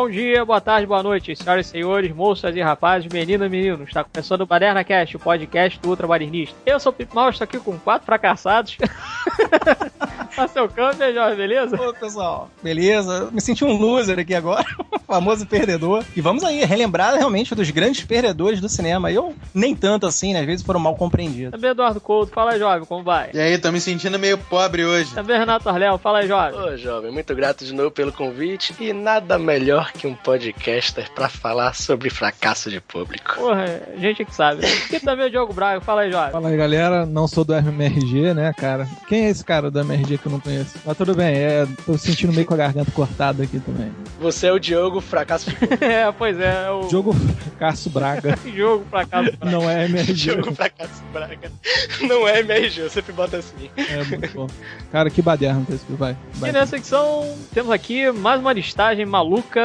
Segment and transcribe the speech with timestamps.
[0.00, 3.88] Bom dia, boa tarde, boa noite, senhoras e senhores, moças e rapazes, meninas e meninos.
[3.88, 6.56] Está começando o Baderna Cast, o podcast do Ultrabarinista.
[6.64, 8.78] Eu sou o Pip Mal, estou aqui com quatro fracassados.
[10.40, 11.76] Marcel Câmbio, Jorge, beleza?
[11.76, 13.28] Ô, pessoal, beleza?
[13.30, 14.64] Me senti um loser aqui agora,
[15.06, 16.02] famoso perdedor.
[16.16, 19.12] E vamos aí, relembrar realmente dos grandes perdedores do cinema.
[19.12, 20.40] Eu nem tanto assim, né?
[20.40, 21.50] Às vezes foram mal compreendidos.
[21.50, 23.30] Também Eduardo Couto, fala aí, jovem, como vai?
[23.34, 25.14] E aí, tô me sentindo meio pobre hoje.
[25.14, 26.58] Também Renato Arléu, fala aí, jovem.
[26.58, 31.28] Ô, jovem, muito grato de novo pelo convite e nada melhor que um podcaster pra
[31.28, 33.34] falar sobre fracasso de público.
[33.34, 34.62] Porra, gente que sabe.
[34.90, 36.32] E também o Diogo Braga, fala aí, jovem.
[36.32, 37.04] Fala aí, galera.
[37.04, 38.88] Não sou do MRG, né, cara?
[39.06, 40.76] Quem é esse cara do MRG que eu não conheço?
[40.84, 43.92] Mas tudo bem, é, tô sentindo meio com a garganta cortada aqui também.
[44.20, 47.14] Você é o Diogo Fracasso é, pois é, é o Jogo
[47.58, 48.38] Cássio Braga.
[48.54, 49.32] jogo fracasso.
[49.44, 50.14] Não é MRG.
[50.14, 51.50] Diogo Fracasso Braga.
[52.02, 53.70] Não é MRG, eu sempre boto assim.
[53.76, 54.46] É muito bom.
[54.92, 56.16] Cara, que baderna que esse filme vai.
[56.42, 59.60] E nessa secção temos aqui mais uma listagem maluca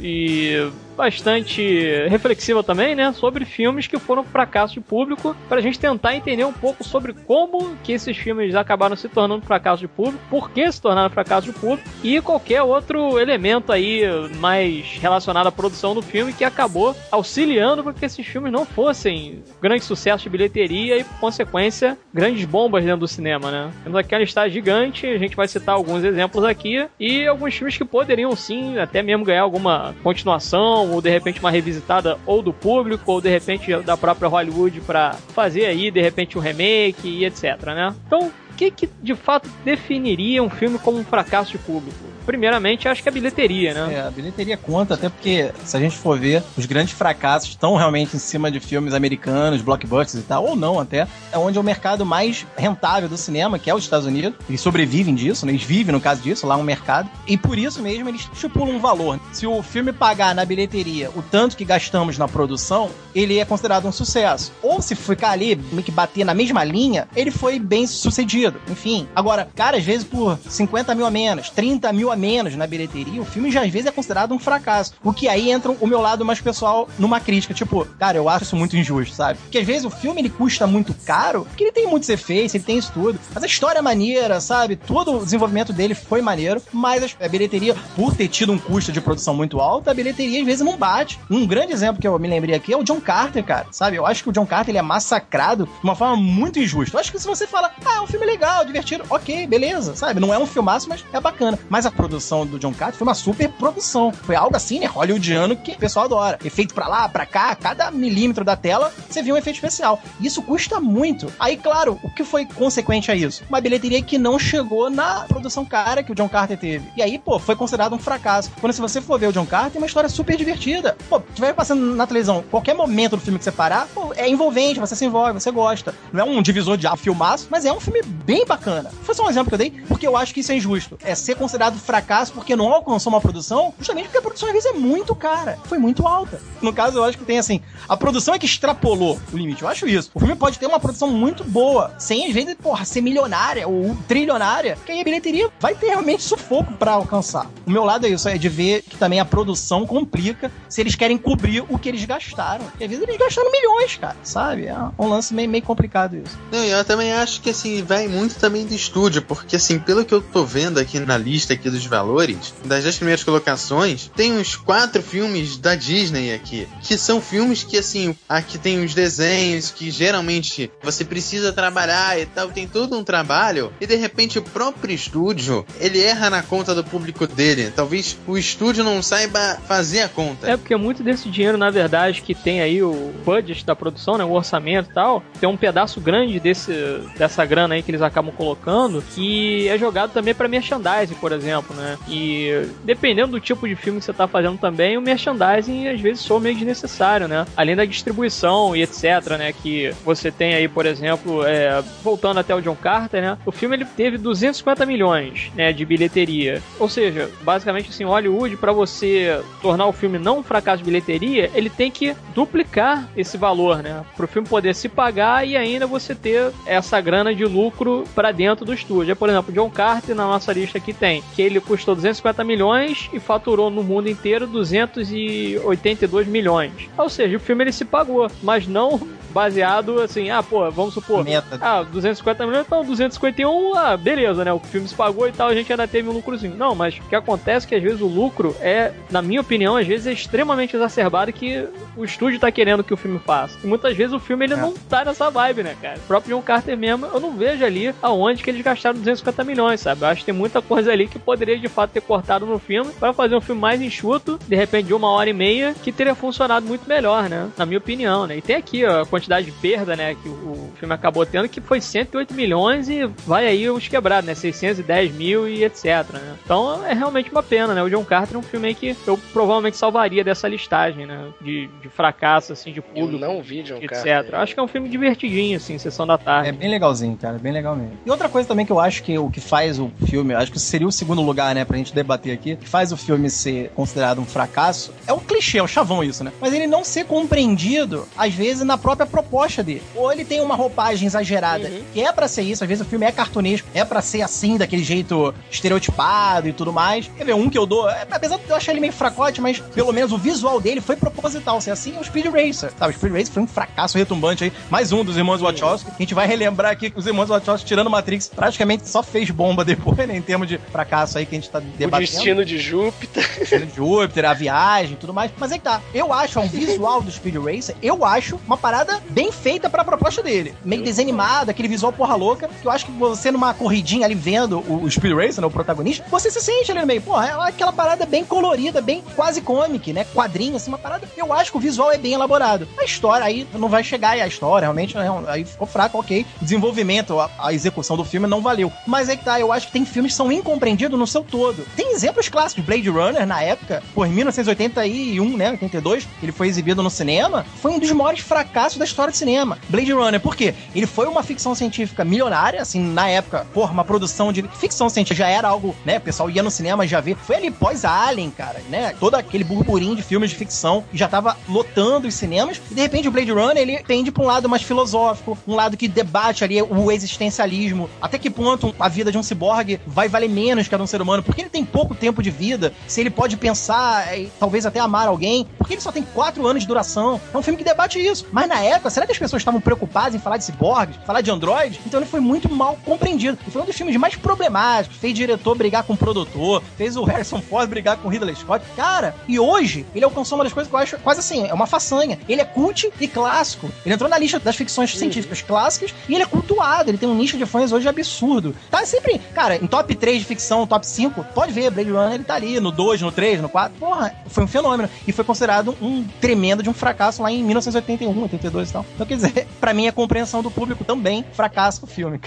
[0.00, 0.70] e
[1.00, 6.44] bastante reflexiva também, né, sobre filmes que foram fracasso de público, pra gente tentar entender
[6.44, 10.70] um pouco sobre como que esses filmes acabaram se tornando fracasso de público, por que
[10.70, 14.02] se tornaram fracasso de público e qualquer outro elemento aí
[14.38, 19.42] mais relacionado à produção do filme que acabou auxiliando para que esses filmes não fossem
[19.60, 23.70] grande sucesso de bilheteria e, por consequência, grandes bombas dentro do cinema, né?
[23.82, 27.78] Temos aqui uma listagem gigante, a gente vai citar alguns exemplos aqui e alguns filmes
[27.78, 32.52] que poderiam sim até mesmo ganhar alguma continuação ou de repente uma revisitada ou do
[32.52, 37.24] público ou de repente da própria Hollywood para fazer aí de repente um remake e
[37.24, 37.94] etc, né?
[38.06, 42.09] Então, o que, que de fato definiria um filme como um fracasso de público?
[42.24, 43.94] Primeiramente, acho que a bilheteria, né?
[43.94, 47.76] É, a bilheteria conta, até porque se a gente for ver, os grandes fracassos estão
[47.76, 51.60] realmente em cima de filmes americanos, blockbusters e tal, ou não até, é onde é
[51.60, 54.38] o mercado mais rentável do cinema, que é os Estados Unidos.
[54.48, 55.52] Eles sobrevivem disso, né?
[55.52, 57.08] eles vivem no caso disso, lá um mercado.
[57.26, 59.20] E por isso mesmo eles estipulam um valor.
[59.32, 63.86] Se o filme pagar na bilheteria o tanto que gastamos na produção, ele é considerado
[63.86, 64.52] um sucesso.
[64.62, 68.60] Ou se ficar ali, meio que bater na mesma linha, ele foi bem sucedido.
[68.68, 69.08] Enfim.
[69.14, 73.20] Agora, cara, às vezes por 50 mil a menos, 30 mil a menos na bilheteria,
[73.20, 74.94] o filme já às vezes é considerado um fracasso.
[75.02, 77.54] O que aí entra o meu lado mais pessoal numa crítica.
[77.54, 79.38] Tipo, cara, eu acho isso muito injusto, sabe?
[79.38, 82.64] Porque às vezes o filme ele custa muito caro, porque ele tem muitos efeitos, ele
[82.64, 83.18] tem isso tudo.
[83.34, 84.76] Mas a história é maneira, sabe?
[84.76, 89.00] Todo o desenvolvimento dele foi maneiro, mas a bilheteria, por ter tido um custo de
[89.00, 91.18] produção muito alto, a bilheteria às vezes não bate.
[91.30, 93.96] Um grande exemplo que eu me lembrei aqui é o John Carter, cara, sabe?
[93.96, 96.96] Eu acho que o John Carter ele é massacrado de uma forma muito injusta.
[96.96, 100.20] Eu acho que se você fala, ah, é um filme legal, divertido, ok, beleza, sabe?
[100.20, 101.58] Não é um filmaço, mas é bacana.
[101.68, 104.10] Mas a produção do John Carter foi uma super produção.
[104.10, 104.86] Foi algo assim, né?
[104.86, 106.38] Hollywoodiano que o pessoal adora.
[106.42, 110.00] Efeito pra lá, pra cá, cada milímetro da tela, você viu um efeito especial.
[110.20, 111.30] Isso custa muito.
[111.38, 113.44] Aí, claro, o que foi consequente a isso?
[113.48, 116.88] Uma bilheteria que não chegou na produção cara que o John Carter teve.
[116.96, 118.50] E aí, pô, foi considerado um fracasso.
[118.60, 120.96] Quando se você for ver o John Carter, é uma história super divertida.
[121.08, 124.80] Pô, vai passando na televisão, qualquer momento do filme que você parar, pô, é envolvente,
[124.80, 125.94] você se envolve, você gosta.
[126.12, 128.90] Não é um divisor de filmaço, mas é um filme bem bacana.
[129.02, 130.98] Foi só um exemplo que eu dei, porque eu acho que isso é injusto.
[131.02, 134.70] É ser considerado fracasso porque não alcançou uma produção, justamente porque a produção às vezes
[134.70, 135.58] é muito cara.
[135.64, 136.40] Foi muito alta.
[136.62, 139.62] No caso, eu acho que tem assim, a produção é que extrapolou o limite.
[139.62, 140.10] Eu acho isso.
[140.14, 143.96] O filme pode ter uma produção muito boa, sem às vezes, porra, ser milionária ou
[144.06, 147.50] trilionária, que aí a bilheteria vai ter realmente sufoco pra alcançar.
[147.66, 150.94] O meu lado é isso, é de ver que também a produção complica se eles
[150.94, 152.64] querem cobrir o que eles gastaram.
[152.66, 154.66] Porque às vezes eles gastaram milhões, cara, sabe?
[154.66, 156.38] É um lance meio, meio complicado isso.
[156.52, 160.04] Não, e eu também acho que assim, vai muito também do estúdio, porque assim, pelo
[160.04, 164.32] que eu tô vendo aqui na lista aqui dos valores, das 10 primeiras colocações, tem
[164.32, 169.70] uns quatro filmes da Disney aqui, que são filmes que assim, aqui tem os desenhos
[169.70, 174.42] que geralmente você precisa trabalhar e tal, tem todo um trabalho, e de repente o
[174.42, 177.72] próprio estúdio, ele erra na conta do público dele.
[177.74, 180.50] Talvez o estúdio não saiba fazer a conta.
[180.50, 184.24] É porque muito desse dinheiro, na verdade, que tem aí o budget da produção, né,
[184.24, 186.72] o orçamento e tal, tem um pedaço grande desse,
[187.16, 191.69] dessa grana aí que eles acabam colocando que é jogado também para merchandising, por exemplo,
[191.74, 191.98] né?
[192.08, 196.20] E dependendo do tipo de filme que você tá fazendo também, o merchandising às vezes
[196.20, 197.46] soa meio desnecessário, né?
[197.56, 199.52] Além da distribuição e etc, né?
[199.52, 203.38] Que você tem aí, por exemplo, é, voltando até o John Carter, né?
[203.44, 206.62] O filme ele teve 250 milhões, né, de bilheteria.
[206.78, 211.50] Ou seja, basicamente assim, Hollywood para você tornar o filme não um fracasso de bilheteria,
[211.54, 214.02] ele tem que duplicar esse valor, né?
[214.16, 218.64] Pro filme poder se pagar e ainda você ter essa grana de lucro para dentro
[218.64, 219.14] do estúdio.
[219.16, 223.20] Por exemplo, John Carter na nossa lista aqui tem que ele custou 250 milhões e
[223.20, 226.72] faturou no mundo inteiro 282 milhões.
[226.96, 229.00] Ou seja, o filme ele se pagou, mas não
[229.32, 231.24] baseado assim, ah, pô, vamos supor.
[231.24, 231.58] Meta.
[231.60, 234.52] Ah, 250 milhões, então 251, ah, beleza, né?
[234.52, 236.56] O filme se pagou e tal, a gente ainda teve um lucrozinho.
[236.56, 239.76] Não, mas o que acontece é que às vezes o lucro é, na minha opinião,
[239.76, 241.66] às vezes é extremamente exacerbado que
[241.96, 243.58] o estúdio tá querendo que o filme faça.
[243.62, 244.56] E muitas vezes o filme ele É.
[244.56, 245.96] não tá nessa vibe, né, cara?
[245.98, 249.80] O próprio John Carter mesmo, eu não vejo ali aonde que eles gastaram 250 milhões,
[249.80, 250.02] sabe?
[250.02, 252.90] Eu acho que tem muita coisa ali que poderia de fato ter cortado no filme
[252.98, 256.14] para fazer um filme mais enxuto, de repente de uma hora e meia, que teria
[256.14, 257.48] funcionado muito melhor, né?
[257.56, 258.36] Na minha opinião, né?
[258.38, 261.60] E tem aqui ó, a quantidade de perda, né, que o, filme acabou tendo, que
[261.60, 264.34] foi 108 milhões e vai aí os quebrados, né?
[264.34, 266.36] 610 mil e etc, né?
[266.42, 267.82] Então é realmente uma pena, né?
[267.82, 271.28] O John Carter é um filme aí que eu provavelmente salvaria dessa listagem, né?
[271.40, 274.04] De, de fracasso, assim, de Eu público, não vi John etc.
[274.04, 274.34] Carter.
[274.36, 276.48] Acho que é um filme divertidinho, assim, sessão da tarde.
[276.48, 277.98] É bem legalzinho, cara, bem legal mesmo.
[278.04, 280.58] E outra coisa também que eu acho que o que faz o filme, acho que
[280.58, 284.20] seria o segundo lugar, né, pra gente debater aqui, que faz o filme ser considerado
[284.20, 286.32] um fracasso, é um clichê, é um chavão isso, né?
[286.40, 289.82] Mas ele não ser compreendido, às vezes, na própria proposta dele.
[289.94, 291.82] Ou ele tem uma roupagem exagerada, Uhum.
[291.92, 294.56] que é pra ser isso, às vezes o filme é cartunesco, é pra ser assim,
[294.56, 297.10] daquele jeito estereotipado e tudo mais.
[297.16, 299.58] Quer ver, um que eu dou, é, apesar de eu achar ele meio fracote, mas
[299.58, 302.92] pelo menos o visual dele foi proposital, ser assim, é o Speed Racer, sabe?
[302.94, 305.90] O Speed Racer foi um fracasso retumbante aí, mais um dos irmãos Wachowski.
[305.90, 309.64] A gente vai relembrar aqui que os irmãos Wachowski, tirando Matrix, praticamente só fez bomba
[309.64, 312.10] depois, né, em termos de fracasso aí que a gente tá O debatendo.
[312.10, 313.28] destino de Júpiter.
[313.38, 315.30] Destino de Júpiter, a viagem e tudo mais.
[315.38, 315.80] Mas é que tá.
[315.94, 319.84] Eu acho, ó, um visual do Speed Racer, eu acho uma parada bem feita pra
[319.84, 320.54] proposta dele.
[320.64, 324.58] Meio desanimada, aquele visual porra louca, que eu acho que você numa corridinha ali vendo
[324.60, 327.00] o, o Speed Racer, né, o protagonista, você se sente ali no meio.
[327.02, 330.04] Porra, é aquela parada bem colorida, bem quase comic, né?
[330.14, 331.08] Quadrinho, assim, uma parada.
[331.16, 332.68] Eu acho que o visual é bem elaborado.
[332.78, 335.98] A história aí não vai chegar e a história realmente é um- aí ficou fraco,
[335.98, 336.26] ok.
[336.40, 338.72] Desenvolvimento, a, a execução do filme não valeu.
[338.86, 341.64] Mas é que tá, eu acho que tem filmes que são incompreendidos no seu todo.
[341.76, 342.64] Tem exemplos clássicos.
[342.64, 345.50] Blade Runner, na época, por 1981, né?
[345.52, 347.44] 82, ele foi exibido no cinema.
[347.60, 349.58] Foi um dos maiores fracassos da história do cinema.
[349.68, 350.54] Blade Runner, por quê?
[350.74, 355.24] Ele foi uma ficção científica milionária, assim, na época, porra, uma produção de ficção científica
[355.24, 355.98] já era algo, né?
[355.98, 357.16] O pessoal ia no cinema já ver.
[357.16, 358.94] Foi ali pós-Alien, cara, né?
[358.98, 362.60] Todo aquele burburinho de filmes de ficção já tava lotando os cinemas.
[362.70, 365.76] E de repente o Blade Runner, ele tende pra um lado mais filosófico, um lado
[365.76, 367.88] que debate ali o existencialismo.
[368.00, 370.86] Até que ponto a vida de um ciborgue vai valer menos que a de um
[370.86, 371.22] ser humano?
[371.22, 372.72] Porque ele tem pouco tempo de vida.
[372.86, 375.46] Se ele pode pensar e talvez até amar alguém.
[375.58, 377.20] Porque ele só tem quatro anos de duração.
[377.32, 378.26] É um filme que debate isso.
[378.32, 381.30] Mas na época, será que as pessoas estavam preocupadas em falar de ciborgues, falar de
[381.30, 381.80] androides?
[381.84, 383.38] Então ele foi muito mal compreendido.
[383.46, 384.96] E foi um dos filmes mais problemáticos.
[384.96, 388.64] Fez diretor brigar com o produtor, fez o Harrison Ford brigar com o Ridley Scott.
[388.76, 391.66] Cara, e hoje ele alcançou uma das coisas que eu acho quase assim, é uma
[391.66, 392.18] façanha.
[392.28, 393.70] Ele é cult e clássico.
[393.84, 396.90] Ele entrou na lista das ficções científicas clássicas e ele é cultuado.
[396.90, 398.54] Ele tem um nicho de fãs hoje absurdo.
[398.70, 402.24] Tá sempre, cara, em top 3 de ficção, top 5, pode ver, Blade Runner ele
[402.24, 403.78] tá ali, no 2, no 3, no 4.
[403.78, 404.88] Porra, foi um fenômeno.
[405.06, 409.46] E foi considerado um tremendo de um fracasso lá em 1981, 82 Então, quer dizer,
[409.60, 412.20] pra mim a compreensão do público também fracassa o filme.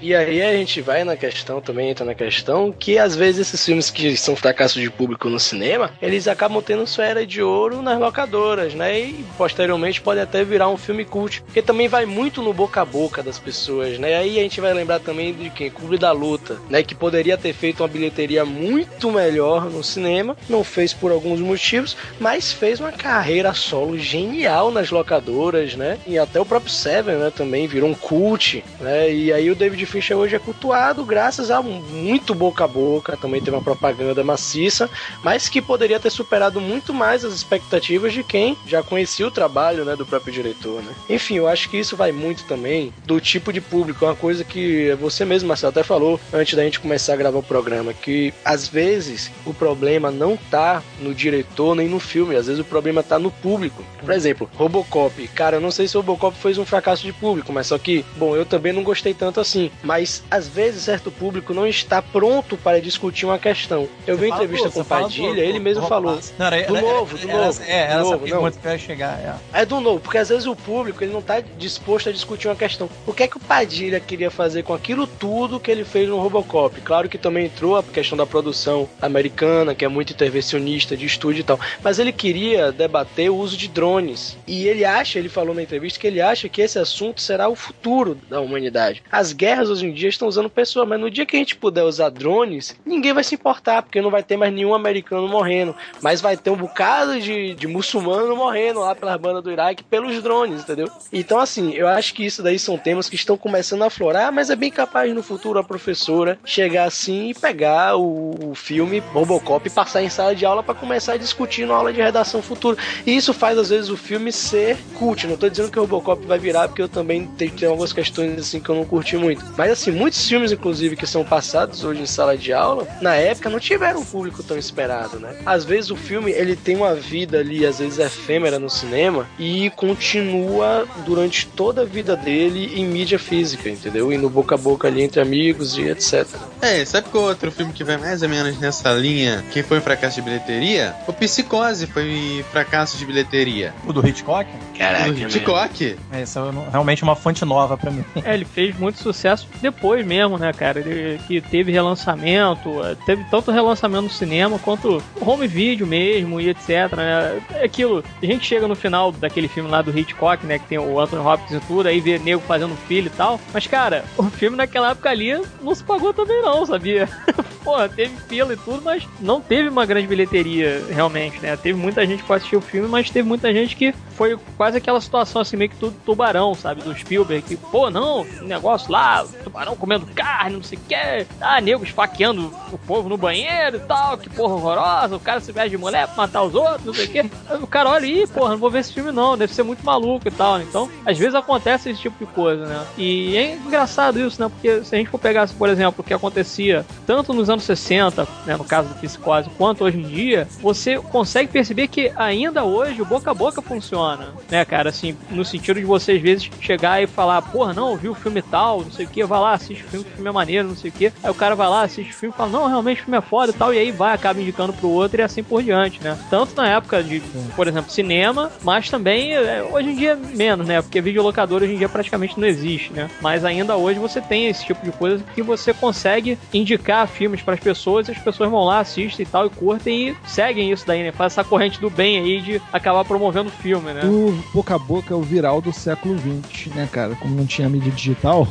[0.00, 3.64] E aí a gente vai na questão, também entra na questão, que às vezes esses
[3.64, 7.82] filmes que são fracassos de público no cinema, eles acabam tendo sua era de ouro
[7.82, 8.98] nas locadoras, né?
[8.98, 12.84] E posteriormente pode até virar um filme cult, porque também vai muito no boca a
[12.84, 14.16] boca das pessoas, né?
[14.16, 15.70] Aí a gente vai lembrar também de quem?
[15.70, 16.82] Clube da Luta, né?
[16.82, 21.96] Que poderia ter feito uma bilheteria muito melhor no cinema, não fez por alguns motivos,
[22.18, 25.98] mas fez uma carreira solo genial nas locadoras, né?
[26.06, 27.32] E até o próprio Seven, né?
[27.34, 29.12] Também virou um cult, né?
[29.12, 33.40] E aí o David Fincher hoje é cultuado graças a muito boca a boca, também
[33.40, 34.88] teve uma propaganda maciça,
[35.22, 39.84] mas que poderia ter superado muito mais as expectativas de quem já conhecia o trabalho,
[39.84, 39.96] né?
[39.96, 40.92] Do próprio diretor, né?
[41.08, 44.44] Enfim, eu acho que isso vai muito também do tipo de público, é uma coisa
[44.44, 48.32] que você mesmo, Marcelo, até falou antes da gente começar a gravar o programa, que
[48.44, 53.02] às vezes o problema não tá no diretor nem no filme, às vezes o problema
[53.02, 53.84] tá no público.
[54.00, 55.28] Por exemplo, Robocop.
[55.28, 58.04] Cara, eu não sei se o Robocop foi um fracasso de público, mas só que,
[58.16, 59.70] bom, eu também não gostei tanto assim.
[59.82, 63.86] Mas às vezes certo público não está pronto para discutir uma questão.
[64.06, 66.18] Eu vi uma Fala entrevista do- com você Padilha, do- ele do- mesmo do falou.
[66.38, 69.40] Não, era, Do novo, do era- novo, É, era novo, pergunta que chegar.
[69.52, 69.60] É.
[69.62, 72.56] É do novo, porque às vezes o público ele não tá disposto a discutir uma
[72.56, 72.88] questão.
[73.06, 76.18] O que é que o Padilha queria fazer com aquilo tudo que ele fez no
[76.18, 76.80] Robocop?
[76.80, 81.40] Claro que também entrou a questão da produção americana, que é muito intervencionista de estúdio
[81.40, 84.36] e tal, mas ele queria debater o uso de drones.
[84.46, 87.56] E ele acha, ele falou na entrevista que ele acha que esse assunto será o
[87.56, 89.02] futuro da humanidade.
[89.10, 91.84] As guerras hoje em dia estão usando pessoas, mas no dia que a gente puder
[91.84, 96.20] usar drones, ninguém vai se importar, porque não vai ter mais nenhum americano morrendo, mas
[96.20, 100.62] vai ter um bocado de, de muçulmano morrendo lá pelas bandas do Iraque pelos drones,
[100.62, 100.88] entendeu?
[101.12, 104.50] Então, assim, eu acho que isso daí são temas que estão começando a aflorar, mas
[104.50, 109.66] é bem capaz no futuro a professora chegar assim e pegar o, o filme Robocop
[109.66, 112.76] e passar em sala de aula para começar a discutir na aula de redação futura.
[113.06, 116.24] E isso faz, às vezes, o filme ser cult, no tô dizendo que o Robocop
[116.26, 119.44] vai virar porque eu também tenho, tenho algumas questões assim que eu não curti muito.
[119.56, 123.48] Mas assim, muitos filmes, inclusive, que são passados hoje em sala de aula, na época
[123.48, 125.36] não tiveram um público tão esperado, né?
[125.46, 129.70] Às vezes o filme ele tem uma vida ali, às vezes efêmera no cinema e
[129.70, 134.12] continua durante toda a vida dele em mídia física, entendeu?
[134.12, 136.26] E no boca a boca ali entre amigos e etc.
[136.60, 139.82] É, sabe qual outro filme que vai mais ou menos nessa linha que foi um
[139.82, 140.94] fracasso de bilheteria?
[141.06, 143.72] O Psicose foi fracasso de bilheteria.
[143.86, 144.46] O do Hitchcock?
[144.76, 145.96] Caraca, Hitchcock?
[146.12, 148.04] Essa é realmente uma fonte nova pra mim.
[148.24, 150.80] É, ele fez muito sucesso depois mesmo, né, cara?
[150.80, 156.48] Ele que teve relançamento, eh, teve tanto relançamento no cinema quanto home video mesmo e
[156.48, 157.40] etc, né?
[157.54, 160.78] É aquilo, a gente chega no final daquele filme lá do Hitchcock, né, que tem
[160.78, 164.24] o Anthony Hopkins e tudo, aí vê nego fazendo filho e tal, mas cara, o
[164.24, 167.08] filme naquela época ali não se pagou também não, sabia?
[167.64, 171.56] Porra, teve fila e tudo, mas não teve uma grande bilheteria realmente, né?
[171.56, 174.78] Teve muita gente que foi assistir o filme, mas teve muita gente que foi quase
[174.78, 176.82] aquela situação assim, meio que tudo tubarão, sabe?
[176.82, 181.60] Do Spielberg, que, pô, não, negócio lá, tubarão comendo carne, não sei o que, ah,
[181.60, 185.70] nego esfaqueando o povo no banheiro e tal, que porra horrorosa, o cara se veste
[185.70, 187.30] de mulher pra matar os outros, não sei o que.
[187.62, 190.26] O cara olha aí, porra, não vou ver esse filme não, deve ser muito maluco
[190.26, 190.60] e tal?
[190.60, 192.86] Então, às vezes acontece esse tipo de coisa, né?
[192.96, 194.48] E é engraçado isso, né?
[194.48, 198.26] Porque se a gente for pegar, por exemplo, o que acontecia tanto nos anos 60,
[198.46, 203.02] né, no caso do Psicose, quanto hoje em dia, você consegue perceber que ainda hoje
[203.02, 204.90] o boca a boca funciona, né, cara?
[204.90, 208.42] Assim, no sentido de você às vezes chegar e falar, porra, não, vi o filme
[208.42, 210.76] tal, não sei o que, vai lá, assiste o filme, o filme é maneiro, não
[210.76, 211.12] sei o que.
[211.22, 213.52] Aí o cara vai lá, assiste o filme fala, não, realmente o filme é foda
[213.52, 216.18] e tal, e aí vai, acaba indicando pro outro e assim por diante, né?
[216.28, 217.20] Tanto na época de,
[217.54, 220.82] por exemplo, cinema, mas também é, hoje em dia menos, né?
[220.82, 223.10] Porque videolocador hoje em dia praticamente não existe, né?
[223.20, 227.54] Mas ainda hoje você tem esse tipo de coisa que você consegue indicar filmes para
[227.54, 230.86] as pessoas e as pessoas vão lá, assistem e tal, e curtem e seguem isso
[230.86, 231.12] daí, né?
[231.12, 234.04] Faz essa corrente do bem aí de acabar promovendo o filme, né?
[234.04, 237.14] O boca a boca é o viral do século XX, né, cara?
[237.16, 238.46] Como não tinha mídia digital,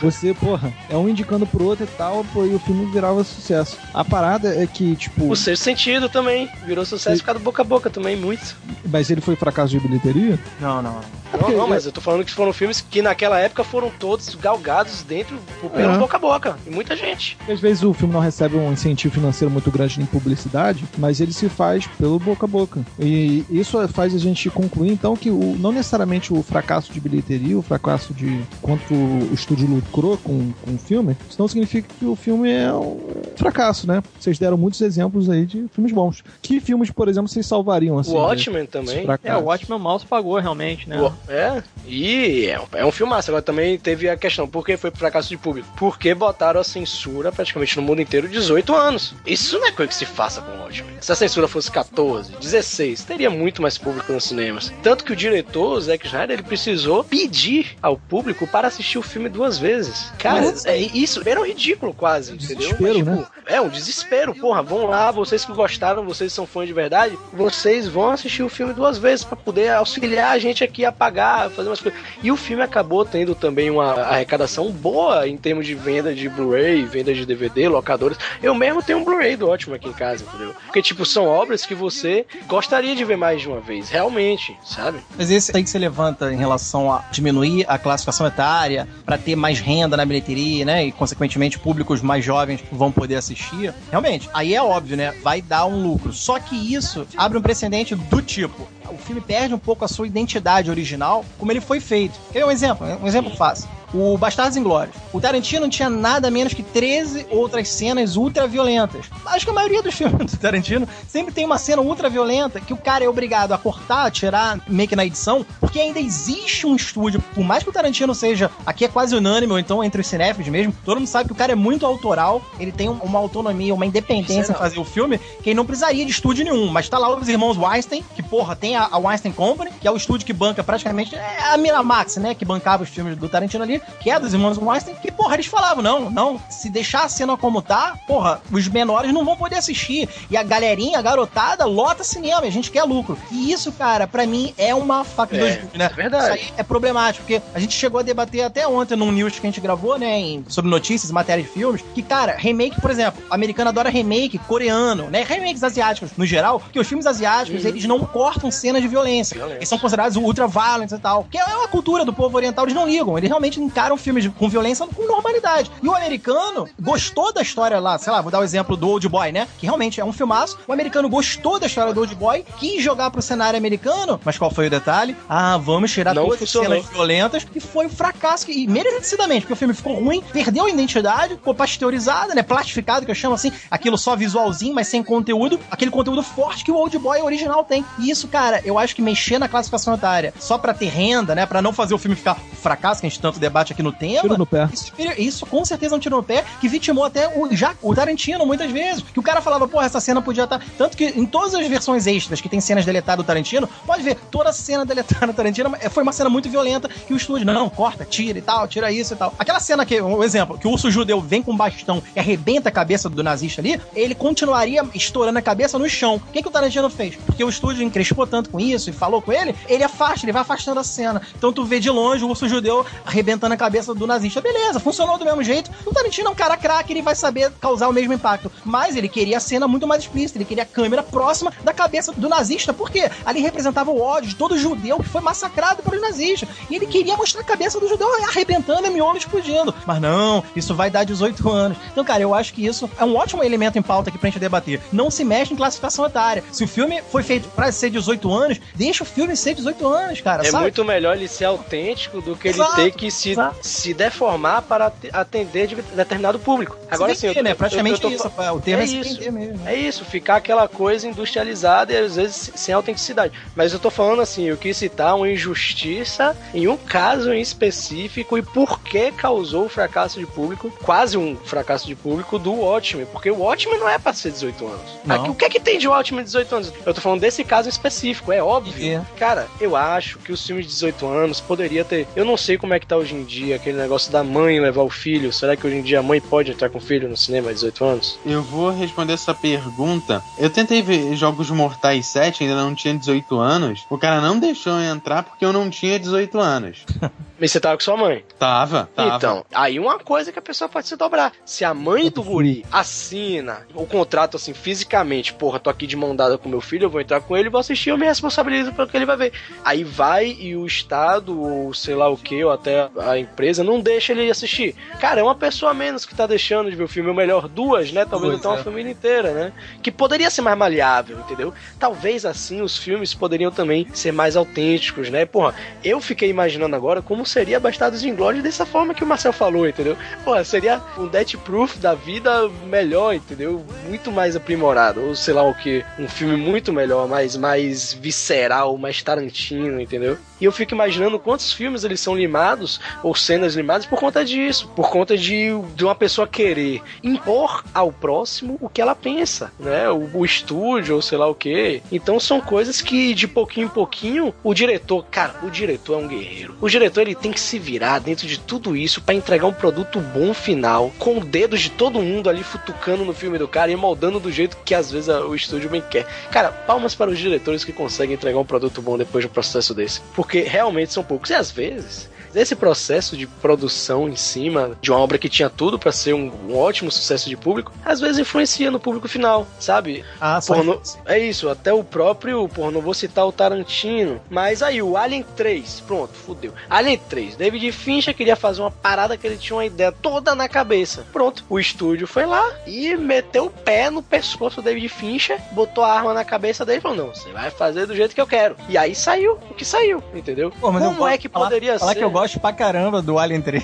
[0.00, 3.76] você, porra, é um indicando pro outro e tal, pô, e o filme virava sucesso.
[3.92, 5.30] A parada é que, tipo.
[5.30, 8.56] O sexto sentido também virou sucesso por causa do boca a boca também, muito.
[8.84, 10.38] Mas ele foi fracasso de bilheteria?
[10.60, 11.00] Não, não.
[11.40, 15.02] Não, não, mas eu tô falando que foram filmes que naquela época foram todos galgados
[15.02, 15.38] dentro
[15.74, 15.98] pelo É.
[15.98, 16.58] boca a boca.
[16.66, 17.36] E muita gente.
[17.48, 21.32] Às vezes o filme não recebe um incentivo financeiro muito grande em publicidade, mas ele
[21.32, 22.80] se faz pelo boca a boca.
[22.98, 27.58] E isso faz a gente concluir, então, que o, não necessariamente o fracasso de bilheteria,
[27.58, 32.04] o fracasso de quanto o estúdio lucrou com, com o filme, isso não significa que
[32.04, 33.00] o filme é um
[33.36, 34.02] fracasso, né?
[34.18, 36.22] Vocês deram muitos exemplos aí de filmes bons.
[36.42, 38.12] Que filmes, por exemplo, vocês salvariam assim?
[38.12, 38.94] o Watchmen também.
[38.94, 39.38] desse fracasso?
[39.38, 41.00] É, o Watchmen mal se pagou realmente, né?
[41.00, 43.30] O- É, e é um, é um filmaço.
[43.30, 45.68] Agora também teve a questão, por que foi fracasso de público?
[45.76, 49.14] Porque botaram a censura praticamente no mundo inteiro 18 anos.
[49.26, 50.96] Isso não é coisa que se faça com o Watchmen.
[51.00, 54.72] Se a censura fosse 14, 16, teria muito mais público nos cinemas.
[54.82, 59.02] Tanto que o diretor, o Zack Snyder, ele precisou pedir ao público para assistir o
[59.02, 60.12] filme duas vezes.
[60.18, 62.56] Cara, é, isso era um ridículo quase, entendeu?
[62.58, 63.26] desespero, né?
[63.46, 64.62] É um desespero, porra.
[64.62, 68.72] Vão lá, vocês que gostaram, vocês são fãs de verdade, vocês vão assistir o filme
[68.72, 71.13] duas vezes pra poder auxiliar a gente aqui a pagar,
[71.50, 72.00] fazer umas coisas.
[72.22, 76.84] E o filme acabou tendo também uma arrecadação boa em termos de venda de Blu-ray,
[76.84, 78.18] venda de DVD, locadores.
[78.42, 80.54] Eu mesmo tenho um Blu-ray do ótimo aqui em casa, entendeu?
[80.64, 84.98] Porque, tipo, são obras que você gostaria de ver mais de uma vez, realmente, sabe?
[85.16, 89.36] Mas esse aí que você levanta em relação a diminuir a classificação etária para ter
[89.36, 90.86] mais renda na bilheteria, né?
[90.86, 93.72] E consequentemente públicos mais jovens vão poder assistir.
[93.90, 95.12] Realmente, aí é óbvio, né?
[95.22, 96.12] Vai dar um lucro.
[96.12, 98.66] Só que isso abre um precedente do tipo.
[98.90, 102.18] O filme perde um pouco a sua identidade original, como ele foi feito.
[102.32, 102.86] Quer um exemplo?
[103.02, 103.68] Um exemplo fácil.
[103.94, 104.96] O Bastardos Inglórios.
[105.12, 109.06] O Tarantino tinha nada menos que 13 outras cenas ultra violentas.
[109.26, 112.72] Acho que a maioria dos filmes do Tarantino sempre tem uma cena ultra violenta que
[112.72, 116.74] o cara é obrigado a cortar, tirar meio que na edição, porque ainda existe um
[116.74, 120.06] estúdio, por mais que o Tarantino seja, aqui é quase unânime, ou então entre os
[120.06, 123.18] cinéfilos mesmo, todo mundo sabe que o cara é muito autoral, ele tem um- uma
[123.20, 126.66] autonomia, uma independência é em fazer o filme, que ele não precisaria de estúdio nenhum,
[126.68, 129.90] mas tá lá os irmãos Weinstein, que porra, tem a, a Weinstein Company, que é
[129.90, 133.62] o estúdio que banca praticamente, é a Miramax, né, que bancava os filmes do Tarantino
[133.62, 137.08] ali, que é dos irmãos Weinstein, que porra, eles falavam, não, não, se deixar a
[137.08, 141.64] cena como tá, porra, os menores não vão poder assistir, e a galerinha, a garotada,
[141.64, 143.16] lota cinema, a gente quer lucro.
[143.30, 145.84] E isso, cara, pra mim é uma faca de É, dois gumes, né?
[145.86, 146.24] é verdade.
[146.40, 149.46] Isso aí é problemático, porque a gente chegou a debater até ontem num news que
[149.46, 153.22] a gente gravou, né, em- sobre notícias, matérias de filmes, que, cara, remake, por exemplo,
[153.30, 158.00] americano adora remake coreano, né, remakes asiáticos no geral, porque os filmes asiáticos, eles não
[158.00, 159.58] cortam cenas de violência, Violência.
[159.58, 162.74] eles são considerados ultra violent e tal, que é uma cultura do povo oriental, eles
[162.74, 165.68] não ligam, eles realmente não encaram filmes com violência com normalidade.
[165.82, 169.08] E o americano gostou da história lá, sei lá, vou dar o exemplo do Old
[169.08, 169.48] Boy, né?
[169.58, 170.56] Que realmente é um filmaço.
[170.68, 174.50] O americano gostou da história do Old Boy, quis jogar pro cenário americano, mas qual
[174.52, 175.16] foi o detalhe?
[175.28, 179.54] Ah, vamos tirar Não todas as cenas violentas, e foi um fracasso, e merecidamente, porque
[179.54, 182.42] o filme ficou ruim, perdeu a identidade, ficou pasteurizado, né?
[182.44, 186.70] Plastificado, que eu chamo assim, aquilo só visualzinho, mas sem conteúdo, aquele conteúdo forte que
[186.70, 187.84] o Old Boy original tem.
[187.98, 191.44] E isso, cara, eu acho que mexer na classificação etária só pra ter renda, né?
[191.44, 193.92] Pra não fazer o filme ficar um fracasso, que a gente tanto debate aqui no
[193.92, 194.22] tema.
[194.22, 194.68] Tiro no pé.
[194.72, 197.94] Isso, isso com certeza é um tiro no pé que vitimou até o, já, o
[197.94, 199.02] Tarantino muitas vezes.
[199.02, 200.60] Que o cara falava, porra, essa cena podia estar.
[200.76, 204.16] Tanto que em todas as versões extras que tem cenas deletadas do Tarantino, pode ver,
[204.30, 208.04] toda cena deletada do Tarantino foi uma cena muito violenta que o estúdio, não, corta,
[208.04, 209.34] tira e tal, tira isso e tal.
[209.38, 212.68] Aquela cena que, um exemplo, que o urso judeu vem com um bastão e arrebenta
[212.68, 216.16] a cabeça do nazista ali, ele continuaria estourando a cabeça no chão.
[216.16, 217.16] O que, que o Tarantino fez?
[217.16, 220.42] Porque o estúdio encrespou tanto com isso e falou com ele, ele afasta, ele vai
[220.42, 221.20] afastando a cena.
[221.36, 224.40] Então tu vê de longe o urso judeu arrebentando a cabeça do nazista.
[224.40, 225.70] Beleza, funcionou do mesmo jeito.
[225.84, 228.50] O Tarantino é um cara craque, ele vai saber causar o mesmo impacto.
[228.64, 232.12] Mas ele queria a cena muito mais explícita, ele queria a câmera próxima da cabeça
[232.12, 232.72] do nazista.
[232.72, 233.10] Por quê?
[233.24, 236.48] Ali representava o ódio de todo judeu que foi massacrado pelos nazistas.
[236.70, 239.74] E ele queria mostrar a cabeça do judeu arrebentando e miolo explodindo.
[239.86, 241.78] Mas não, isso vai dar 18 anos.
[241.90, 244.38] Então, cara, eu acho que isso é um ótimo elemento em pauta aqui pra gente
[244.38, 244.80] debater.
[244.92, 246.44] Não se mexe em classificação etária.
[246.52, 250.20] Se o filme foi feito pra ser 18 anos, deixa o filme ser 18 anos,
[250.20, 250.46] cara.
[250.46, 250.64] É sabe?
[250.64, 253.56] muito melhor ele ser autêntico do que ele Exato, ter que se, exato.
[253.62, 256.76] se deformar para at- atender de determinado público.
[256.90, 257.52] Agora se sim, eu- né?
[257.52, 258.26] eu- Praticamente eu tô- isso.
[258.54, 259.32] O termo é, é se isso.
[259.32, 259.68] mesmo.
[259.68, 263.32] É isso, ficar aquela coisa industrializada e às vezes sem autenticidade.
[263.54, 268.36] Mas eu tô falando assim, eu quis citar uma injustiça em um caso em específico
[268.38, 273.06] e por que causou o fracasso de público, quase um fracasso de público do Watchmen,
[273.06, 274.80] porque o Watchmen não é pra ser 18 anos.
[275.08, 276.72] Aqui, o que é que tem de Watchmen de 18 anos?
[276.84, 278.74] Eu tô falando desse caso específico, é óbvio.
[278.98, 279.02] É.
[279.18, 282.06] Cara, eu acho que os filmes de 18 anos poderia ter.
[282.14, 284.82] Eu não sei como é que tá hoje em dia aquele negócio da mãe levar
[284.82, 285.32] o filho.
[285.32, 287.54] Será que hoje em dia a mãe pode entrar com o filho no cinema de
[287.54, 288.18] 18 anos?
[288.24, 290.22] Eu vou responder essa pergunta.
[290.38, 293.86] Eu tentei ver Jogos Mortais 7, ainda não tinha 18 anos.
[293.90, 296.84] O cara não deixou eu entrar porque eu não tinha 18 anos.
[297.38, 298.24] Mas você tava com sua mãe.
[298.38, 299.16] Tava, tava.
[299.16, 301.32] Então, aí uma coisa que a pessoa pode se dobrar.
[301.44, 306.14] Se a mãe do guri assina o contrato assim fisicamente, porra, tô aqui de mão
[306.14, 308.88] dada com meu filho, eu vou entrar com ele, vou assistir, eu me responsabilizo pelo
[308.88, 309.32] que ele vai ver.
[309.64, 313.80] Aí vai e o Estado, ou sei lá o que, ou até a empresa, não
[313.80, 314.74] deixa ele assistir.
[315.00, 317.48] Cara, é uma pessoa a menos que tá deixando de ver o filme, ou melhor,
[317.48, 318.04] duas, né?
[318.04, 318.62] Talvez Duas, até uma é.
[318.62, 319.52] família inteira, né?
[319.82, 321.52] Que poderia ser mais maleável, entendeu?
[321.78, 325.26] Talvez assim os filmes poderiam também ser mais autênticos, né?
[325.26, 329.32] Porra, eu fiquei imaginando agora como seria Bastardos de Inglórios dessa forma que o Marcel
[329.32, 329.96] falou, entendeu?
[330.24, 333.64] Pô, seria um Death Proof da vida melhor, entendeu?
[333.88, 338.76] Muito mais aprimorado, ou sei lá o que, um filme muito melhor, mais, mais visceral,
[338.76, 340.18] mais Tarantino, entendeu?
[340.44, 344.68] E eu fico imaginando quantos filmes eles são limados, ou cenas limadas, por conta disso,
[344.76, 349.88] por conta de, de uma pessoa querer impor ao próximo o que ela pensa, né?
[349.88, 351.82] O, o estúdio, ou sei lá o que.
[351.90, 356.08] Então são coisas que de pouquinho em pouquinho o diretor, cara, o diretor é um
[356.08, 356.54] guerreiro.
[356.60, 359.98] O diretor ele tem que se virar dentro de tudo isso pra entregar um produto
[359.98, 364.20] bom final, com dedos de todo mundo ali futucando no filme do cara e moldando
[364.20, 366.06] do jeito que às vezes o estúdio bem quer.
[366.30, 369.72] Cara, palmas para os diretores que conseguem entregar um produto bom depois de um processo
[369.72, 371.30] desse, porque realmente são poucos.
[371.30, 375.78] E às vezes esse processo de produção em cima de uma obra que tinha tudo
[375.78, 380.04] pra ser um, um ótimo sucesso de público, às vezes influencia no público final, sabe?
[380.20, 384.82] Ah, não- é isso, até o próprio, porra, não vou citar o Tarantino, mas aí
[384.82, 386.52] o Alien 3, pronto, fudeu.
[386.68, 390.48] Alien 3, David Fincher queria fazer uma parada que ele tinha uma ideia toda na
[390.48, 391.06] cabeça.
[391.12, 395.84] Pronto, o estúdio foi lá e meteu o pé no pescoço do David Fincher, botou
[395.84, 398.26] a arma na cabeça dele e falou: "Não, você vai fazer do jeito que eu
[398.26, 398.56] quero".
[398.68, 400.50] E aí saiu o que saiu, entendeu?
[400.50, 401.98] Pô, Como é que falar- poderia falar ser?
[401.98, 403.62] que eu gosto pra caramba do Alien 3.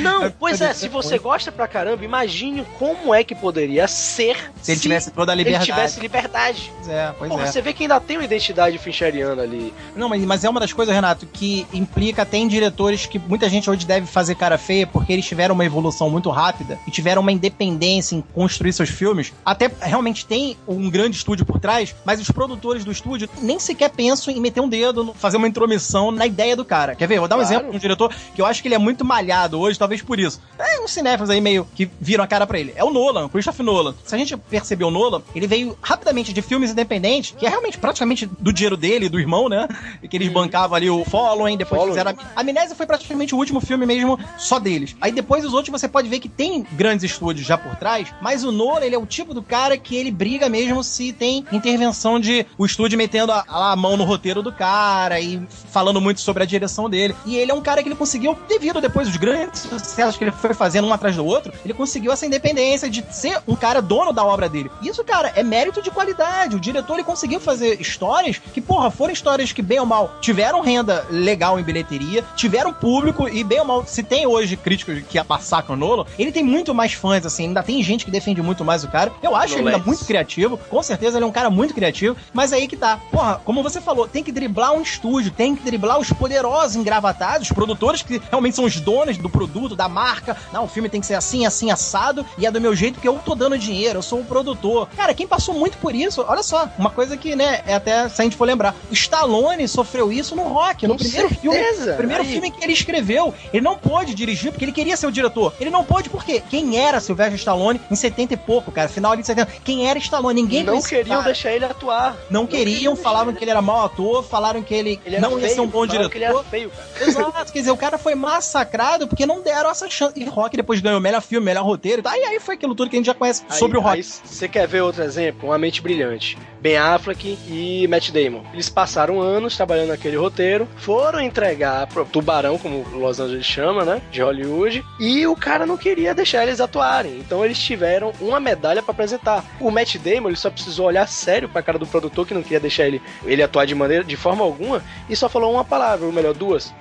[0.00, 4.72] Não, pois é, se você gosta pra caramba, imagine como é que poderia ser Se
[4.72, 5.70] ele tivesse toda a liberdade.
[5.70, 6.72] ele tivesse liberdade.
[6.76, 7.46] Pois é, pois Porra, é.
[7.46, 9.72] você vê que ainda tem uma identidade fincheriana ali.
[9.94, 13.48] Não, mas, mas é uma das coisas, Renato, que implica até em diretores que muita
[13.48, 17.22] gente hoje deve fazer cara feia porque eles tiveram uma evolução muito rápida e tiveram
[17.22, 19.32] uma independência em construir seus filmes.
[19.44, 23.90] Até realmente tem um grande estúdio por trás, mas os produtores do estúdio nem sequer
[23.90, 26.94] pensam em meter um dedo, fazer uma intromissão na ideia do cara.
[26.94, 27.18] Quer ver?
[27.18, 27.56] Vou dar um Claro.
[27.56, 30.40] exemplo um diretor que eu acho que ele é muito malhado hoje, talvez por isso.
[30.58, 32.72] É uns cinéfilos aí meio que viram a cara pra ele.
[32.76, 33.94] É o Nolan, o Christopher Nolan.
[34.04, 37.78] Se a gente perceber o Nolan, ele veio rapidamente de filmes independentes, que é realmente
[37.78, 39.68] praticamente do dinheiro dele, do irmão, né?
[40.02, 41.98] E que eles bancavam ali o Following, depois Following.
[41.98, 42.40] fizeram a...
[42.40, 44.96] Amnésia foi praticamente o último filme mesmo só deles.
[45.00, 48.44] Aí depois os outros você pode ver que tem grandes estúdios já por trás, mas
[48.44, 52.20] o Nolan, ele é o tipo do cara que ele briga mesmo se tem intervenção
[52.20, 56.42] de o estúdio metendo a, a mão no roteiro do cara e falando muito sobre
[56.42, 57.14] a direção dele.
[57.26, 60.30] E ele é um cara que ele conseguiu, devido depois dos grandes sucessos que ele
[60.30, 64.12] foi fazendo um atrás do outro, ele conseguiu essa independência de ser um cara dono
[64.12, 64.70] da obra dele.
[64.82, 66.54] Isso, cara, é mérito de qualidade.
[66.54, 70.60] O diretor ele conseguiu fazer histórias que, porra, foram histórias que, bem ou mal, tiveram
[70.60, 75.18] renda legal em bilheteria, tiveram público e, bem ou mal, se tem hoje críticos que
[75.28, 78.64] massacram o Nolo, ele tem muito mais fãs, assim, ainda tem gente que defende muito
[78.64, 79.12] mais o cara.
[79.22, 82.52] Eu acho ele ainda muito criativo, com certeza ele é um cara muito criativo, mas
[82.52, 82.98] aí que tá.
[83.10, 87.48] Porra, como você falou, tem que driblar um estúdio, tem que driblar os poderosos engravatados,
[87.48, 90.36] os produtores que realmente são os donos do produto, da marca.
[90.52, 93.08] Não, o filme tem que ser assim, assim, assado, e é do meu jeito que
[93.08, 94.88] eu tô dando dinheiro, eu sou o produtor.
[94.96, 98.20] Cara, quem passou muito por isso, olha só, uma coisa que, né, é até, se
[98.20, 101.40] a gente for lembrar, o Stallone sofreu isso no Rock, no Com primeiro certeza.
[101.82, 101.96] filme.
[101.96, 102.28] Primeiro Aí.
[102.32, 105.54] filme que ele escreveu, ele não pôde dirigir porque ele queria ser o diretor.
[105.60, 109.24] Ele não pôde porque quem era Sylvester Stallone em 70 e pouco, cara, final de
[109.24, 109.50] 70.
[109.64, 110.42] Quem era Stallone?
[110.42, 111.22] Ninguém não queriam cara.
[111.22, 112.16] deixar ele atuar.
[112.30, 115.44] Não, queriam, falavam que ele era mau ator, falaram que ele, Ele era não ia
[115.44, 116.50] feio, ser um bom falaram que ele era diretor.
[116.50, 117.10] feio, cara.
[117.10, 120.12] Exato, quer dizer, o cara foi massacrado porque não deram essa chance.
[120.18, 122.02] E Rock depois ganhou melhor filme, melhor roteiro.
[122.02, 122.16] Tá?
[122.16, 124.02] E aí foi aquilo tudo que a gente já conhece Aí- sobre o Rock.
[124.02, 125.48] Você quer ver outro exemplo?
[125.48, 126.38] Uma mente brilhante.
[126.60, 128.42] Ben Affleck e Matt Damon.
[128.52, 134.00] Eles passaram anos trabalhando naquele roteiro, foram entregar pro Tubarão, como Los Angeles chama, né?
[134.10, 137.18] De Hollywood, e o cara não queria deixar eles atuarem.
[137.18, 139.44] Então eles tiveram uma medalha pra apresentar.
[139.60, 142.60] O Matt Damon, ele só precisou olhar sério pra cara do produtor que não queria
[142.60, 146.12] deixar ele, ele atuar de maneira, de forma alguma, e só falou uma palavra, ou
[146.12, 146.72] melhor, duas: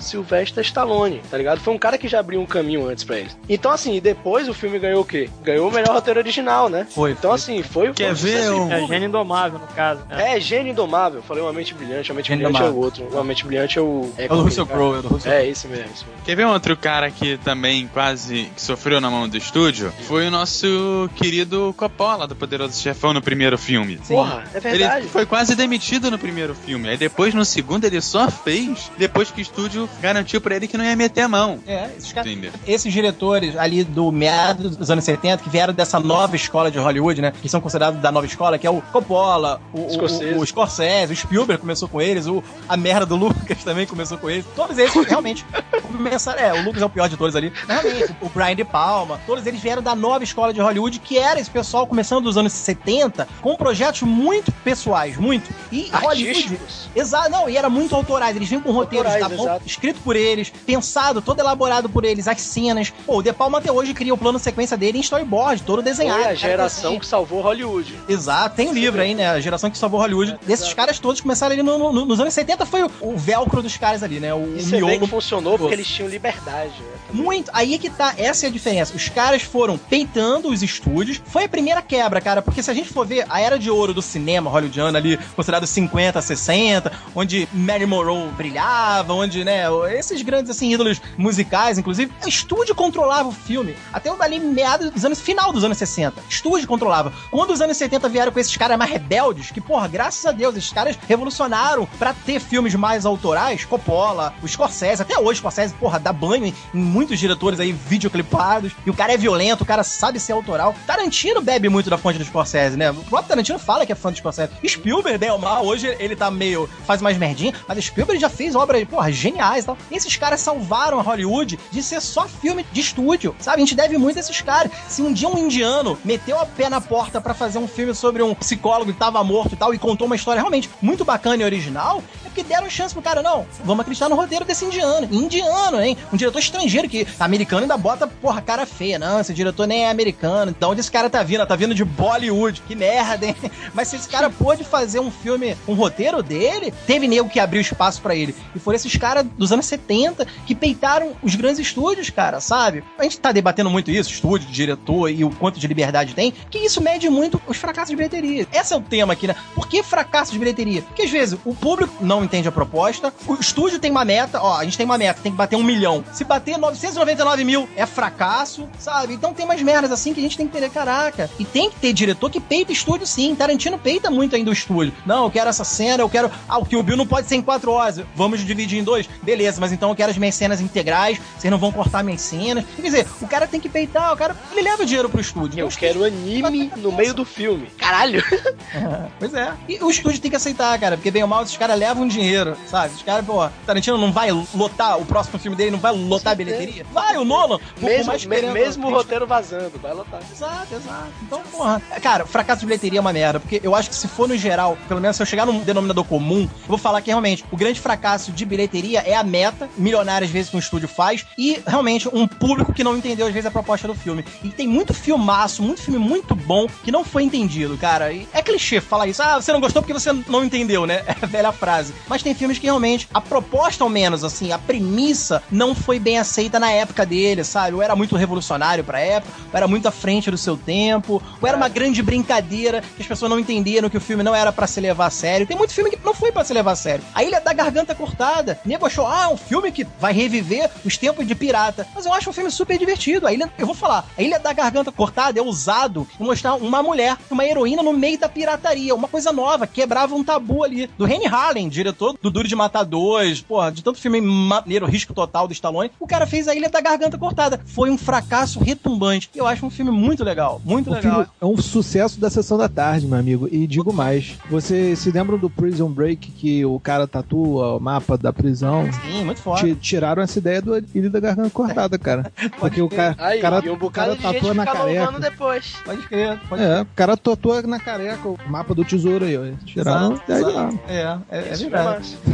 [0.44, 1.60] Sylvester Stallone, tá ligado?
[1.60, 3.38] Foi um cara que já abriu um caminho antes pra eles.
[3.48, 5.30] Então, assim, depois o filme ganhou o quê?
[5.44, 6.88] Ganhou o melhor roteiro original, né?
[6.90, 7.12] Foi.
[7.12, 10.02] Então, assim, foi o Quer foi ver um- É gênio indomável, no caso.
[10.10, 10.36] né?
[10.36, 11.22] é, Gênio Indomável.
[11.24, 12.12] Falei uma mente brilhante.
[12.12, 13.08] Uma mente Gênio brilhante é o outro.
[13.12, 14.12] Uma mente brilhante é o.
[14.18, 15.86] É o do Russell Crowe, é do Russell É, esse mesmo.
[15.86, 16.24] Esse mesmo.
[16.26, 19.92] Quer ver um outro cara que também quase que sofreu na mão do estúdio?
[20.08, 24.00] Foi o nosso querido Coppola, do Poderoso Chefão, no primeiro filme.
[24.04, 24.16] Sim.
[24.16, 25.02] Porra, é verdade.
[25.02, 26.90] Ele foi quase demitido no primeiro filme.
[26.90, 30.78] Aí depois, no segundo, ele só fez depois que o estúdio garantiu pra ele que
[30.78, 31.60] não ia meter a mão.
[31.68, 32.34] É, esses caras.
[32.68, 37.22] Esses diretores ali do meado dos anos 70, que vieram dessa nova escola de Hollywood,
[37.22, 37.34] né?
[37.42, 40.34] Que são considerados da nova escola, que é o Coppola, o Scorsese.
[40.34, 44.18] o, o Scorsese, o Spielberg começou com eles, o, a merda do Lucas também começou
[44.18, 44.46] com eles.
[44.56, 45.46] Todos eles realmente
[45.82, 46.40] começaram.
[46.40, 47.52] É, o Lucas é o pior de todos ali.
[47.68, 51.40] Realmente, o Brian De Palma, todos eles vieram da nova escola de Hollywood, que era
[51.40, 55.54] esse pessoal começando dos anos 70, com projetos muito pessoais, muito.
[55.72, 56.30] E Hollywood.
[56.30, 56.90] Artísticos.
[56.96, 58.36] Exato, não, e era muito autorais.
[58.36, 59.64] Eles vinham com roteiros Autorais, tá bom, exato.
[59.66, 60.23] escrito por eles,
[60.66, 62.92] pensado, todo elaborado por eles, as cenas.
[63.06, 66.24] Pô, o De Palma até hoje cria o plano sequência dele em storyboard, todo desenhado.
[66.24, 67.94] Foi a geração assim, que salvou Hollywood.
[68.08, 69.30] Exato, tem um livro aí, né?
[69.30, 70.38] A geração que salvou Hollywood.
[70.46, 73.78] Desses caras todos começaram ali no- no- nos anos 70, foi o, o velcro dos
[73.78, 74.34] caras ali, né?
[74.34, 75.00] O, E o você vê miolo.
[75.02, 76.74] que funcionou porque eles tinham liberdade.
[76.80, 76.88] Né?
[77.12, 77.50] Muito.
[77.54, 78.96] Aí é que tá, essa é a diferença.
[78.96, 81.22] Os caras foram peitando os estúdios.
[81.26, 83.94] Foi a primeira quebra, cara, porque se a gente for ver a era de ouro
[83.94, 89.70] do cinema hollywoodiano ali, considerado 50, 60, onde Mary Monroe brilhava, onde, né,
[90.14, 93.76] esses grandes, assim, ídolos musicais, inclusive, o estúdio controlava o filme.
[93.92, 96.22] Até o dali meados dos anos, final dos anos 60.
[96.30, 97.12] Estúdio controlava.
[97.32, 100.56] Quando os anos 70 vieram com esses caras mais rebeldes, que, porra, graças a Deus,
[100.56, 105.74] esses caras revolucionaram pra ter filmes mais autorais, Coppola, o Scorsese, até hoje o Scorsese,
[105.74, 109.84] porra, dá banho em, muitos diretores aí videoclipados, e o cara é violento, o cara
[109.84, 110.76] sabe ser autoral.
[110.86, 112.92] Tarantino bebe muito da fonte do Scorsese, né?
[112.92, 114.54] O próprio Tarantino fala que é fã do Scorsese.
[114.66, 118.56] Spielberg, bem ou mal, hoje ele tá meio, faz mais merdinha, mas Spielberg já fez
[118.56, 119.78] obras, porra, geniais e tal.
[119.90, 123.58] E esses caras salvaram a Hollywood de ser só filme de estúdio, sabe?
[123.58, 124.72] A gente deve muito a esses caras.
[124.88, 128.22] Se um dia um indiano meteu a pé na porta pra fazer um filme sobre
[128.22, 131.46] um psicólogo que tava morto e tal, e contou uma história realmente muito bacana e
[131.46, 132.04] original,
[132.34, 135.08] porque deram chance pro cara, não, vamos acreditar no roteiro desse indiano.
[135.12, 135.96] Indiano, hein?
[136.12, 138.98] Um diretor estrangeiro, que americano ainda bota, porra, cara feia.
[138.98, 140.56] Não, esse diretor nem é americano.
[140.60, 141.46] De onde esse cara tá vindo?
[141.46, 142.64] Tá vindo de Bollywood.
[142.68, 143.36] Que merda, hein?
[143.74, 147.62] Mas se esse cara pôde fazer um filme, um roteiro dele, teve nego que abriu
[147.62, 148.36] espaço pra ele.
[148.56, 152.84] E foram esses caras dos anos 70 que peitaram os grandes estúdios, cara, sabe?
[152.98, 156.58] A gente tá debatendo muito isso, estúdio, diretor e o quanto de liberdade tem, que
[156.58, 158.48] isso mede muito os fracassos de bilheteria.
[158.52, 159.36] Esse é o tema aqui, né?
[159.54, 160.82] Por que fracasso de bilheteria?
[160.82, 164.58] Porque às vezes o público não entende a proposta, o estúdio tem uma meta, ó,
[164.58, 166.04] a gente tem uma meta, tem que bater um milhão.
[166.14, 169.14] Se bater 999 mil é fracasso, sabe?
[169.14, 171.30] Então tem umas merdas assim que a gente tem que entender, caraca.
[171.40, 173.36] E tem que ter diretor que peita estúdio sim.
[173.36, 174.94] Tarantino peita muito ainda o estúdio.
[175.06, 176.32] Não, eu quero essa cena, eu quero.
[176.48, 178.02] Ah, o que o Bill não pode ser em quatro horas.
[178.16, 179.08] Vamos dividir em dois.
[179.22, 181.20] Beleza, mas então eu quero as minhas cenas integrais.
[181.38, 182.66] Vocês não vão cortar minhas cenas.
[182.76, 184.36] Quer dizer, o cara tem que peitar, o cara.
[184.52, 185.60] Ele leva o dinheiro pro estúdio.
[185.60, 187.68] Eu Então, quero anime no meio do filme.
[187.78, 188.24] Caralho!
[189.20, 189.54] Pois é.
[189.68, 192.08] E o estúdio tem que aceitar, cara, porque bem ou mal, esses caras levam um
[192.14, 192.94] dinheiro, sabe?
[192.96, 196.36] Os caras, pô, Tarantino não vai lotar, o próximo filme dele não vai lotar a
[196.36, 196.86] bilheteria?
[196.92, 197.60] Vai, o Nolan.
[197.82, 200.22] Mesmo, mais me- mesmo o roteiro vazando, vai lotar.
[200.32, 201.08] Exato, exato.
[201.22, 201.82] Então, porra.
[202.02, 204.78] Cara, fracasso de bilheteria é uma merda, porque eu acho que se for no geral,
[204.88, 207.80] pelo menos se eu chegar num denominador comum, eu vou falar que realmente o grande
[207.80, 212.08] fracasso de bilheteria é a meta, milionária às vezes que um estúdio faz, e realmente
[212.14, 214.24] um público que não entendeu às vezes a proposta do filme.
[214.44, 218.12] E tem muito filmaço, muito filme muito bom que não foi entendido, cara.
[218.12, 219.22] E é clichê falar isso.
[219.24, 221.04] Ah, você não gostou porque você não entendeu, né?
[221.14, 221.94] É a velha frase.
[222.08, 226.18] Mas tem filmes que realmente a proposta, ao menos, assim, a premissa não foi bem
[226.18, 227.76] aceita na época dele, sabe?
[227.76, 231.48] Ou era muito revolucionário pra época, ou era muito à frente do seu tempo, ou
[231.48, 234.68] era uma grande brincadeira que as pessoas não entenderam que o filme não era pra
[234.68, 235.48] se levar a sério.
[235.48, 237.04] Tem muito filme que não foi pra se levar a sério.
[237.14, 238.60] A Ilha da Garganta Cortada.
[238.66, 241.88] Nego achou, ah, um filme que vai reviver os tempos de pirata.
[241.96, 243.28] Mas eu acho um filme super divertido.
[243.28, 246.84] A Ilha, eu vou falar, a Ilha da Garganta Cortada é usado pra mostrar uma
[246.84, 248.94] mulher, uma heroína no meio da pirataria.
[248.94, 250.88] Uma coisa nova, quebrava um tabu ali.
[250.98, 255.14] Do Henry Harlan, diretor do Duro de Matar Dois, porra, de tanto filme maneiro, risco
[255.14, 257.60] total do Stallone, o cara fez a Ilha da Garganta Cortada.
[257.66, 259.30] Foi um fracasso retumbante.
[259.36, 261.14] Eu acho um filme muito legal, muito O legal.
[261.14, 263.48] filme é um sucesso da sessão da tarde, meu amigo.
[263.52, 268.18] E digo mais: você se lembram do Prison Break que o cara tatua o mapa
[268.18, 268.88] da prisão?
[269.06, 269.62] Sim, muito foda.
[269.62, 272.32] Ti- Tiraram essa ideia do Ilha da Garganta Cortada, cara.
[272.60, 275.20] Porque o cara, Aí, cara, um cara tatua na careca.
[275.20, 275.74] depois.
[275.86, 279.44] Pode crer, pode É, o cara tatua na careca o mapa do tesouro aí, ó.
[279.66, 280.80] Tiraram Exato, exato.
[280.88, 281.83] É, é, é Isso verdade.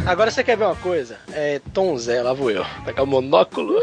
[0.06, 1.18] Agora você quer ver uma coisa?
[1.32, 2.66] É Tom Zé, lá vou eu.
[2.86, 3.74] Pegar o monóculo.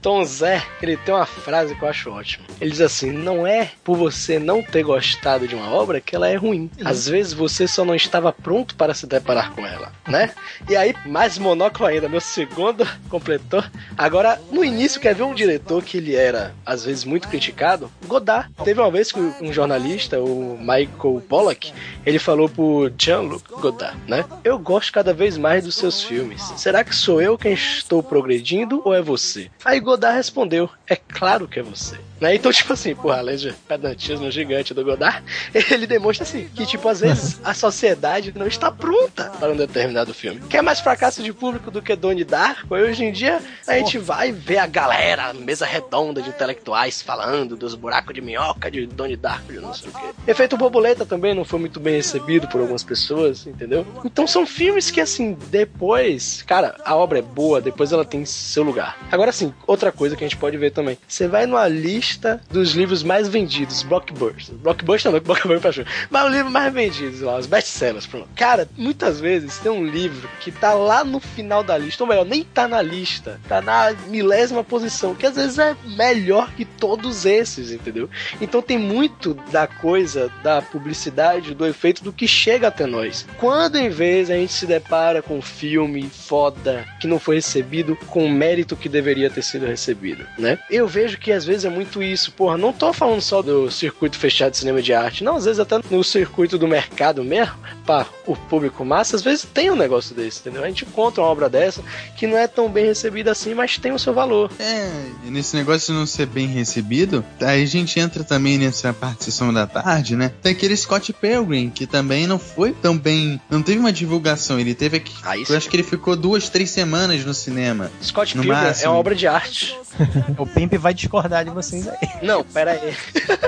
[0.00, 2.44] Tom Zé, ele tem uma frase que eu acho ótima.
[2.60, 6.28] Ele diz assim: não é por você não ter gostado de uma obra que ela
[6.28, 6.70] é ruim.
[6.84, 10.32] Às vezes você só não estava pronto para se deparar com ela, né?
[10.68, 13.62] E aí, mais monóculo ainda, meu segundo completou.
[13.96, 17.90] Agora, no início, quer ver um diretor que ele era, às vezes, muito criticado?
[18.06, 18.50] Godard.
[18.64, 21.72] Teve uma vez que um jornalista, o Michael Pollack,
[22.06, 24.24] ele falou pro Jean-Luc Godard, né?
[24.42, 26.42] Eu gosto cada vez mais dos seus filmes.
[26.56, 29.48] Será que sou eu quem estou progredindo ou é você?
[29.64, 31.96] Aí Godard respondeu: É claro que é você.
[32.20, 32.34] Né?
[32.34, 35.22] Então, tipo assim, porra, além de pedantismo gigante do Godard,
[35.70, 40.12] ele demonstra assim, que tipo, às vezes a sociedade não está pronta para um determinado
[40.12, 40.40] filme.
[40.48, 42.74] Quer mais fracasso de público do que Donnie Darko?
[42.74, 47.74] Hoje em dia a gente vai ver a galera, mesa redonda de intelectuais falando dos
[47.74, 50.08] buracos de minhoca de Donnie Darko, de não sei o quê.
[50.26, 53.86] Efeito Borboleta também não foi muito bem recebido por algumas pessoas, entendeu?
[54.04, 58.62] Então são filmes que, assim, depois, cara, a obra é boa, depois ela tem seu
[58.62, 58.96] lugar.
[59.10, 60.98] Agora, assim, outra coisa que a gente pode ver também.
[61.06, 62.07] Você vai numa lista
[62.50, 64.58] dos livros mais vendidos, blockbusters.
[64.60, 65.92] Blockbuster não, blockbuster pra.
[66.10, 68.28] Mas o livro mais vendidos lá, os best-sellers, pronto.
[68.34, 72.24] Cara, muitas vezes tem um livro que tá lá no final da lista, ou melhor,
[72.24, 77.26] nem tá na lista, tá na milésima posição, que às vezes é melhor que todos
[77.26, 78.08] esses, entendeu?
[78.40, 83.26] Então tem muito da coisa, da publicidade, do efeito do que chega até nós.
[83.36, 87.96] Quando em vez a gente se depara com um filme foda que não foi recebido
[88.06, 90.58] com o mérito que deveria ter sido recebido, né?
[90.70, 94.16] Eu vejo que às vezes é muito isso, porra, não tô falando só do circuito
[94.18, 97.54] fechado de cinema de arte, não, às vezes até no circuito do mercado mesmo,
[97.86, 100.62] para o público massa, às vezes tem um negócio desse, entendeu?
[100.62, 101.82] A gente encontra uma obra dessa
[102.16, 104.50] que não é tão bem recebida assim, mas tem o seu valor.
[104.58, 104.90] É,
[105.24, 109.18] e nesse negócio de não ser bem recebido, aí a gente entra também nessa parte
[109.18, 110.30] de sessão da tarde, né?
[110.42, 113.40] Tem aquele Scott Pilgrim, que também não foi tão bem.
[113.48, 115.14] Não teve uma divulgação, ele teve aqui.
[115.24, 117.90] Aí Eu acho que ele ficou duas, três semanas no cinema.
[118.02, 118.90] Scott No Pilgrim é máximo.
[118.92, 119.76] uma obra de arte.
[120.38, 122.08] O Pimp vai discordar de vocês aí.
[122.22, 122.96] Não, pera aí.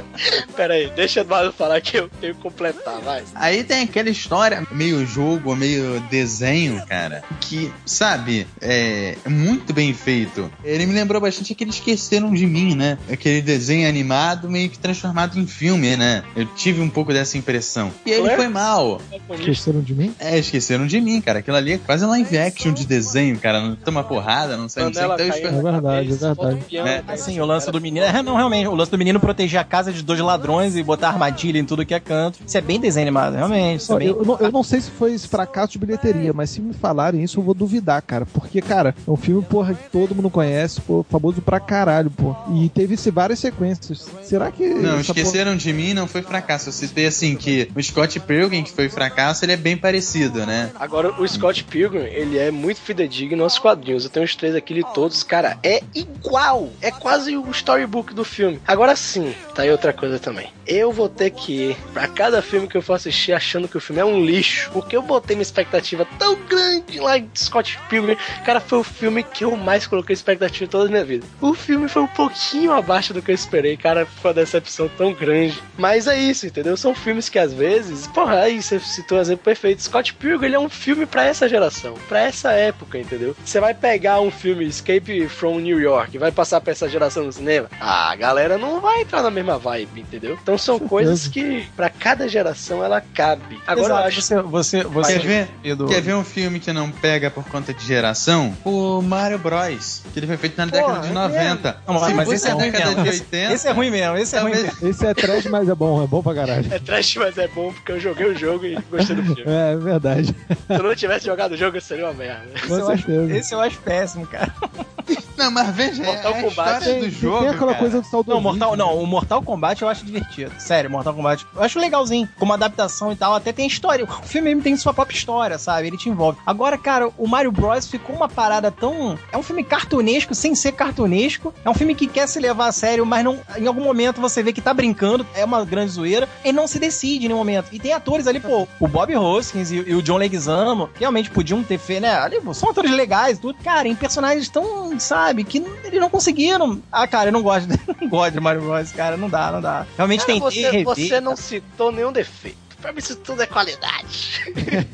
[0.57, 3.23] pera aí, deixa Eduardo falar que eu tenho que completar, vai.
[3.35, 10.51] Aí tem aquela história, meio jogo, meio desenho, cara, que, sabe, é muito bem feito.
[10.65, 12.99] Ele me lembrou bastante aquele Esqueceram de Mim, né?
[13.11, 16.23] Aquele desenho animado meio que transformado em filme, né?
[16.37, 17.93] Eu tive um pouco dessa impressão.
[18.05, 19.01] E ele foi mal.
[19.31, 20.15] Esqueceram de mim?
[20.19, 21.41] É, esqueceram de mim, cara.
[21.41, 23.61] Aquilo ali é quase live action de desenho, cara.
[23.61, 25.05] Não toma porrada, não sei, não sei.
[25.05, 26.77] Então, É verdade, é verdade.
[26.77, 27.05] É, né?
[27.09, 28.05] Assim, o lance do menino.
[28.05, 28.69] É, não, realmente.
[28.69, 31.85] O lance do menino proteger a casa de dois ladrões e botar armadilha em tudo
[31.85, 32.39] que é canto.
[32.47, 33.81] Isso é bem desenho animado, realmente.
[33.81, 34.09] Isso é bem...
[34.09, 37.23] eu, não, eu não sei se foi esse fracasso de bilheteria, mas se me falarem
[37.23, 38.27] isso, eu vou duvidar, cara.
[38.27, 42.37] Porque, cara, é um filme, porra, que todo mundo conhece, pô, famoso pra caralho, pô.
[42.55, 44.09] E teve se várias sequências.
[44.23, 44.69] Será que.
[44.69, 46.69] Não, esqueceram de mim, não foi fracasso.
[46.69, 50.71] Eu citei assim que o Scott Pilgrim, que foi fracasso, ele é bem parecido, né?
[50.79, 54.05] Agora, o Scott Pilgrim, ele é muito fidedigno aos quadrinhos.
[54.05, 56.69] Eu tenho os três aqui de todos, cara, é igual.
[56.81, 58.61] É é quase o storybook do filme.
[58.67, 60.53] Agora sim, tá aí outra coisa também.
[60.67, 63.81] Eu vou ter que ir pra cada filme que eu for assistir achando que o
[63.81, 68.17] filme é um lixo, porque eu botei uma expectativa tão grande lá em Scott Pilgrim.
[68.45, 71.27] Cara, foi o filme que eu mais coloquei expectativa toda a minha vida.
[71.41, 75.13] O filme foi um pouquinho abaixo do que eu esperei, cara, foi uma decepção tão
[75.13, 75.61] grande.
[75.77, 76.77] Mas é isso, entendeu?
[76.77, 79.83] São filmes que às vezes, porra, aí você citou um exemplo perfeito.
[79.83, 83.37] Scott Pilgrim, ele é um filme para essa geração, para essa época, entendeu?
[83.45, 87.33] Você vai pegar um filme Escape from New York, vai passar pra essa geração no
[87.33, 87.69] cinema,
[88.11, 90.37] a galera não vai entrar na mesma vibe, entendeu?
[90.43, 93.61] Então são coisas que para cada geração ela cabe.
[93.65, 96.73] Agora Exato, eu acho você, você, você Quer ver, Edu, quer ver um filme que
[96.73, 98.57] não pega por conta de geração?
[98.65, 100.03] O Mario Bros.
[100.13, 101.83] Que ele foi feito na década de 90.
[101.87, 103.03] Não, mas- esse é ruim década mesmo.
[103.05, 103.53] de Esse- 80.
[103.55, 104.89] Esse é ruim mesmo, esse é ruim mesmo.
[104.89, 106.67] Esse é trash, mas é bom, é bom pra caralho.
[106.75, 109.45] É trash, mas é bom porque eu joguei o jogo e gostei do filme.
[109.47, 110.35] É, é verdade.
[110.67, 112.47] Se eu não tivesse jogado o jogo, seria uma merda.
[112.67, 114.53] Com Esse eu, acho, esse eu acho péssimo, cara.
[115.41, 117.79] Não, mas veja, é Mortal a Kombat história Tem, do tem- jogo, tem aquela cara.
[117.79, 118.35] coisa do saudosismo.
[118.35, 120.53] Não, Mortal, não, o Mortal Kombat eu acho divertido.
[120.59, 121.47] Sério, Mortal Kombat.
[121.55, 123.35] Eu acho legalzinho, como adaptação e tal.
[123.35, 124.05] Até tem história.
[124.05, 125.87] O filme mesmo tem sua própria história, sabe?
[125.87, 126.39] Ele te envolve.
[126.47, 129.19] Agora, cara, o Mario Bros ficou uma parada tão.
[129.33, 131.55] É um filme cartunesco sem ser cartunesco.
[131.65, 133.39] É um filme que quer se levar a sério, mas não.
[133.57, 135.27] Em algum momento você vê que tá brincando.
[135.35, 136.29] É uma grande zoeira.
[136.45, 137.69] E não se decide em nenhum momento.
[137.73, 141.63] E tem atores ali, pô, o Bob Hoskins e, e o John Leguizamo, realmente podiam
[141.63, 142.15] ter feito, né?
[142.19, 143.59] Ali, pô, são atores legais e tudo.
[143.63, 146.83] Cara, em personagens tão, sabe, que eles não conseguiram.
[146.91, 147.69] Ah, cara, eu não gosto,
[148.01, 149.17] não gosto de Mario Bros, cara.
[149.17, 149.87] Não dá, não dá.
[149.97, 150.85] Realmente Cara, tentei você, rever.
[150.85, 152.59] você não citou nenhum defeito.
[152.81, 154.41] Pra mim isso tudo é qualidade.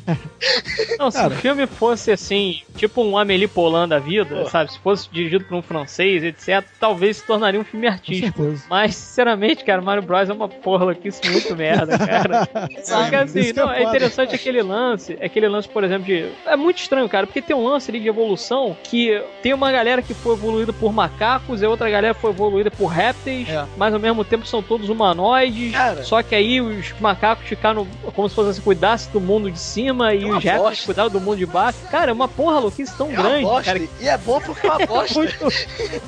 [0.99, 1.35] Não, se Cara.
[1.35, 4.51] o filme fosse assim, tipo um Amélie Poulain da vida, Pô.
[4.51, 4.73] sabe?
[4.73, 8.55] Se fosse dirigido por um francês, etc., talvez se tornaria um filme artístico.
[8.69, 12.49] Mas, sinceramente, cara, Mario Bros é uma porra louquice muito merda, cara.
[12.85, 16.05] Só que assim, Isso que é não, é interessante aquele lance, aquele lance, por exemplo,
[16.07, 16.31] de.
[16.47, 20.03] É muito estranho, cara, porque tem um lance ali de evolução que tem uma galera
[20.03, 23.65] que foi evoluída por macacos e outra galera foi evoluída por répteis, É.
[23.77, 25.73] mas ao mesmo tempo são todos humanoides.
[25.73, 26.03] Cara.
[26.05, 27.76] Só que aí os macacos ficaram
[28.15, 30.85] como se fosse assim, cuidasse do mundo de cima e É os répteis bosta.
[30.87, 31.79] cuidavam do mundo de baixo.
[31.91, 33.65] Cara, é uma porra louquice tão É grande, bosta.
[33.73, 33.89] cara.
[34.01, 35.15] E é bom porque é uma É bosta.
[35.19, 35.49] muito,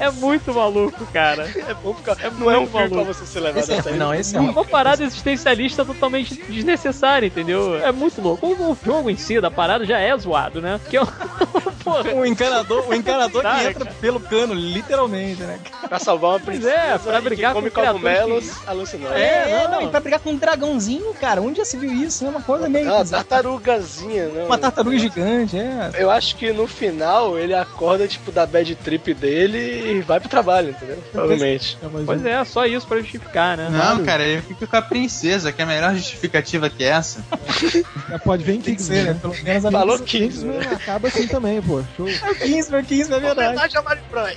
[0.01, 1.49] é muito maluco, cara.
[1.69, 3.05] É bom porque não é um filme pra maluco.
[3.15, 3.99] você ser levado Esse a é, sério.
[3.99, 7.77] não, esse é É uma parada existencialista totalmente desnecessária, entendeu?
[7.85, 8.47] É muito louco.
[8.47, 10.81] O, o jogo em si da parada já é zoado, né?
[10.89, 11.07] Que é um...
[11.85, 15.59] Porra, O encanador, o encanador que Cara, entra pelo cano, literalmente, né?
[15.89, 19.21] Pra salvar uma Pois princesa é, pra brigar que com cogumelos alucinógenos.
[19.23, 19.71] É, não.
[19.73, 22.25] não, e pra brigar com um dragãozinho, cara, onde já se viu isso?
[22.25, 22.89] É uma coisa meio.
[22.89, 24.47] É uma tartarugazinha, não.
[24.47, 25.91] Uma tartaruga gigante, é.
[25.95, 30.29] Eu acho que no final ele acorda, tipo, da bad trip dele e vai pro
[30.29, 30.99] trabalho, entendeu?
[31.13, 31.79] Provavelmente.
[31.83, 33.69] É, mas Pois é, só isso pra justificar, né?
[33.71, 37.25] Não, cara, ele fica com a princesa, que é a melhor justificativa que essa.
[38.11, 39.13] é, pode ver em Kingsman, ser, né?
[39.13, 39.19] né?
[39.21, 41.83] Pelo menos a Falou Kingsman, Kingsman acaba assim também, pô.
[41.97, 42.09] Show.
[42.09, 43.49] É o Kingsman, o Kingsman, é verdade.
[43.49, 44.37] Homenagem a Mario Bros.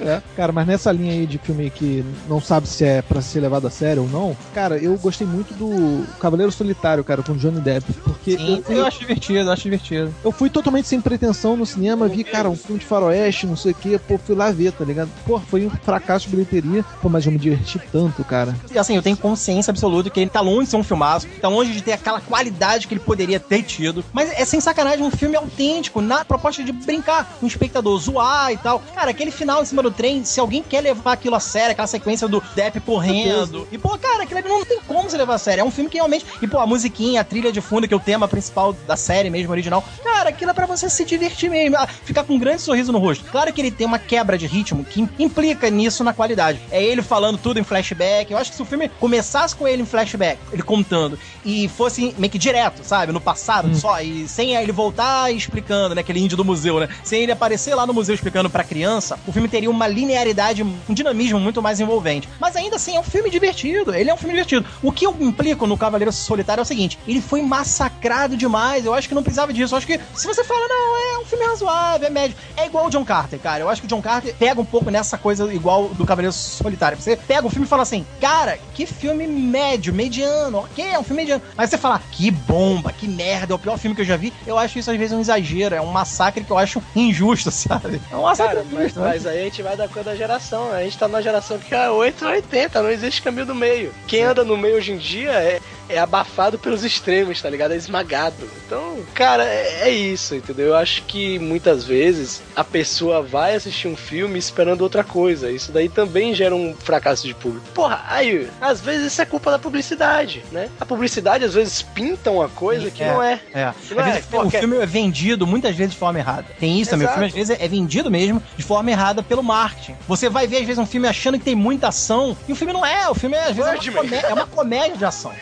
[0.00, 0.22] É.
[0.36, 3.66] Cara, mas nessa linha aí de filme que não sabe se é pra ser levado
[3.66, 7.90] a sério ou não, cara, eu gostei muito do Cavaleiro Solitário, cara, com Johnny Depp.
[8.04, 10.14] Porque Sim, eu, fui, eu acho divertido, eu acho divertido.
[10.22, 13.72] eu fui totalmente sem pretensão no cinema, vi, cara, um filme de faroeste, não sei
[13.72, 15.08] o que, pô, fui lá ver, tá ligado?
[15.26, 18.54] Pô, foi um fracasso de bilheteria, pô, mas eu me diverti tanto, cara.
[18.70, 21.48] E assim, eu tenho consciência absoluta que ele tá longe de ser um filmaço, tá
[21.48, 24.04] longe de ter aquela qualidade que ele poderia ter tido.
[24.12, 28.52] Mas é sem sacanagem um filme autêntico, na proposta de brincar com o espectador, zoar
[28.52, 28.82] e tal.
[28.94, 31.86] Cara, aquele final em cima do trem, se alguém quer levar aquilo a sério, aquela
[31.86, 33.66] sequência do Depp correndo.
[33.72, 35.62] E, pô, cara, aquilo não tem como se levar a sério.
[35.62, 36.26] É um filme que realmente.
[36.42, 39.30] E, pô, a musiquinha, a trilha de fundo, que é o tema principal da série
[39.30, 39.84] mesmo, original.
[40.02, 41.76] Cara, aquilo é pra você se divertir mesmo.
[41.76, 43.24] ah, Ficar com um grande sorriso no rosto.
[43.30, 46.60] Claro que ele tem uma quebra de ritmo que implica nisso na qualidade.
[46.70, 48.30] É ele falando tudo em flashback.
[48.30, 52.14] Eu acho que se o filme começasse com ele em flashback, ele contando, e fosse
[52.18, 53.12] meio que direto, sabe?
[53.12, 56.00] No passado só, e sem ele voltar explicando, né?
[56.00, 56.88] Aquele índio do museu, né?
[57.04, 60.94] Sem ele aparecer lá no museu explicando pra criança, o filme teria uma linearidade, um
[60.94, 62.28] dinamismo muito mais envolvente.
[62.40, 63.94] Mas ainda assim, é um filme divertido.
[63.94, 64.66] Ele é um filme divertido.
[64.82, 68.84] O que eu implico no Cavaleiro Solitário é o seguinte: ele foi massacrado demais.
[68.84, 69.74] Eu acho que não precisava disso.
[69.74, 72.36] Eu acho que se você fala, não, é um filme razoável, é médio.
[72.56, 73.62] É igual o John Carter, cara.
[73.62, 76.98] Eu acho que o John Carter pega um pouco nessa coisa igual do Cavaleiro Solitário.
[77.00, 81.02] Você pega o filme e fala assim, cara, que filme médio, mediano, ok, é um
[81.02, 81.42] filme mediano.
[81.56, 84.32] Mas você fala, que bomba, que merda, é o pior filme que eu já vi.
[84.46, 88.00] Eu acho isso às vezes um exagero, é um massacre que eu acho injusto, sabe?
[88.10, 89.08] É um massacre Cara, mas, injusto, né?
[89.08, 90.70] mas aí a gente vai dar conta da geração.
[90.70, 90.78] né?
[90.78, 93.92] A gente tá numa geração que é 8 ou 80, não existe caminho do meio.
[94.06, 97.72] Quem anda no meio hoje em dia é, é abafado pelos extremos, tá ligado?
[97.72, 98.48] É esmagado.
[98.66, 100.66] Então, cara, é, é isso, entendeu?
[100.68, 105.50] Eu acho que muitas vezes a pessoa vai assistir um filme esperando outra coisa.
[105.50, 107.66] Isso daí também gera um fracasso de público.
[107.74, 110.68] Porra, aí, às vezes isso é culpa da publicidade, né?
[110.80, 113.40] A publicidade às vezes pinta uma coisa que É, não é.
[113.52, 113.72] É.
[113.90, 116.46] Não é, vezes, pô, o filme é vendido muitas vezes de forma errada.
[116.58, 117.06] Tem isso também.
[117.06, 119.96] O filme às vezes é vendido mesmo de forma errada pelo marketing.
[120.06, 122.72] Você vai ver às vezes um filme achando que tem muita ação e o filme
[122.72, 123.08] não é.
[123.08, 124.02] O filme é, às vezes é uma, Birdman.
[124.20, 125.32] comé- é uma comédia de ação,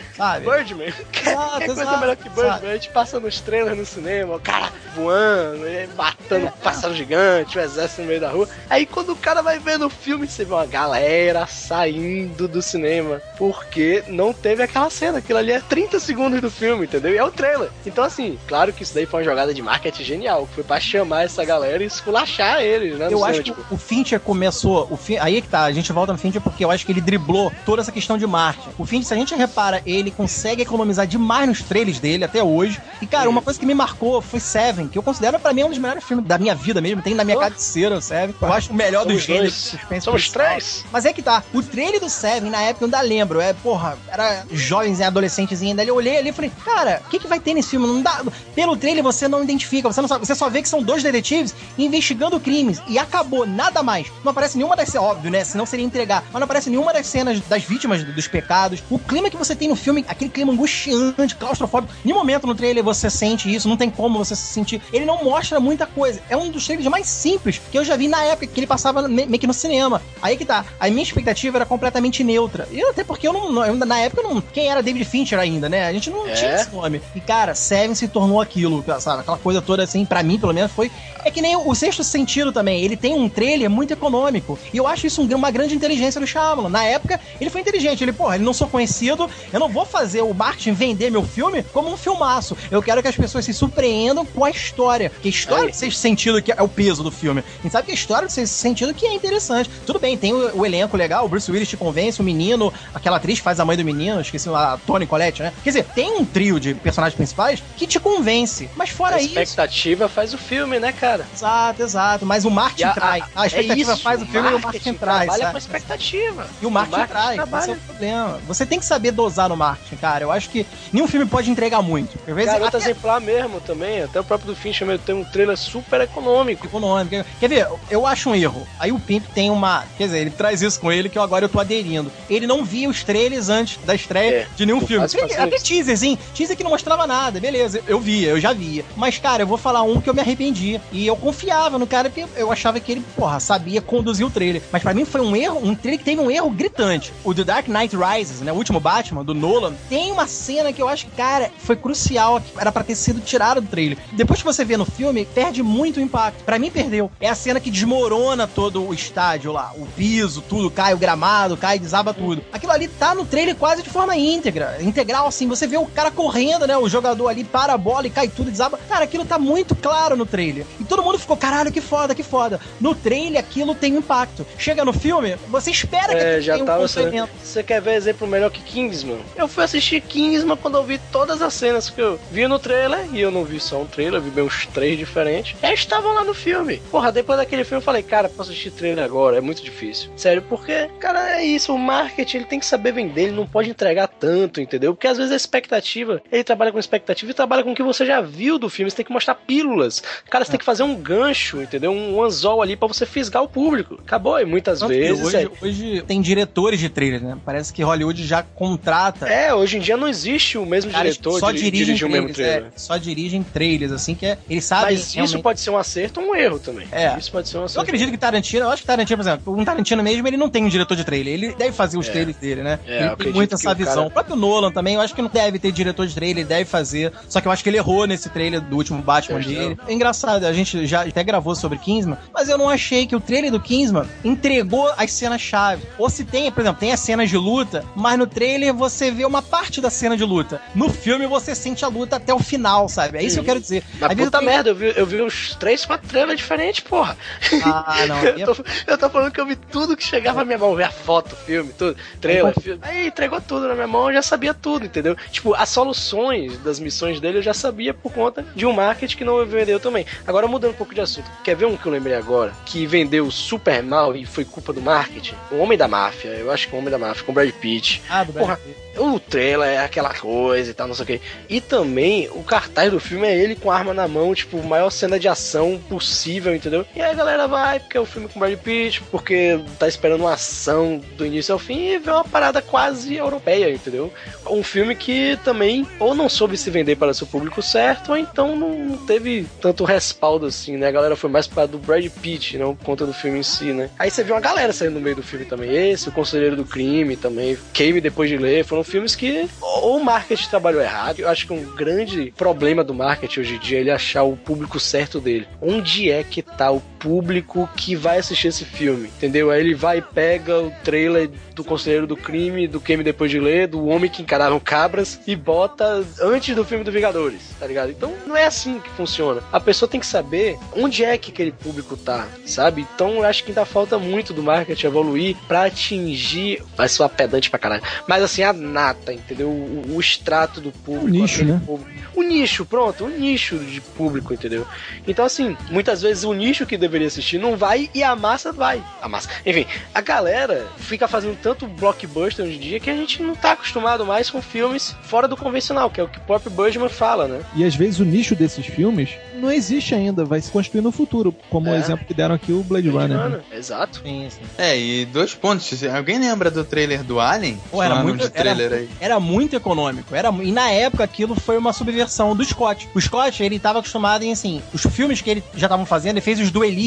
[0.45, 0.57] sabe?
[0.57, 0.93] Birdman.
[1.12, 2.51] Que Exato, coisa exato, melhor que Birdman?
[2.53, 2.66] sabe?
[2.68, 5.64] A gente passa nos trailers no cinema, o cara voando,
[5.97, 8.49] matando um pássaro gigante, o exército no meio da rua.
[8.68, 13.20] Aí quando o cara vai ver no filme, você vê uma galera saindo do cinema.
[13.36, 15.18] Porque não teve aquela cena.
[15.18, 17.12] Aquilo ali é 30 segundos do filme, entendeu?
[17.14, 17.70] E é o trailer.
[17.86, 20.47] Então, assim, claro que isso daí foi uma jogada de marketing genial.
[20.47, 23.07] que Foi pra chamar essa galera e esculachar eles, né?
[23.07, 24.89] Eu cinema, acho que tipo, o Fincher começou.
[24.91, 26.93] O Fin- Aí é que tá, a gente volta no Fincher porque eu acho que
[26.93, 28.70] ele driblou toda essa questão de marketing.
[28.78, 32.81] O Fincher, se a gente repara, ele consegue economizar demais nos trailers dele até hoje.
[33.01, 35.70] E, cara, uma coisa que me marcou foi Seven, que eu considero pra mim um
[35.70, 37.01] dos melhores filmes da minha vida mesmo.
[37.03, 37.41] Tem na minha Oh.
[37.41, 38.35] cabeceira, Seven.
[38.41, 39.55] Eu acho o melhor dos Somos gêneros
[39.89, 40.47] Somos policial.
[40.47, 40.85] três.
[40.93, 41.43] Mas é que tá.
[41.55, 43.41] O trailer do Seven, na época, eu ainda lembro.
[43.41, 45.83] É, porra, era jovens e adolescentes ainda.
[45.83, 47.87] Eu olhei ali e falei, cara, o que, que vai ter nesse filme?
[47.87, 48.22] Não dá.
[48.55, 50.26] Pelo trailer você não identifica, você não sabe.
[50.26, 52.83] Você só vê que são dois detetives investigando crimes.
[52.87, 54.09] E acabou, nada mais.
[54.24, 55.45] Não aparece nenhuma das cenas, óbvio, né?
[55.45, 56.22] Senão seria entregar.
[56.33, 58.83] Mas não aparece nenhuma das cenas das vítimas dos pecados.
[58.91, 61.93] O clima que você tem no filme, aquele clima angustiante, claustrofóbico.
[62.05, 64.83] Em nenhum momento no trailer você sente isso, não tem como você se sentir.
[64.93, 66.21] Ele não mostra muita coisa.
[66.29, 69.07] É um dos trailers mais simples que eu já vi na época que ele passava
[69.09, 70.03] me- meio que no cinema.
[70.21, 70.64] Aí que tá.
[70.79, 72.69] A minha expectativa era completamente neutra.
[72.71, 73.64] E até porque eu não.
[73.64, 74.41] eu, na época eu não.
[74.41, 75.87] Quem era David Fincher ainda, né?
[75.87, 76.33] A gente não É.
[76.33, 77.01] tinha esse nome.
[77.14, 79.21] E cara, Seven se tornou aquilo, sabe?
[79.21, 80.91] Aquela coisa toda assim, pra mim, pelo menos, foi.
[81.25, 82.83] É que nem o, Sexto Sentido também.
[82.83, 84.59] Ele tem um trailer muito econômico.
[84.73, 86.69] E eu acho isso um- uma grande inteligência do Shyamalan.
[86.69, 88.03] Na época, ele foi inteligente.
[88.03, 91.62] Ele, porra, ele não sou conhecido, eu não vou fazer o marketing vender meu filme
[91.72, 92.56] como um filmaço.
[92.70, 95.11] Eu quero que as pessoas se surpreendam com a história.
[95.22, 95.70] Que a história Aí.
[95.70, 97.42] do Sexto Sentido que é o peso do filme.
[97.59, 99.70] A gente sabe que a história do Sexto Sentido que é interessante.
[99.86, 103.16] Tudo bem, tem o, o elenco legal, o Bruce Willis te convence, o menino, aquela
[103.16, 105.52] atriz que faz a mãe do menino, esqueci lá, a Tony Collette, né?
[105.62, 108.68] Quer dizer, tem um trio de personagens principais que te convence.
[108.76, 109.28] Mas fora a isso.
[109.28, 111.26] expectativa faz o filme, né, cara?
[111.34, 112.26] Exato, exato.
[112.26, 113.24] Mas o marketing a- traz.
[113.34, 115.18] A, expectativa é isso, faz o filme e o marketing traz.
[115.24, 115.52] trabalha sabe?
[115.52, 116.46] com expectativa.
[116.61, 117.62] E o marketing, traz, trabalha.
[117.62, 118.40] esse é o problema.
[118.46, 120.24] Você tem que saber dosar no marketing, cara.
[120.24, 122.18] Eu acho que nenhum filme pode entregar muito.
[122.26, 125.57] Às vezes Garota até exemplar mesmo também, até o próprio do Fincher tem um trailer
[125.57, 126.66] super econômico.
[126.66, 127.24] econômico.
[127.41, 127.66] Quer ver?
[127.91, 128.66] Eu acho um erro.
[128.78, 129.84] Aí o Pimp tem uma.
[129.97, 132.11] Quer dizer, ele traz isso com ele que eu agora eu tô aderindo.
[132.28, 135.05] Ele não via os trailers antes da estreia É, de nenhum filme.
[135.05, 135.64] Até isso.
[135.64, 136.18] teaserzinho.
[136.34, 137.41] Teaser que não mostrava nada.
[137.41, 138.84] Beleza, eu via, eu já via.
[138.97, 140.80] Mas, cara, eu vou falar um que eu me arrependi.
[140.93, 144.62] E eu confiava no cara porque eu achava que ele, porra, sabia conduzir o trailer.
[144.72, 147.12] Mas pra mim foi um erro, um trailer que teve um erro gritante.
[147.24, 148.53] O The Dark Knight Rises, né?
[148.53, 152.41] O último Batman, do Nolan, tem uma cena que eu acho que, cara, foi crucial.
[152.41, 153.99] que Era pra ter sido tirado do trailer.
[154.12, 156.45] Depois que você vê no filme, perde muito o impacto.
[156.45, 157.11] Pra mim, perdeu.
[157.20, 159.72] É a cena que desmorona todo o estádio lá.
[159.76, 162.43] O piso, tudo, cai o gramado, cai, desaba tudo.
[162.53, 164.79] Aquilo ali tá no trailer quase de forma íntegra.
[164.81, 165.49] Integral, assim.
[165.49, 166.76] Você vê o cara correndo, né?
[166.76, 168.79] O jogador ali para a bola e cai tudo, desaba.
[168.89, 170.66] Cara, aquilo tá muito claro no trailer.
[170.81, 172.61] E todo mundo ficou, caralho, que foda, que foda.
[172.81, 174.47] No trailer, aquilo tem um impacto.
[174.59, 177.29] Chega no filme, você espera que É, já tenha um tava sendo...
[177.43, 179.18] Você quer ver exemplo melhor que Kingsman?
[179.37, 183.07] Eu fui assistir Kingsman quando eu vi todas as cenas que eu vi no trailer,
[183.12, 185.57] e eu não vi só um trailer, eu vi bem uns três diferentes.
[185.62, 186.79] Eles estavam lá no filme.
[186.91, 190.11] Porra, depois daquele filme eu falei, cara, posso assistir trailer agora, é muito difícil.
[190.16, 193.69] Sério, porque, cara, é isso, o marketing ele tem que saber vender, ele não pode
[193.71, 194.95] entregar tanto, entendeu?
[194.95, 198.07] Porque às vezes a expectativa, ele trabalha com expectativa e trabalha com o que você
[198.07, 200.03] já viu do filme, você tem que mostrar pílulas.
[200.31, 201.91] Cara, você tem que fazer um gancho, entendeu?
[201.93, 203.99] Um anzol ali pra você fisgar o público.
[204.05, 205.25] Acabou, e muitas vezes.
[205.25, 207.37] hoje, é- hoje tem diretores de trailer, né?
[207.45, 209.29] Parece que Hollywood já contrata.
[209.29, 212.11] É, hoje em dia não existe o mesmo caras diretor só diri- dirigem dirigir o
[212.11, 212.64] mesmo trailer.
[212.64, 215.76] é, só dirigem trailers, assim, que é, eles sabem Mas isso realmente- pode ser um
[215.78, 216.86] acerto ou um erro também.
[216.92, 217.16] É.
[217.18, 217.80] Isso pode ser um Eu acerto.
[217.82, 220.64] acredito que Tarantino, eu acho que Tarantino, por exemplo, um Tarantino mesmo, ele não tem
[220.64, 221.34] um diretor de trailer.
[221.34, 222.12] Ele deve fazer os É.
[222.12, 222.78] trailers dele, né?
[222.86, 223.94] É, eu ele tem muito que essa o visão.
[223.94, 226.48] cara- O próprio Nolan também, eu acho que não deve ter diretor de trailer, ele
[226.48, 227.12] deve fazer.
[227.28, 229.76] Só que eu acho que ele errou nesse trailer do último Batman dele.
[229.86, 233.20] É engraçado, a gente já até gravou sobre Kingsman, mas eu não achei que o
[233.20, 235.82] trailer do Kingsman entregou as cenas-chave.
[235.98, 239.24] Ou se tem, por exemplo, tem as cenas de luta, mas no trailer você vê
[239.24, 240.61] uma parte da cena de luta.
[240.74, 243.18] No filme você sente a luta até o final, sabe?
[243.18, 243.82] É isso que eu quero dizer.
[244.01, 246.80] Mas Às puta eu tenho- merda, eu vi, eu vi uns três, quatro trailers diferentes,
[246.80, 247.16] porra.
[247.64, 248.16] Ah, não.
[248.20, 250.59] aí é Eu tô, eu tô falando que eu vi tudo que chegava na minha
[250.59, 252.80] mão, ver a foto, filme, tudo, trailer, filme.
[252.82, 255.16] Aí entregou tudo na minha mão, eu já sabia tudo, entendeu?
[255.30, 259.24] Tipo, as soluções das missões dele eu já sabia por conta de um marketing que
[259.24, 260.05] não vendeu também.
[260.26, 263.30] Agora mudando um pouco de assunto, quer ver um que eu lembrei agora, que vendeu
[263.30, 265.34] super mal e foi culpa do marketing?
[265.51, 268.03] O Homem da Máfia, eu acho que o Homem da Máfia, com o Brad Pitt.
[268.09, 268.88] Ah, do Brad Pitt.
[268.99, 271.20] O trailer é aquela coisa e tal, não sei o que.
[271.49, 274.90] E também o cartaz do filme é ele com a arma na mão, tipo, maior
[274.90, 276.84] cena de ação possível, entendeu?
[276.94, 279.88] E aí a galera vai, porque é o um filme com Brad Pitt, porque tá
[279.88, 284.12] esperando uma ação do início ao fim e vê uma parada quase europeia, entendeu?
[284.49, 288.57] Um filme que também ou não soube se vender para seu público certo, ou então
[288.57, 290.88] não teve tanto respaldo assim, né?
[290.88, 293.90] A galera foi mais para do Brad Pitt, não conta do filme em si, né?
[293.99, 295.74] Aí você viu uma galera saindo no meio do filme também.
[295.74, 300.05] Esse, O Conselheiro do Crime também, Came Depois de Ler, foram filmes que ou o
[300.05, 301.20] marketing trabalhou errado.
[301.20, 304.36] Eu acho que um grande problema do marketing hoje em dia é ele achar o
[304.36, 305.47] público certo dele.
[305.61, 309.09] Onde é que tá o público que vai assistir esse filme?
[309.09, 309.51] Entendeu?
[309.51, 313.40] Aí ele vai e pega o trailer do Conselheiro do Crime, do Came Depois de
[313.40, 317.90] Ler, do Homem que Encararam Cabras e bota antes do filme do Vingadores, tá ligado?
[317.90, 319.42] Então não é assim que funciona.
[319.53, 322.86] A pessoa tem que saber onde é que aquele público tá, sabe?
[322.94, 326.62] Então eu acho que ainda falta muito do marketing evoluir para atingir.
[326.76, 327.82] Vai ser uma pedante pra caralho.
[328.07, 329.49] Mas assim, a nata, entendeu?
[329.49, 331.07] O, o extrato do público.
[331.07, 331.61] O nicho, né?
[331.64, 331.90] Público.
[332.14, 334.66] O nicho, pronto, o nicho de público, entendeu?
[335.07, 338.82] Então, assim, muitas vezes o nicho que deveria assistir não vai e a massa vai.
[339.01, 339.28] A massa.
[339.47, 343.53] Enfim, a galera fica fazendo tanto blockbuster hoje em dia que a gente não tá
[343.53, 347.28] acostumado mais com filmes fora do convencional, que é o que o próprio Budgeman fala,
[347.28, 347.41] né?
[347.55, 351.34] E às vezes o nicho desses filmes não existe ainda, vai se construir no futuro,
[351.49, 351.72] como É.
[351.72, 353.09] o exemplo que deram aqui o Blade Runner.
[353.09, 353.16] né?
[353.16, 354.01] Mano, Exato.
[354.03, 354.41] Sim, sim.
[354.57, 355.82] É, e dois pontos.
[355.84, 357.61] Alguém lembra do trailer do Alien?
[357.70, 358.89] Pô, era muito, de trailer era, aí.
[359.01, 360.14] era muito econômico.
[360.14, 362.89] Era, e na época aquilo foi uma subversão do Scott.
[362.95, 366.20] O Scott, ele tava acostumado em, assim, os filmes que ele já estavam fazendo, ele
[366.20, 366.78] fez os Duelistas.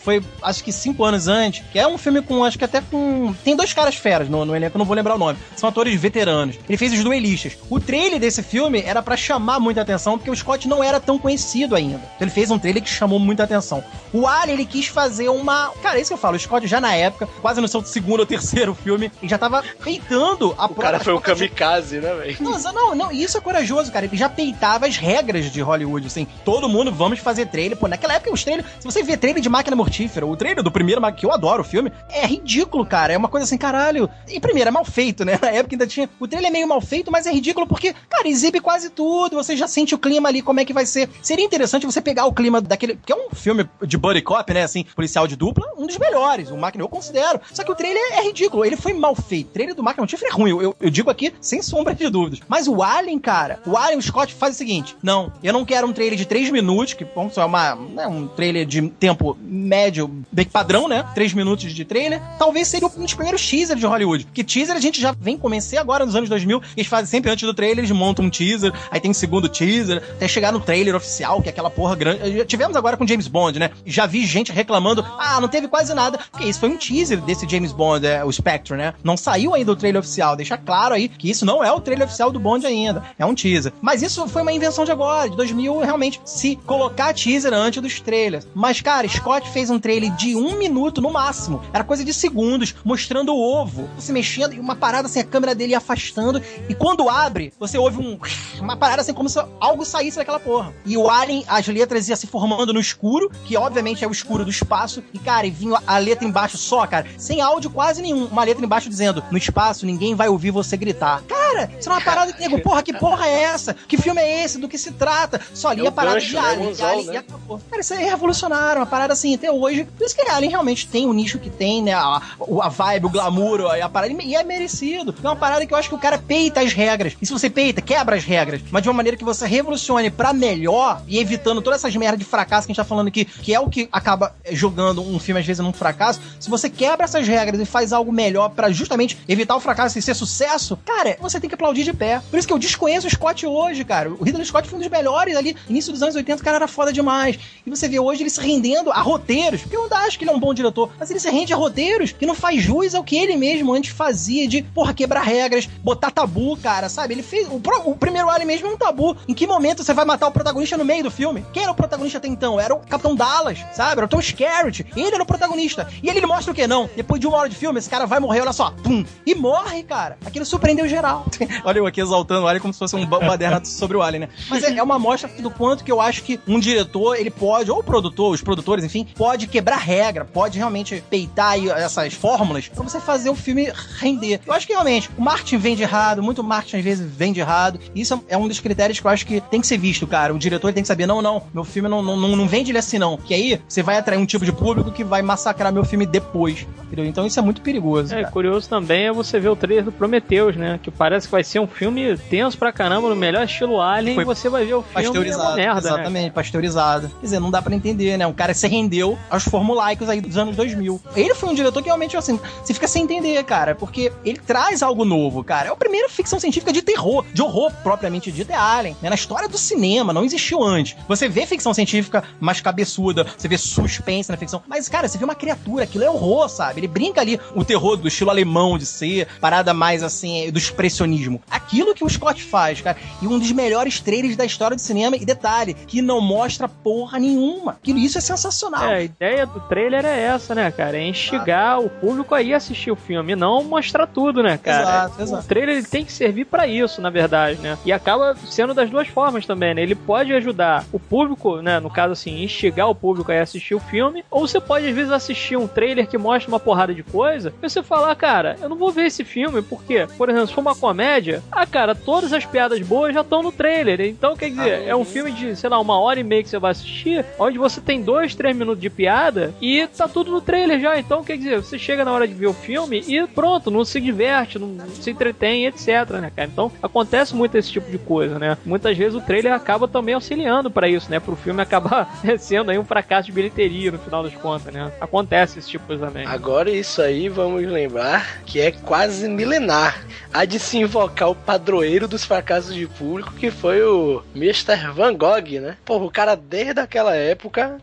[0.00, 1.64] Foi, acho que cinco anos antes.
[1.72, 3.34] Que é um filme com, acho que até com...
[3.44, 5.38] Tem dois caras feras no, no elenco, não vou lembrar o nome.
[5.56, 6.56] São atores veteranos.
[6.68, 7.56] Ele fez os Duelistas.
[7.70, 11.18] O trailer desse filme era pra chamar muita atenção, porque o Scott não era tão
[11.18, 11.96] conhecido ainda.
[11.96, 13.82] Então ele fez um trailer que chamou muita atenção.
[14.12, 15.70] O Alien, ele quis fazer uma...
[15.82, 16.36] Cara, é isso que eu falo.
[16.36, 19.62] O Scott já na época, quase no seu segundo ou terceiro filme, ele já tava
[19.82, 22.36] peitando a O cara foi um kamikaze, né, velho?
[22.40, 24.06] não, não, não, isso é corajoso, cara.
[24.06, 26.26] Ele já peitava as regras de Hollywood, assim.
[26.44, 27.76] Todo mundo, vamos fazer trailer.
[27.76, 28.66] Pô, naquela época os trailers.
[28.78, 31.64] Se você vê trailer de máquina mortífera, o trailer do primeiro, que eu adoro o
[31.64, 33.12] filme, é ridículo, cara.
[33.12, 34.08] É uma coisa assim, caralho.
[34.28, 35.38] E primeiro, é mal feito, né?
[35.42, 36.08] Na época ainda tinha.
[36.18, 39.36] O trailer é meio mal feito, mas é ridículo porque, cara, exibe quase tudo.
[39.36, 41.08] Você já sente o clima ali, como é que vai ser.
[41.22, 42.98] Seria interessante você pegar o clima daquele.
[43.04, 44.62] Que é um filme de buddy cop, né?
[44.62, 46.50] Assim, policial de dupla, um dos melhores.
[46.50, 47.40] O máquina eu considero.
[47.52, 48.64] Só que o trailer é ridículo.
[48.64, 49.48] Ele foi mal feito.
[49.48, 50.50] O trailer do máquina mortífera é ruim.
[50.50, 52.40] Eu, eu, digo aqui sem sombra de dúvidas.
[52.48, 55.86] Mas o Alien, cara, o Alien, o Scott faz o seguinte: não, eu não quero
[55.86, 59.25] um trailer de 3 minutos, que bom, só é uma, né, um trailer de tempo
[59.40, 61.04] médio, bem padrão, né?
[61.14, 62.20] 3 minutos de trailer.
[62.38, 64.24] Talvez seria um dos primeiros teasers de Hollywood.
[64.26, 66.62] Porque teaser a gente já vem comecei agora nos anos 2000.
[66.76, 70.02] Eles fazem sempre antes do trailer, eles montam um teaser, aí tem um segundo teaser,
[70.12, 72.44] até chegar no trailer oficial, que é aquela porra grande.
[72.44, 73.70] Tivemos agora com James Bond, né?
[73.84, 76.18] Já vi gente reclamando, ah, não teve quase nada.
[76.30, 78.94] Porque isso foi um teaser desse James Bond, é, o Spectre, né?
[79.02, 80.36] Não saiu ainda o trailer oficial.
[80.36, 83.02] Deixa claro aí que isso não é o trailer oficial do Bond ainda.
[83.18, 83.72] É um teaser.
[83.80, 88.00] Mas isso foi uma invenção de agora, de 2000, realmente, se colocar teaser antes dos
[88.00, 88.46] trailers.
[88.54, 91.62] Mas, cara, Scott fez um trailer de um minuto no máximo.
[91.72, 95.54] Era coisa de segundos, mostrando o ovo se mexendo e uma parada assim, a câmera
[95.54, 96.42] dele afastando.
[96.68, 98.18] E quando abre, você ouve um.
[98.60, 100.72] Uma parada assim, como se algo saísse daquela porra.
[100.84, 104.44] E o Alien, as letras iam se formando no escuro, que obviamente é o escuro
[104.44, 105.02] do espaço.
[105.12, 108.26] E, cara, e vinha a letra embaixo só, cara, sem áudio quase nenhum.
[108.26, 111.22] Uma letra embaixo dizendo: No espaço ninguém vai ouvir você gritar.
[111.22, 113.74] Cara, isso é uma parada que nego, porra, que porra é essa?
[113.74, 114.58] Que filme é esse?
[114.58, 115.40] Do que se trata?
[115.54, 116.40] Só lia É a parada gancho, de né?
[116.40, 117.14] Alien, anzol, Alien né?
[117.14, 117.60] e acabou.
[117.70, 119.84] Cara, isso é revolucionário, uma parada assim, até hoje.
[119.84, 121.94] Por isso que Alien realmente tem o nicho que tem, né?
[121.94, 122.20] A,
[122.62, 124.12] a vibe, o glamour, a parada.
[124.22, 125.14] E é merecido.
[125.22, 127.16] É uma parada que eu acho que o cara peita as regras.
[127.20, 128.60] E se você peita, quebra as regras.
[128.70, 132.24] Mas de uma maneira que você revolucione pra melhor e evitando todas essas merdas de
[132.24, 135.40] fracasso que a gente tá falando aqui, que é o que acaba jogando um filme
[135.40, 136.20] às vezes num fracasso.
[136.38, 140.02] Se você quebra essas regras e faz algo melhor pra justamente evitar o fracasso e
[140.02, 142.20] ser sucesso, cara, você tem que aplaudir de pé.
[142.30, 144.10] Por isso que eu desconheço o Scott hoje, cara.
[144.10, 145.56] O Ridley Scott foi um dos melhores ali.
[145.68, 147.38] Início dos anos 80, o cara era foda demais.
[147.64, 150.34] E você vê hoje ele se rendendo a roteiros, porque eu acho que ele é
[150.34, 153.16] um bom diretor, mas ele se rende a roteiros que não faz jus ao que
[153.16, 157.14] ele mesmo antes fazia de, porra, quebrar regras, botar tabu, cara, sabe?
[157.14, 157.46] Ele fez.
[157.50, 159.16] O, pro- o primeiro Alien mesmo é um tabu.
[159.28, 161.44] Em que momento você vai matar o protagonista no meio do filme?
[161.52, 162.58] Quem era o protagonista até então?
[162.58, 163.92] Era o Capitão Dallas, sabe?
[163.98, 164.86] Era o Tom Skerritt.
[164.96, 165.86] Ele era o protagonista.
[166.02, 166.66] E ele, ele mostra o que?
[166.66, 166.88] Não.
[166.96, 168.70] Depois de uma hora de filme, esse cara vai morrer, olha só.
[168.82, 169.04] Pum.
[169.26, 170.16] E morre, cara.
[170.24, 171.26] Aquilo surpreendeu geral.
[171.64, 174.20] olha eu aqui exaltando o Alien como se fosse um ba- baderna sobre o Alien,
[174.22, 174.28] né?
[174.48, 177.70] Mas é, é uma amostra do quanto que eu acho que um diretor, ele pode,
[177.70, 182.68] ou o produtor, os produtores, enfim, pode quebrar regra, pode realmente peitar aí essas fórmulas
[182.68, 184.40] pra você fazer o filme render.
[184.46, 187.80] Eu acho que realmente o marketing vende errado, muito marketing às vezes vende errado.
[187.94, 190.32] Isso é é um dos critérios que eu acho que tem que ser visto, cara.
[190.32, 192.98] O diretor tem que saber, não, não, meu filme não, não, não, vende ele assim,
[192.98, 193.16] não.
[193.16, 196.66] Que aí você vai atrair um tipo de público que vai massacrar meu filme depois.
[196.84, 197.06] Entendeu?
[197.06, 198.14] Então isso é muito perigoso.
[198.14, 198.32] É, cara.
[198.32, 200.78] curioso também é você ver o trailer do Prometheus, né?
[200.82, 204.24] Que parece que vai ser um filme tenso pra caramba, no melhor estilo Alien, Foi
[204.24, 205.48] e você vai ver o filme é Pasteurizado.
[205.48, 205.88] uma merda, né?
[205.88, 207.08] exatamente, pasteurizado.
[207.08, 208.26] Quer dizer, não dá pra entender, né?
[208.26, 211.00] Um cara que se rendeu aos formulaicos aí dos anos 2000.
[211.14, 214.82] Ele foi um diretor que realmente, assim, você fica sem entender, cara, porque ele traz
[214.82, 215.68] algo novo, cara.
[215.68, 218.96] É a primeira ficção científica de terror, de horror propriamente dito, é Alien.
[219.00, 219.08] Né?
[219.08, 220.96] Na história do cinema, não existiu antes.
[221.08, 225.24] Você vê ficção científica mais cabeçuda, você vê suspense na ficção, mas, cara, você vê
[225.24, 226.80] uma criatura, aquilo é horror, sabe?
[226.80, 231.40] Ele brinca ali o terror do estilo alemão de ser, parada mais, assim, do expressionismo.
[231.50, 235.16] Aquilo que o Scott faz, cara, e um dos melhores trailers da história do cinema,
[235.16, 237.72] e detalhe, que não mostra porra nenhuma.
[237.72, 238.55] Aquilo, isso é sensacional.
[238.90, 240.96] É, a ideia do trailer é essa, né, cara?
[240.96, 244.82] É instigar o público a ir assistir o filme, não mostrar tudo, né, cara?
[244.82, 245.48] Exato, o exato.
[245.48, 247.78] trailer ele tem que servir pra isso, na verdade, né?
[247.84, 249.82] E acaba sendo das duas formas também, né?
[249.82, 253.74] Ele pode ajudar o público, né, no caso assim, instigar o público a ir assistir
[253.74, 257.02] o filme, ou você pode às vezes assistir um trailer que mostra uma porrada de
[257.02, 260.54] coisa, e você falar, cara, eu não vou ver esse filme porque, por exemplo, se
[260.54, 264.00] for uma comédia, ah, cara, todas as piadas boas já estão no trailer.
[264.00, 266.58] Então, quer dizer, é um filme de, sei lá, uma hora e meia que você
[266.58, 270.80] vai assistir, onde você tem dois, três minutos de piada e tá tudo no trailer
[270.80, 270.98] já.
[270.98, 274.00] Então, quer dizer, você chega na hora de ver o filme e pronto, não se
[274.00, 276.48] diverte, não se entretém, etc, né, cara?
[276.52, 278.56] Então, acontece muito esse tipo de coisa, né?
[278.64, 281.20] Muitas vezes o trailer acaba também auxiliando pra isso, né?
[281.20, 284.92] Pro filme acabar sendo aí um fracasso de bilheteria no final das contas, né?
[285.00, 286.26] Acontece esse tipo de coisa também.
[286.26, 290.04] Agora isso aí vamos lembrar que é quase milenar.
[290.32, 294.92] Há de se invocar o padroeiro dos fracassos de público, que foi o Mr.
[294.92, 295.76] Van Gogh, né?
[295.84, 297.78] Porra, o cara desde aquela época,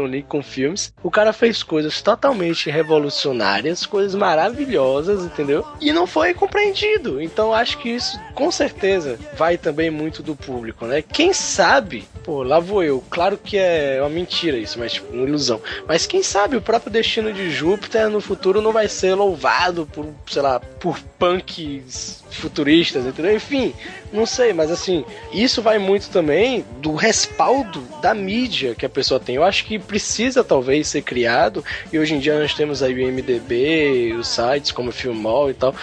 [0.00, 5.66] fazendo um link com filmes, o cara fez coisas totalmente revolucionárias, coisas maravilhosas, entendeu?
[5.80, 7.20] E não foi compreendido.
[7.20, 11.02] Então acho que isso com certeza vai também muito do público, né?
[11.02, 13.02] Quem sabe, pô, lá vou eu.
[13.10, 15.60] Claro que é uma mentira isso, mas tipo, uma ilusão.
[15.86, 20.06] Mas quem sabe o próprio destino de Júpiter no futuro não vai ser louvado por,
[20.26, 23.34] sei lá, por punks futuristas, entendeu?
[23.34, 23.74] Enfim,
[24.12, 29.20] não sei, mas assim, isso vai muito também do respaldo da mídia que a pessoa
[29.20, 29.36] tem.
[29.36, 32.98] Eu acho que precisa talvez ser criado, e hoje em dia nós temos aí o
[32.98, 35.74] IMDB, os sites como o Filmol e tal,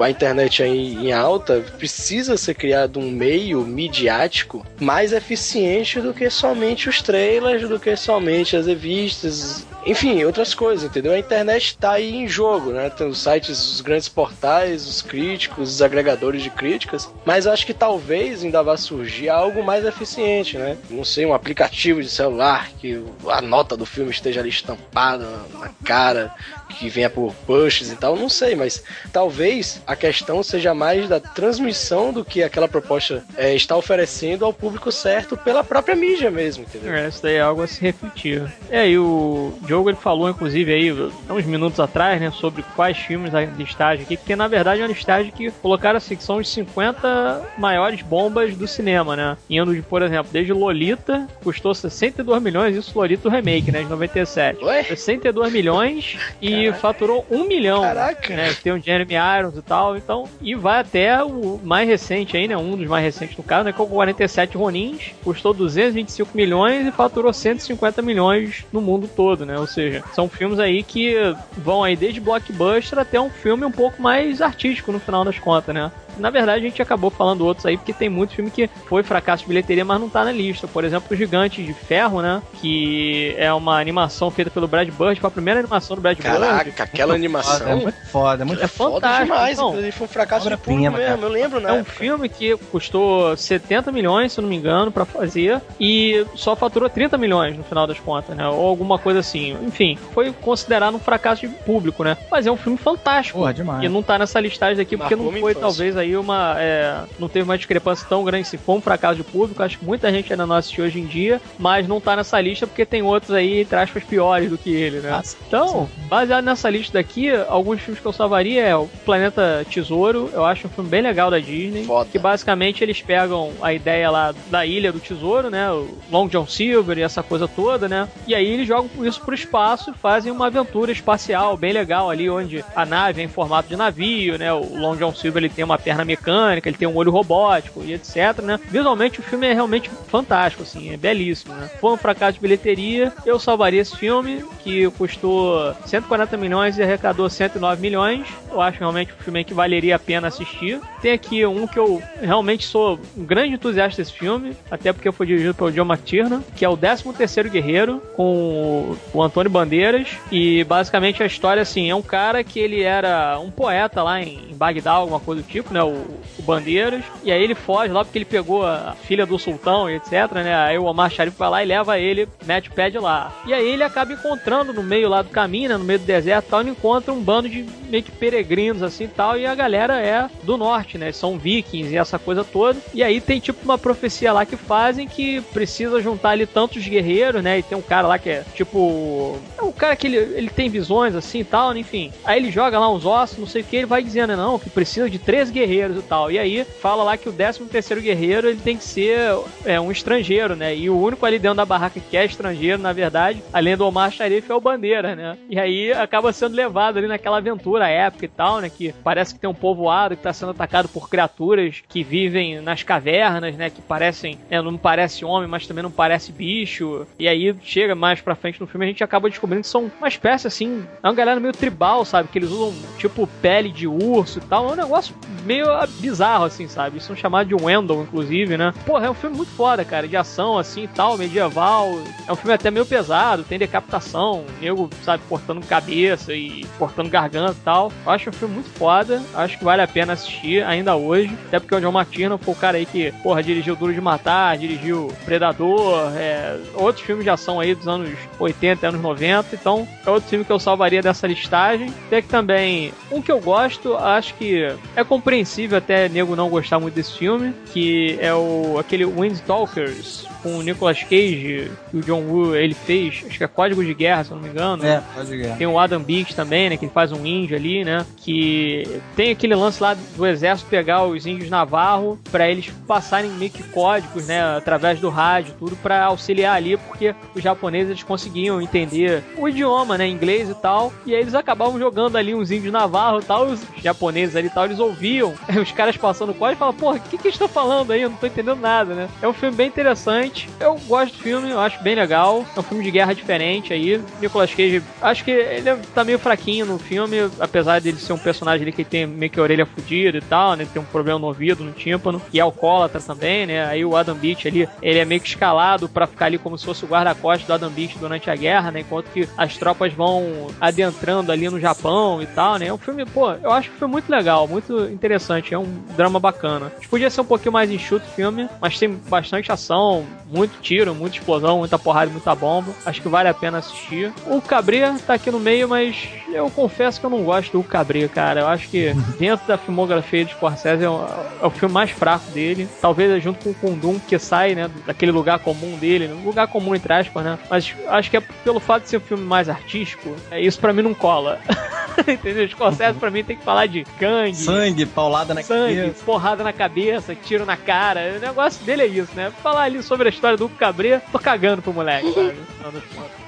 [0.00, 6.28] a internet aí em alta, precisa ser criado um meio midiático mais eficiente do que
[6.30, 11.12] somente os trailers, do que somente as revistas, enfim, outras coisas, entendeu?
[11.12, 12.90] A internet tá aí em jogo, né?
[12.90, 17.74] Tem os sites, os grandes portais, os críticos, os agregadores de críticas, mas acho que
[17.74, 20.76] talvez ainda vá surgir algo mais eficiente, né?
[20.88, 25.26] Não sei, um aplicativo de celular que a nota do filme esteja ali estampada
[25.58, 26.32] na cara,
[26.68, 31.18] que venha por pushes e tal, não sei, mas talvez a questão seja mais da
[31.18, 36.64] transmissão do que aquela proposta é, está oferecendo ao público certo pela própria mídia mesmo,
[36.64, 36.92] entendeu?
[36.92, 38.42] É, isso daí é algo a se refletir.
[38.70, 43.32] É, e o Diogo ele falou, inclusive, aí, uns minutos atrás, né, sobre quais filmes
[43.32, 46.48] da listagem aqui, porque na verdade é uma listagem que colocaram assim, que são os
[46.48, 49.36] 50 maiores bombas do cinema, né?
[49.48, 53.88] Indo de, por exemplo, desde Lolita, custou 62 milhões, isso Lolita o remake, né, de
[53.88, 54.64] 97.
[54.64, 54.82] Ué?
[54.82, 57.82] 62 milhões e faturou 1 milhão.
[57.82, 58.34] Caraca.
[58.34, 62.36] Né, que tem o Jeremy Irons e tal, então, e vai até o mais recente
[62.36, 65.54] aí, né, um dos mais recentes no caso, né, que é o 47 Ronins, custou
[65.54, 70.82] 225 milhões e faturou 150 milhões no mundo todo, né, ou seja, são filmes aí
[70.82, 71.16] que
[71.56, 75.74] vão aí desde blockbuster até um filme um pouco mais artístico no final das contas,
[75.74, 75.90] né.
[76.18, 79.42] Na verdade, a gente acabou falando outros aí, porque tem muito filme que foi fracasso
[79.44, 80.66] de bilheteria, mas não tá na lista.
[80.68, 82.42] Por exemplo, o Gigante de Ferro, né?
[82.60, 86.38] Que é uma animação feita pelo Brad Bird, foi a primeira animação do Brad Bird.
[86.38, 87.76] Caraca, aquela É animação.
[87.78, 89.24] muito foda, é muito É Foda fantástico.
[89.24, 91.18] demais, Então, inclusive foi um fracasso de público mesmo, cara.
[91.20, 91.70] eu lembro, né?
[91.70, 96.24] É um filme que custou 70 milhões, se eu não me engano, pra fazer e
[96.34, 98.46] só faturou 30 milhões no final das contas, né?
[98.48, 99.56] Ou alguma coisa assim.
[99.62, 102.16] Enfim, foi considerado um fracasso de público, né?
[102.30, 103.38] Mas é um filme fantástico.
[103.38, 103.82] Porra, demais.
[103.82, 105.60] E não tá nessa listagem aqui porque Marcou não foi, infância.
[105.68, 106.56] talvez, aí uma.
[106.58, 109.62] é, não teve uma discrepância tão grande se for um fracasso de público.
[109.62, 112.66] Acho que muita gente ainda não assistiu hoje em dia, mas não tá nessa lista
[112.66, 115.10] porque tem outros aí, entre aspas, piores do que ele, né?
[115.12, 115.36] Ah, sim.
[115.46, 120.30] Então, baseado nessa lista daqui, alguns filmes que eu salvaria é o Planeta Tesouro.
[120.32, 121.84] Eu acho um filme bem legal da Disney.
[121.84, 122.08] Foda.
[122.10, 125.70] Que basicamente eles pegam a ideia lá da Ilha do Tesouro, né?
[125.70, 128.08] O Long John Silver e essa coisa toda, né?
[128.26, 132.28] E aí eles jogam isso pro espaço e fazem uma aventura espacial bem legal ali,
[132.28, 134.52] onde a nave é em formato de navio, né?
[134.52, 137.94] O Long John Silver ele tem uma perna mecânica, ele tem um olho robótico e
[137.94, 138.58] etc, né?
[138.68, 141.70] Visualmente o filme é realmente fantástico, assim, é belíssimo, né?
[141.80, 147.28] Foi um fracasso de bilheteria, eu salvaria esse filme, que custou 140 milhões e arrecadou
[147.28, 148.26] 109 milhões.
[148.50, 150.80] Eu acho realmente um filme que valeria a pena assistir.
[151.00, 155.26] Tem aqui um que eu realmente sou um grande entusiasta desse filme, até porque foi
[155.26, 160.08] dirigido pelo John McTiernan, que é o 13º Guerreiro, com o Antônio Bandeiras.
[160.30, 164.50] E basicamente a história, assim, é um cara que ele era um poeta lá em,
[164.50, 165.77] em Bagdá, alguma coisa do tipo, né?
[165.82, 165.90] O,
[166.38, 167.04] o, Bandeiras.
[167.24, 170.54] E aí ele foge lá porque ele pegou a filha do sultão e etc, né?
[170.54, 173.32] Aí o Omar Sharif vai lá e leva ele, mete o pé de lá.
[173.46, 175.76] E aí ele acaba encontrando no meio lá do caminho, né?
[175.76, 179.08] No meio do deserto tal, ele encontra um bando de meio que peregrinos assim e
[179.08, 179.38] tal.
[179.38, 181.12] E a galera é do norte, né?
[181.12, 182.78] São vikings e essa coisa toda.
[182.94, 187.42] E aí tem tipo uma profecia lá que fazem que precisa juntar ali tantos guerreiros,
[187.42, 187.58] né?
[187.58, 189.38] E tem um cara lá que é tipo.
[189.56, 191.78] É um cara que ele, ele tem visões assim e tal, né?
[191.80, 192.12] enfim.
[192.24, 194.68] Aí ele joga lá uns ossos, não sei o que, ele vai dizendo, não, que
[194.68, 196.30] precisa de três guerreiros e tal.
[196.30, 199.18] E aí fala lá que o 13 terceiro guerreiro ele tem que ser
[199.64, 200.74] é, um estrangeiro, né?
[200.74, 204.10] E o único ali dentro da barraca que é estrangeiro, na verdade, além do Omar
[204.10, 205.36] Sharif, é o Bandeira, né?
[205.48, 208.70] E aí acaba sendo levado ali naquela aventura épica e tal, né?
[208.70, 212.82] Que parece que tem um povoado que tá sendo atacado por criaturas que vivem nas
[212.82, 213.70] cavernas, né?
[213.70, 217.06] Que parecem, é, não parece homem, mas também não parece bicho.
[217.18, 220.08] E aí chega mais pra frente no filme a gente acaba descobrindo que são uma
[220.08, 222.28] espécie assim, é uma galera meio tribal, sabe?
[222.28, 224.68] Que eles usam tipo pele de urso e tal.
[224.68, 225.14] É um negócio
[225.44, 225.57] meio
[226.00, 226.98] bizarro, assim, sabe?
[226.98, 228.72] Isso são chamados de Wendell, inclusive, né?
[228.86, 231.98] Porra, é um filme muito foda, cara, de ação, assim tal, medieval.
[232.26, 237.56] É um filme até meio pesado, tem decapitação, nego, sabe, cortando cabeça e cortando garganta
[237.58, 237.92] e tal.
[238.04, 241.36] Eu acho um filme muito foda, acho que vale a pena assistir ainda hoje.
[241.46, 244.56] Até porque o John McTiernan foi o cara aí que, porra, dirigiu Duro de Matar,
[244.56, 249.54] dirigiu Predador, é, outros filmes de ação aí dos anos 80 anos 90.
[249.54, 251.92] Então, é outro filme que eu salvaria dessa listagem.
[252.10, 256.78] Tem que também, um que eu gosto, acho que é compreensível até nego não gostar
[256.78, 262.22] muito desse filme, que é o aquele Windstalkers com o Nicolas Cage, que o John
[262.22, 264.84] Woo ele fez, acho que é Código de Guerra, se eu não me engano.
[264.86, 265.56] É, Código de Guerra.
[265.56, 269.30] Tem o Adam Beach também, né, que ele faz um índio ali, né, que tem
[269.30, 274.26] aquele lance lá do exército pegar os índios navarro para eles passarem meio que códigos,
[274.26, 279.48] né, através do rádio, tudo para auxiliar ali, porque os japoneses eles conseguiam entender o
[279.48, 283.24] idioma, né, inglês e tal, e aí eles acabavam jogando ali uns índios navarro e
[283.24, 286.96] tal, os japoneses ali e tal, eles ouviam os caras passando código e falavam, porra,
[286.96, 288.02] o que que eles estão falando aí?
[288.02, 289.08] Eu não tô entendendo nada, né?
[289.20, 290.48] É um filme bem interessante.
[290.60, 292.44] Eu gosto do filme, eu acho bem legal.
[292.56, 294.02] É um filme de guerra diferente aí.
[294.20, 298.62] Nicolas Cage, acho que ele tá meio fraquinho no filme, apesar dele ser um personagem
[298.62, 300.66] ali que tem meio que a orelha fodida e tal, né?
[300.72, 302.20] Tem um problema no ouvido, no tímpano.
[302.32, 303.66] E é alcoólatra também, né?
[303.66, 306.64] Aí o Adam Beach ali, ele é meio que escalado para ficar ali como se
[306.64, 308.80] fosse o guarda-costas do Adam Beach durante a guerra, né?
[308.80, 312.66] Enquanto que as tropas vão adentrando ali no Japão e tal, né?
[312.66, 315.27] É um filme, pô, eu acho que foi muito legal, muito interessante.
[315.28, 316.72] É um drama bacana.
[316.88, 321.16] Podia ser um pouquinho mais enxuto o filme, mas tem bastante ação, muito tiro, muita
[321.16, 322.72] explosão, muita porrada, muita bomba.
[322.84, 324.12] Acho que vale a pena assistir.
[324.26, 328.06] O Cabré tá aqui no meio, mas eu confesso que eu não gosto do Cabré,
[328.08, 328.40] cara.
[328.40, 331.06] Eu acho que dentro da filmografia de Scorsese é o,
[331.42, 332.68] é o filme mais fraco dele.
[332.80, 336.08] Talvez é junto com o Kundum, que sai, né, daquele lugar comum dele.
[336.24, 337.38] Lugar comum, entre aspas, né?
[337.50, 340.72] Mas acho que é pelo fato de ser um filme mais artístico, é, isso para
[340.72, 341.38] mim não cola.
[342.06, 342.48] Entendeu?
[342.48, 344.36] Scorsese pra mim tem que falar de gangue.
[344.36, 346.04] Sangue, paulada na sangue, cabeça.
[346.04, 348.14] porrada na cabeça, tiro na cara.
[348.16, 349.32] O negócio dele é isso, né?
[349.42, 352.36] Falar ali sobre a história do Cabré, tô cagando pro moleque, sabe?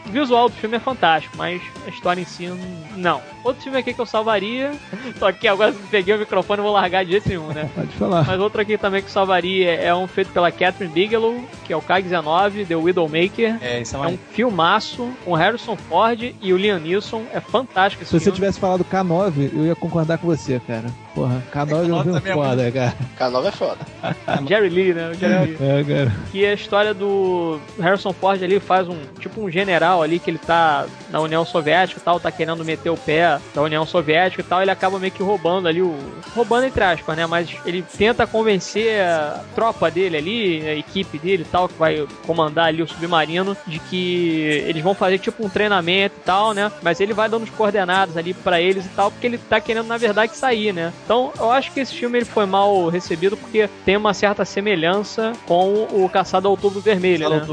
[0.07, 2.48] O visual do filme é fantástico, mas a história em si,
[2.96, 3.20] não.
[3.44, 4.72] Outro filme aqui que eu salvaria.
[5.18, 7.70] Tô aqui agora, peguei o microfone e vou largar de jeito nenhum, né?
[7.76, 8.24] Pode falar.
[8.26, 11.76] Mas outro aqui também que eu salvaria é um feito pela Catherine Bigelow, que é
[11.76, 13.57] o K-19, The Widowmaker.
[13.62, 14.11] É, isso é É uma...
[14.11, 17.22] um filmaço com Harrison Ford e o Liam Neeson.
[17.32, 18.36] É fantástico esse Se você filme.
[18.36, 20.86] tivesse falado K9, eu ia concordar com você, cara.
[21.14, 22.94] Porra, K9 é um K9 filme é foda, cara.
[23.18, 23.78] K9 é foda.
[24.48, 25.11] Jerry Lee, né?
[25.11, 25.58] O Jerry Lee.
[25.61, 26.12] É, cara.
[26.30, 30.30] que é a história do Harrison Ford ali faz um tipo um general ali que
[30.30, 34.42] ele tá na União Soviética e tal, tá querendo meter o pé da União Soviética
[34.42, 35.94] e tal, ele acaba meio que roubando ali o
[36.34, 41.42] roubando entre aspas, né, mas ele tenta convencer a tropa dele ali, a equipe dele
[41.42, 45.48] e tal que vai comandar ali o submarino de que eles vão fazer tipo um
[45.48, 46.70] treinamento e tal, né?
[46.82, 49.86] Mas ele vai dando os coordenadas ali pra eles e tal, porque ele tá querendo
[49.86, 50.92] na verdade sair, né?
[51.11, 55.32] Então, eu acho que esse filme ele foi mal recebido porque tem uma certa semelhança
[55.44, 57.44] com o Caçado ao Outubro Vermelho, né?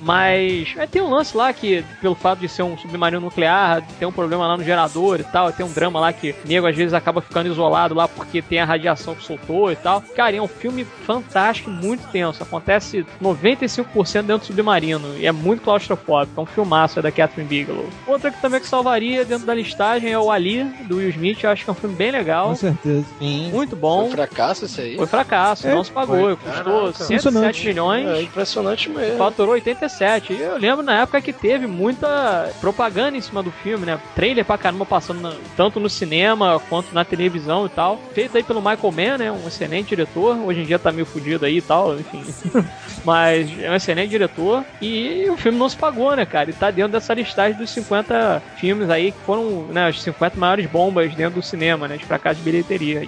[0.00, 4.08] Mas é, tem um lance lá que, pelo fato de ser um submarino nuclear, tem
[4.08, 6.74] um problema lá no gerador e tal, tem um drama lá que o nego às
[6.74, 10.02] vezes acaba ficando isolado lá porque tem a radiação que soltou e tal.
[10.16, 12.42] Cara, é um filme fantástico, muito tenso.
[12.42, 16.40] Acontece 95% dentro do submarino e é muito claustrofóbico.
[16.40, 17.86] É um filmaço é da Catherine Bigelow.
[18.06, 21.44] Outra que também que salvaria dentro da listagem é o Ali, do Will Smith.
[21.44, 22.48] Eu acho que é um filme bem legal.
[22.48, 22.77] Com certeza.
[22.82, 23.06] Certeza.
[23.18, 23.50] Sim.
[23.52, 24.04] Muito Foi bom.
[24.06, 24.96] um fracasso isso aí.
[24.96, 26.16] Foi fracasso, É, não se pagou.
[26.18, 26.36] foi.
[26.36, 26.92] Custou Caraca.
[26.92, 27.66] 107 Impressionante.
[27.66, 28.08] milhões.
[28.08, 29.18] É impressionante mesmo.
[29.18, 30.32] Faturou 87.
[30.32, 33.98] E eu lembro na época que teve muita propaganda em cima do filme, né?
[34.14, 37.98] Trailer pra caramba passando na- tanto no cinema quanto na televisão e tal.
[38.14, 39.32] Feito aí pelo Michael Mann, né?
[39.32, 40.36] Um excelente diretor.
[40.38, 42.22] Hoje em dia tá meio fudido aí e tal, enfim.
[43.04, 44.64] Mas é um excelente diretor.
[44.80, 46.50] E o filme não se pagou, né, cara?
[46.50, 50.66] E tá dentro dessa listagem dos 50 filmes aí que foram, né, as 50 maiores
[50.66, 51.96] bombas dentro do cinema, né?
[51.96, 52.57] De fracassos de bilheteria.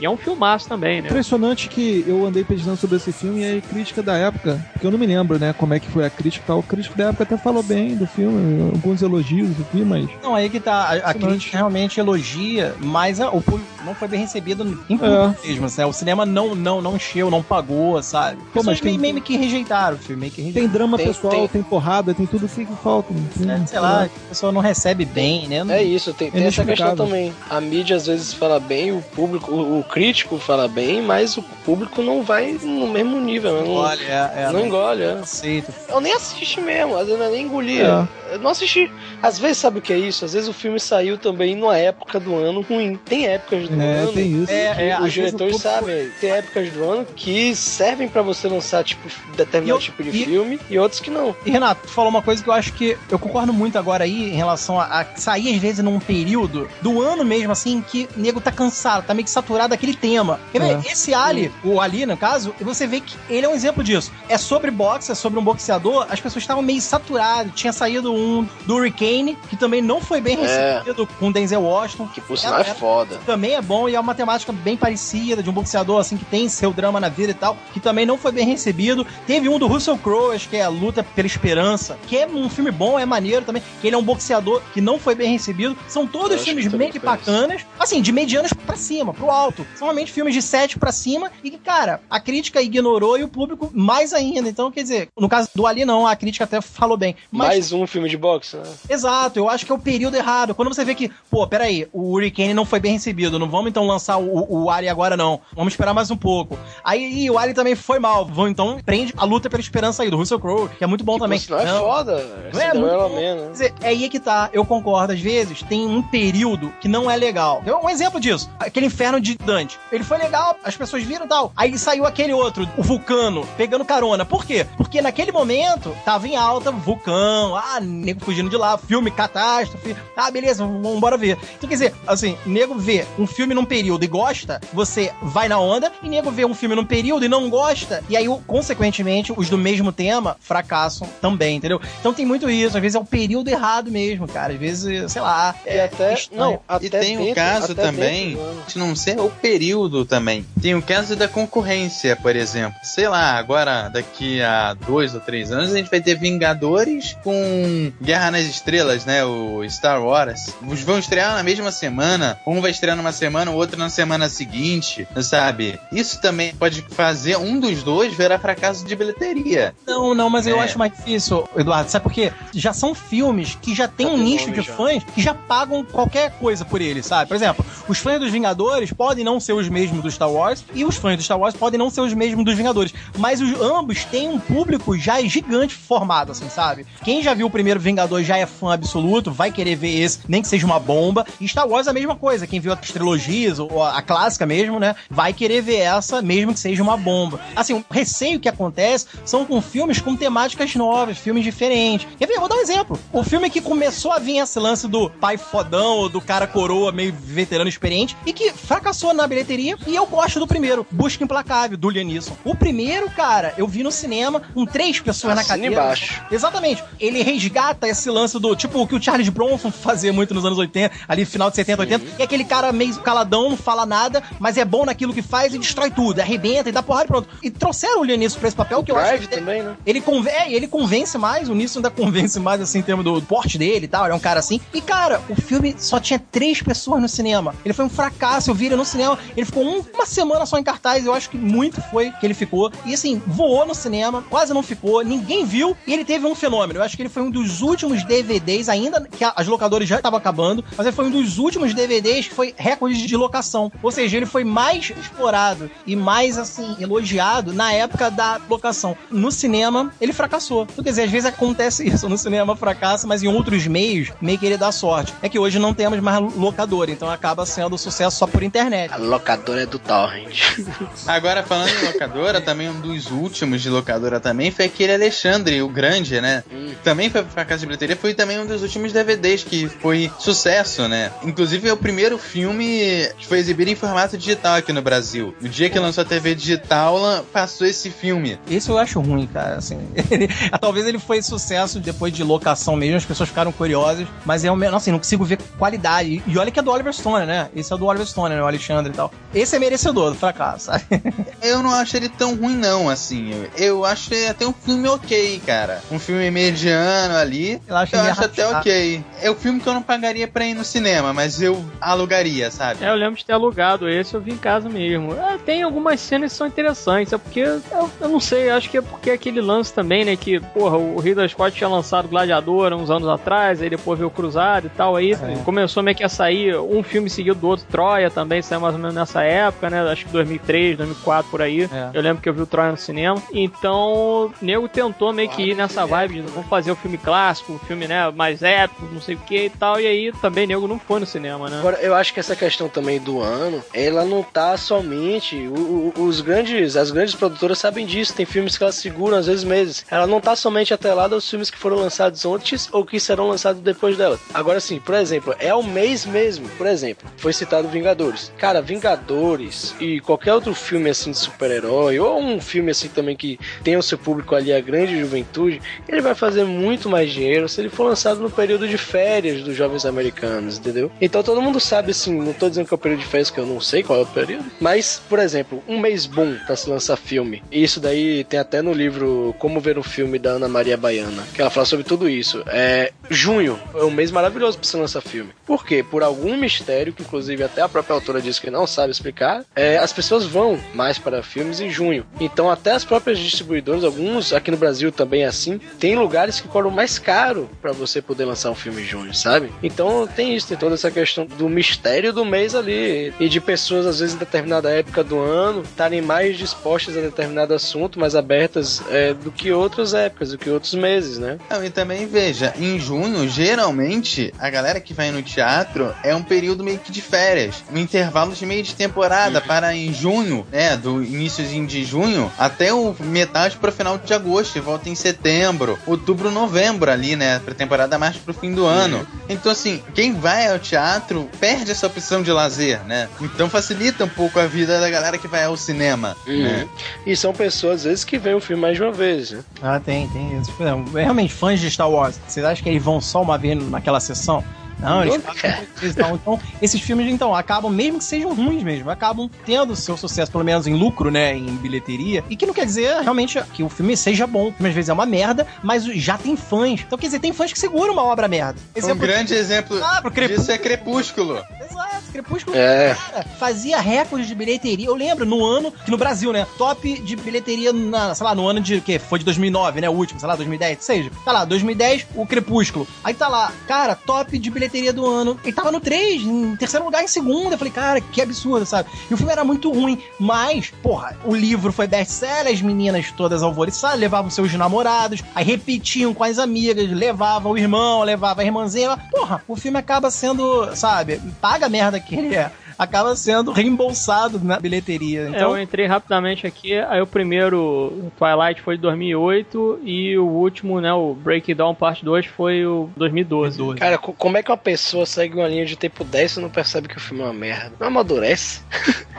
[0.01, 1.09] E é um filmaço também, né?
[1.09, 4.91] Impressionante que eu andei pesquisando sobre esse filme e a crítica da época, porque eu
[4.91, 6.59] não me lembro, né, como é que foi a crítica e tal.
[6.59, 10.09] O crítico da época até falou bem do filme, alguns elogios aqui, mas.
[10.23, 10.75] Não, aí que tá.
[11.05, 15.37] A, a crítica realmente elogia, mas a- o público não foi bem recebido em público
[15.47, 15.67] mesmo.
[15.67, 18.37] Assim, o cinema não, não, não encheu, não pagou, sabe?
[18.53, 20.69] Pô, mas Pessoas meio, tem- meio que rejeitaram o filme, meio que rejeitaram.
[20.69, 21.49] Tem drama Tem- pessoal, tem...
[21.49, 23.13] tem- porrada, tem tudo o que, falta.
[23.13, 23.53] no filme.
[23.53, 25.65] É, sei lá, a pessoa não recebe bem, né?
[25.65, 27.33] Não- É isso, tem, tem essa questão também.
[27.49, 31.43] A mídia às vezes fala bem, o público, o, o crítico fala bem, mas o
[31.43, 33.63] público não vai no mesmo nível, né?
[33.63, 35.03] não, Olha, é, é, não engole.
[35.03, 35.13] é.
[35.13, 35.73] aceito.
[35.89, 38.09] Eu nem assisti mesmo, às vezes eu nem engolia.
[38.31, 38.35] É.
[38.35, 38.91] Eu não assisti.
[39.23, 40.25] Às vezes, sabe o que é isso?
[40.25, 42.97] Às vezes o filme saiu também numa época do ano ruim.
[43.05, 44.13] Tem épocas do É, ano.
[44.13, 44.53] tem isso.
[44.53, 48.47] É, que é, os diretores público- sabem, tem épocas do ano que servem pra você
[48.49, 51.35] lançar tipo determinado eu- tipo de e- filme e outros que não.
[51.45, 54.31] E Renato, tu falou uma coisa que eu acho que eu concordo muito agora aí
[54.31, 58.21] em relação a, a sair às vezes num período do ano mesmo, assim, que o
[58.21, 60.39] nego tá cansado, tá meio que saturado daquele tema.
[60.53, 60.87] Quer ver?
[60.87, 60.93] É.
[60.93, 64.11] Esse Ali, o Ali, no caso, você vê que ele é um exemplo disso.
[64.29, 67.53] É sobre boxe, é sobre um boxeador, as pessoas estavam meio saturadas.
[67.55, 70.41] Tinha saído um do Hurricane, que também não foi bem É.
[70.81, 72.09] recebido com Denzel Washington.
[72.09, 73.19] Que por sinal é Era- foda.
[73.27, 76.49] Também é bom e é uma temática bem parecida de um boxeador assim que tem
[76.49, 79.07] seu drama na vida e tal, que também não foi bem recebido.
[79.27, 82.49] Teve um do Russell Crowe, acho que é a Luta pela Esperança, que é um
[82.49, 85.77] filme bom, é maneiro também, que ele é um boxeador que não foi bem recebido.
[85.89, 89.67] São todos filmes meio bacanas, assim, de medianos pra cima, pro alto.
[89.77, 93.29] São realmente filmes de 7 pra cima e que, cara, a crítica ignorou e o
[93.29, 94.49] público mais ainda.
[94.49, 97.15] Então, quer dizer, no caso do Ali não, a crítica até falou bem.
[97.31, 98.63] Mas Mais um filme de boxe, né?
[98.89, 100.55] Exato, eu acho que é o período errado.
[100.55, 103.87] Quando você vê que, pô, peraí, o Hurricane não foi bem recebido, não vamos então
[103.87, 105.41] lançar o, o Ali agora não.
[105.55, 106.59] Vamos esperar mais um pouco.
[106.83, 108.25] Aí e o Ali também foi mal.
[108.25, 111.15] Vão então prende a luta pela esperança aí do Russell Crowe, que é muito bom
[111.15, 111.39] que também.
[111.39, 111.81] sinal é Não.
[111.81, 112.51] foda.
[112.53, 113.09] Não é muito bom.
[113.11, 113.53] mesmo, Quer né?
[113.53, 117.17] dizer, é aí que tá, eu concordo, às vezes tem um período que não é
[117.17, 117.61] legal.
[117.65, 119.79] Deu um exemplo disso, aquele inferno de Dante.
[119.91, 121.53] Ele foi legal, as pessoas viram e tal.
[121.57, 124.27] Aí saiu aquele outro, o Vulcano, pegando carona.
[124.27, 124.67] Por quê?
[124.77, 129.97] Porque naquele momento tava em alta, vulcão, ah, nego fugindo de lá, filme catástrofe.
[130.17, 131.39] Ah, beleza, vamos embora ver.
[131.57, 135.59] Então quer dizer, assim, nego vê um filme num período e gosta, você vai na
[135.59, 139.49] onda, e nego vê um filme num período e não gosta, e aí, consequentemente, os
[139.49, 141.81] do mesmo tema fracassam também, entendeu?
[141.99, 144.53] Então tem muito isso, às vezes é o período errado mesmo, cara.
[144.53, 145.55] Às vezes, sei lá.
[145.65, 146.41] E até, estranho.
[146.41, 148.63] não, até e tem o caso até também dentro ano.
[148.67, 150.45] de não ser o período também.
[150.61, 152.79] Tem o caso da concorrência, por exemplo.
[152.83, 157.93] Sei lá, agora daqui a dois ou três anos a gente vai ter Vingadores com
[158.03, 159.25] Guerra nas Estrelas, né?
[159.25, 160.55] O Star Wars.
[160.67, 162.39] Os vão estrear na mesma semana.
[162.47, 165.79] Um vai estrear numa semana, o outro na semana seguinte, sabe?
[165.93, 169.75] Isso também pode fazer um dos dois virar fracasso de bilheteria.
[169.87, 170.65] Não, não, mas eu É.
[170.65, 171.91] acho mais difícil, Eduardo.
[171.91, 172.33] Sabe por quê?
[172.55, 174.75] Já são filmes que já tem um nicho de já.
[174.75, 177.29] fãs que já pagam qualquer coisa por ele, sabe?
[177.29, 180.85] Por exemplo, os fãs dos Vingadores podem não ser os mesmos do Star Wars e
[180.85, 182.93] os fãs do Star Wars podem não ser os mesmos dos Vingadores.
[183.19, 186.87] Mas os, ambos têm um público já gigante formado, assim, sabe?
[187.05, 190.43] Quem já viu o primeiro Vingador já é fã absoluto, vai querer ver esse, nem
[190.43, 191.27] que seja uma bomba.
[191.41, 192.47] E Star Wars é a mesma coisa.
[192.47, 194.95] Quem viu as trilogias, ou a, clássica mesmo, né?
[195.09, 197.41] Vai querer ver essa, mesmo que seja uma bomba.
[197.55, 202.07] Assim, o receio que acontece são com filmes com temáticas novas, filmes diferentes.
[202.19, 202.39] Quer ver?
[202.39, 202.99] Vou dar um exemplo.
[203.13, 206.93] O filme que começou a vir esse lance do pai fodão, ou do cara coroa
[206.93, 211.77] meio veterano experiente, e que fracassou na bilheteria, e eu gosto do primeiro, Busca Implacável,
[211.77, 212.35] do Liam Neeson.
[212.45, 215.75] O primeiro, cara, eu vi no cinema com três pessoas na Assina cadeira.
[215.75, 216.23] embaixo.
[216.31, 216.83] Exatamente.
[216.99, 220.59] Ele resgata esse lance do, tipo, o que o Charles Bronson fazia muito nos anos
[220.59, 224.57] 80, ali final de 70, 80, e aquele cara meio caladão, não fala nada, mas
[224.57, 227.29] é bom naquilo que faz e destrói tudo, arrebenta e dá porrada e pronto.
[227.43, 229.77] E trouxeram o Liam Neeson pra esse papel que eu acho que também, né?
[229.85, 233.21] ele, conve é, ele convence mais, o Nisson ainda convence mais, assim, em termos do
[233.23, 234.61] porte dele e tal, ele é um cara assim.
[234.73, 237.55] E, cara, o filme só tinha três pessoas no cinema.
[237.65, 240.63] Ele foi um fracasso, eu vi no cinema, ele ficou um- uma semana só em
[240.63, 242.71] cartaz, eu acho que muito foi que ele ficou.
[242.85, 246.79] E, assim, voou no cinema, quase não ficou, ninguém viu, e ele teve um fenômeno.
[246.81, 250.19] Eu acho que ele foi um dos últimos DVDs, ainda que as locadoras já estavam
[250.19, 253.71] acabando, mas ele foi um dos últimos DVDs que foi recorde de locação.
[253.83, 258.97] Ou seja, ele foi mais explorado e mais, assim, elogiado na época da locação.
[259.11, 260.63] No cinema, ele fracassou.
[260.71, 262.09] Então, quer dizer, às vezes acontece isso.
[262.09, 265.15] No cinema fracassa, mas em outros meios, meio que ele dá sorte.
[265.23, 268.93] É que hoje não temos mais locador, então acaba sendo sucesso só por internet.
[268.93, 270.59] A locadora é do Torrent.
[271.07, 275.69] Agora, falando em locadora, também um dos últimos de locadora também foi aquele Alexandre, o
[275.69, 276.43] Grande, né?
[276.53, 276.73] Hum.
[276.85, 280.87] Também foi pra casa de bilheteria, foi também um dos últimos DVDs que foi sucesso,
[280.89, 281.11] né?
[281.23, 285.35] Inclusive é o primeiro filme que foi exibido em formato digital aqui no Brasil.
[285.41, 288.39] No dia que lançou a TV digital, passou esse filme.
[288.51, 289.57] Esse eu acho ruim, cara.
[289.57, 289.79] Assim,
[290.11, 290.29] ele-
[290.61, 294.57] talvez ele foi sucesso depois de locação mesmo, as pessoas ficaram curiosas, mas é um,
[294.57, 296.23] nossa, assim, não consigo ver qualidade.
[296.27, 297.49] E olha que é do Oliver Stone, né?
[297.55, 298.40] Esse é do Oliver Stone, né?
[298.43, 299.13] O Alexandre e tal.
[299.35, 300.85] Esse é merecedor do fracasso, sabe?
[301.43, 303.47] Eu não acho ele tão ruim, não, assim.
[303.57, 305.83] Eu acho ele até um filme ok, cara.
[305.91, 307.61] Um filme mediano ali.
[307.67, 309.05] Eu acho, Eu acho até ok.
[309.23, 312.85] É o filme que eu não pagaria pra ir no cinema, mas eu alugaria, sabe?
[312.85, 315.15] É, eu lembro de ter alugado esse, eu vi em casa mesmo.
[315.15, 318.79] É, tem algumas cenas que são interessantes, é porque, eu, eu não sei, acho que
[318.79, 322.73] é porque é aquele lance também, né, que, porra, o Ridley Scott tinha lançado Gladiador
[322.73, 326.05] há uns anos atrás, aí depois veio o Cruzado e tal, aí começou meio que
[326.05, 329.69] a sair um filme seguido do outro, Troia também, saiu mais ou menos nessa época,
[329.71, 331.63] né, acho que 2003, 2004, por aí.
[331.65, 331.91] É.
[331.93, 333.21] Eu lembro que eu vi o Troia no cinema.
[333.33, 337.53] Então, o nego tentou meio que ir nessa vibe de vamos fazer o filme clássico,
[337.53, 340.67] um filme, né, mais épico, não sei o que e tal, e aí também nego
[340.69, 341.59] não foi no cinema, né.
[341.59, 345.37] Agora, eu acho que essa questão também do ano, ela não tá somente.
[345.49, 348.15] o- o- os grandes, as grandes produtoras sabem disso.
[348.15, 349.85] Tem filmes que elas seguram às vezes meses.
[349.91, 353.61] Ela não tá somente atrelada aos filmes que foram lançados antes ou que serão lançados
[353.63, 354.19] depois dela.
[354.35, 356.49] Agora sim, por exemplo, é o mês mesmo.
[356.51, 358.20] Por exemplo, foi citado Vingadores.
[358.39, 363.39] Cara, Vingadores e qualquer outro filme assim de super-herói ou um filme assim também que
[363.63, 367.61] tenha o seu público ali a grande juventude, ele vai fazer muito mais dinheiro se
[367.61, 370.91] ele for lançado no período de férias dos jovens americanos, entendeu?
[371.01, 373.39] Então todo mundo sabe assim, não tô dizendo que é o período de férias que
[373.39, 376.69] eu não sei qual é o período, mas por exemplo, um mês bom pra se
[376.69, 377.43] lançar filme.
[377.51, 381.23] E isso daí tem até no livro Como Ver um Filme da Ana Maria Baiana,
[381.35, 382.43] que ela fala sobre tudo isso.
[382.47, 385.31] É junho é um mês maravilhoso pra se lançar filme.
[385.47, 385.83] Por quê?
[385.83, 389.77] Por algum mistério que inclusive até a própria autora disse que não sabe explicar, é,
[389.77, 392.07] as pessoas vão mais para filmes em junho.
[392.19, 396.49] Então até as próprias distribuidoras, alguns aqui no Brasil também é assim, tem lugares que
[396.49, 399.53] cobram mais caro pra você poder lançar um filme em junho, sabe?
[399.63, 403.87] Então tem isso, tem toda essa questão do mistério do mês ali e de pessoas
[403.87, 408.83] às vezes em determinada época do ano estarem mais dispostas a determinado assunto, mais abertas
[408.91, 411.39] é, do que outras épocas, do que outros meses, né?
[411.51, 416.23] Não, e também veja, em junho, geralmente, a galera que vai no teatro é um
[416.23, 417.63] período meio que de férias.
[417.71, 420.77] Um intervalo de meio de temporada para em junho, né?
[420.77, 424.57] Do iníciozinho de junho até o metade pro final de agosto.
[424.57, 427.41] E volta em setembro, outubro, novembro ali, né?
[427.45, 429.07] Pra temporada mais pro fim do ano.
[429.29, 433.09] Então, assim, quem vai ao teatro perde essa opção de lazer, né?
[433.21, 436.17] Então facilita um pouco a vida da galera que vai ao cinema.
[436.27, 436.67] né?
[437.07, 439.41] E são pessoas às vezes que veem o filme mais de uma vez, né?
[439.63, 440.53] Ah, tem, tem isso.
[440.59, 444.01] Exemplo, Realmente, fãs de Star Wars, vocês acham que eles vão só uma vez naquela
[444.01, 444.43] sessão?
[444.79, 445.41] Não, eles fazem
[445.83, 450.31] então, então, esses filmes, então, acabam, mesmo que sejam ruins mesmo, acabam tendo seu sucesso,
[450.31, 453.69] pelo menos em lucro, né, em bilheteria, e que não quer dizer, realmente, que o
[453.69, 456.81] filme seja bom, às vezes é uma merda, mas já tem fãs.
[456.81, 458.59] Então, quer dizer, tem fãs que seguram uma obra merda.
[458.75, 461.35] Um Exemplo grande exemplo Ah, disso é Crepúsculo.
[461.61, 461.80] Exato,
[462.11, 462.95] Crepúsculo É.
[462.95, 464.87] cara, fazia recorde de bilheteria.
[464.87, 466.47] Eu lembro no ano, que no Brasil, né?
[466.59, 469.89] Top de bilheteria, na, sei lá, no ano de que foi de 2009, né?
[469.89, 471.11] O último, sei lá, 2010, seja.
[471.25, 472.87] Tá lá, 2010, o Crepúsculo.
[473.05, 475.39] Aí tá lá, cara, top de bilheteria do ano.
[475.45, 477.53] Ele tava no 3, em terceiro lugar, em segundo.
[477.53, 478.89] Eu falei, cara, que absurdo, sabe?
[479.11, 483.43] E o filme era muito ruim, mas, porra, o livro foi best-seller, as meninas todas
[483.43, 488.97] alvoriçadas, levavam seus namorados, aí repetiam com as amigas, levavam o irmão, levava a irmãzinha.
[489.11, 492.51] Porra, o filme acaba sendo, sabe, paga merda que ele é.
[492.81, 495.21] Acaba sendo reembolsado na bilheteria.
[495.27, 500.25] É, Então, eu entrei rapidamente aqui, aí o primeiro Twilight foi de 2008 e o
[500.27, 503.59] último, né, o Breakdown Parte 2 foi o 2012.
[503.59, 503.79] 12.
[503.79, 506.49] Cara, co- como é que uma pessoa segue uma linha de tempo 10 e não
[506.49, 507.73] percebe que o filme é uma merda?
[507.79, 508.63] Não amadurece?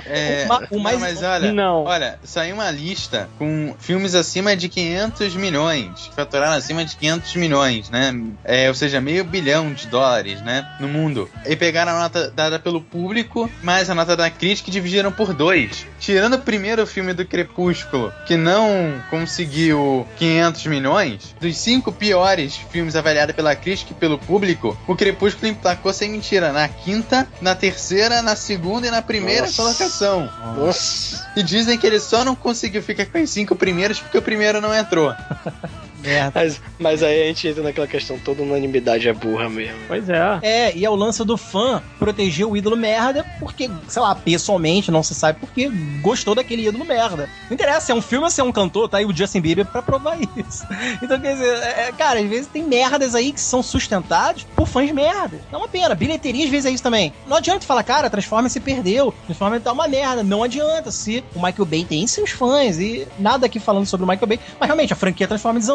[0.07, 1.84] É, O ma- o não, mais- mas olha, Não.
[1.84, 7.36] olha, saiu uma lista com filmes acima de 500 milhões, que faturaram acima de 500
[7.36, 8.12] milhões, né?
[8.43, 10.66] É, ou seja, meio bilhão de dólares, né?
[10.80, 11.30] No mundo.
[11.45, 15.86] E pegaram a nota dada pelo público, mais a nota da crítica dividiram por dois.
[15.99, 22.95] Tirando o primeiro filme do Crepúsculo, que não conseguiu 500 milhões, dos cinco piores filmes
[22.95, 28.22] avaliados pela crítica e pelo público, o Crepúsculo emplacou sem mentira na quinta, na terceira,
[28.22, 29.62] na segunda e na primeira Nossa.
[29.62, 30.30] colocação.
[30.58, 31.30] Nossa.
[31.36, 34.60] E dizem que ele só não conseguiu ficar com os cinco primeiros porque o primeiro
[34.60, 35.14] não entrou.
[36.02, 36.32] Merda.
[36.36, 39.78] Mas, mas aí a gente entra naquela questão, toda unanimidade é burra mesmo.
[39.88, 40.39] Pois é.
[40.41, 44.91] É, e é o lance do fã proteger o ídolo merda, porque, sei lá, pessoalmente,
[44.91, 45.70] não se sabe porque
[46.02, 47.30] gostou daquele ídolo merda.
[47.49, 49.41] Não interessa se é um filme ou se é um cantor, tá aí o Justin
[49.41, 50.66] Bieber pra provar isso.
[51.02, 54.68] Então, quer dizer, é, é, cara, às vezes tem merdas aí que são sustentados por
[54.68, 55.39] fãs merda.
[55.52, 55.95] É uma pena.
[55.95, 57.14] Bilheteria às vezes é isso também.
[57.28, 59.14] Não adianta falar, cara, Transformers se perdeu.
[59.26, 60.24] Transformers tá uma merda.
[60.24, 64.08] Não adianta se o Michael Bay tem seus fãs e nada aqui falando sobre o
[64.08, 64.39] Michael Bay.
[64.60, 65.68] Mas realmente, a franquia Transformers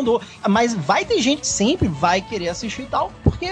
[0.48, 3.48] Mas vai ter gente sempre vai querer assistir e tal, porque,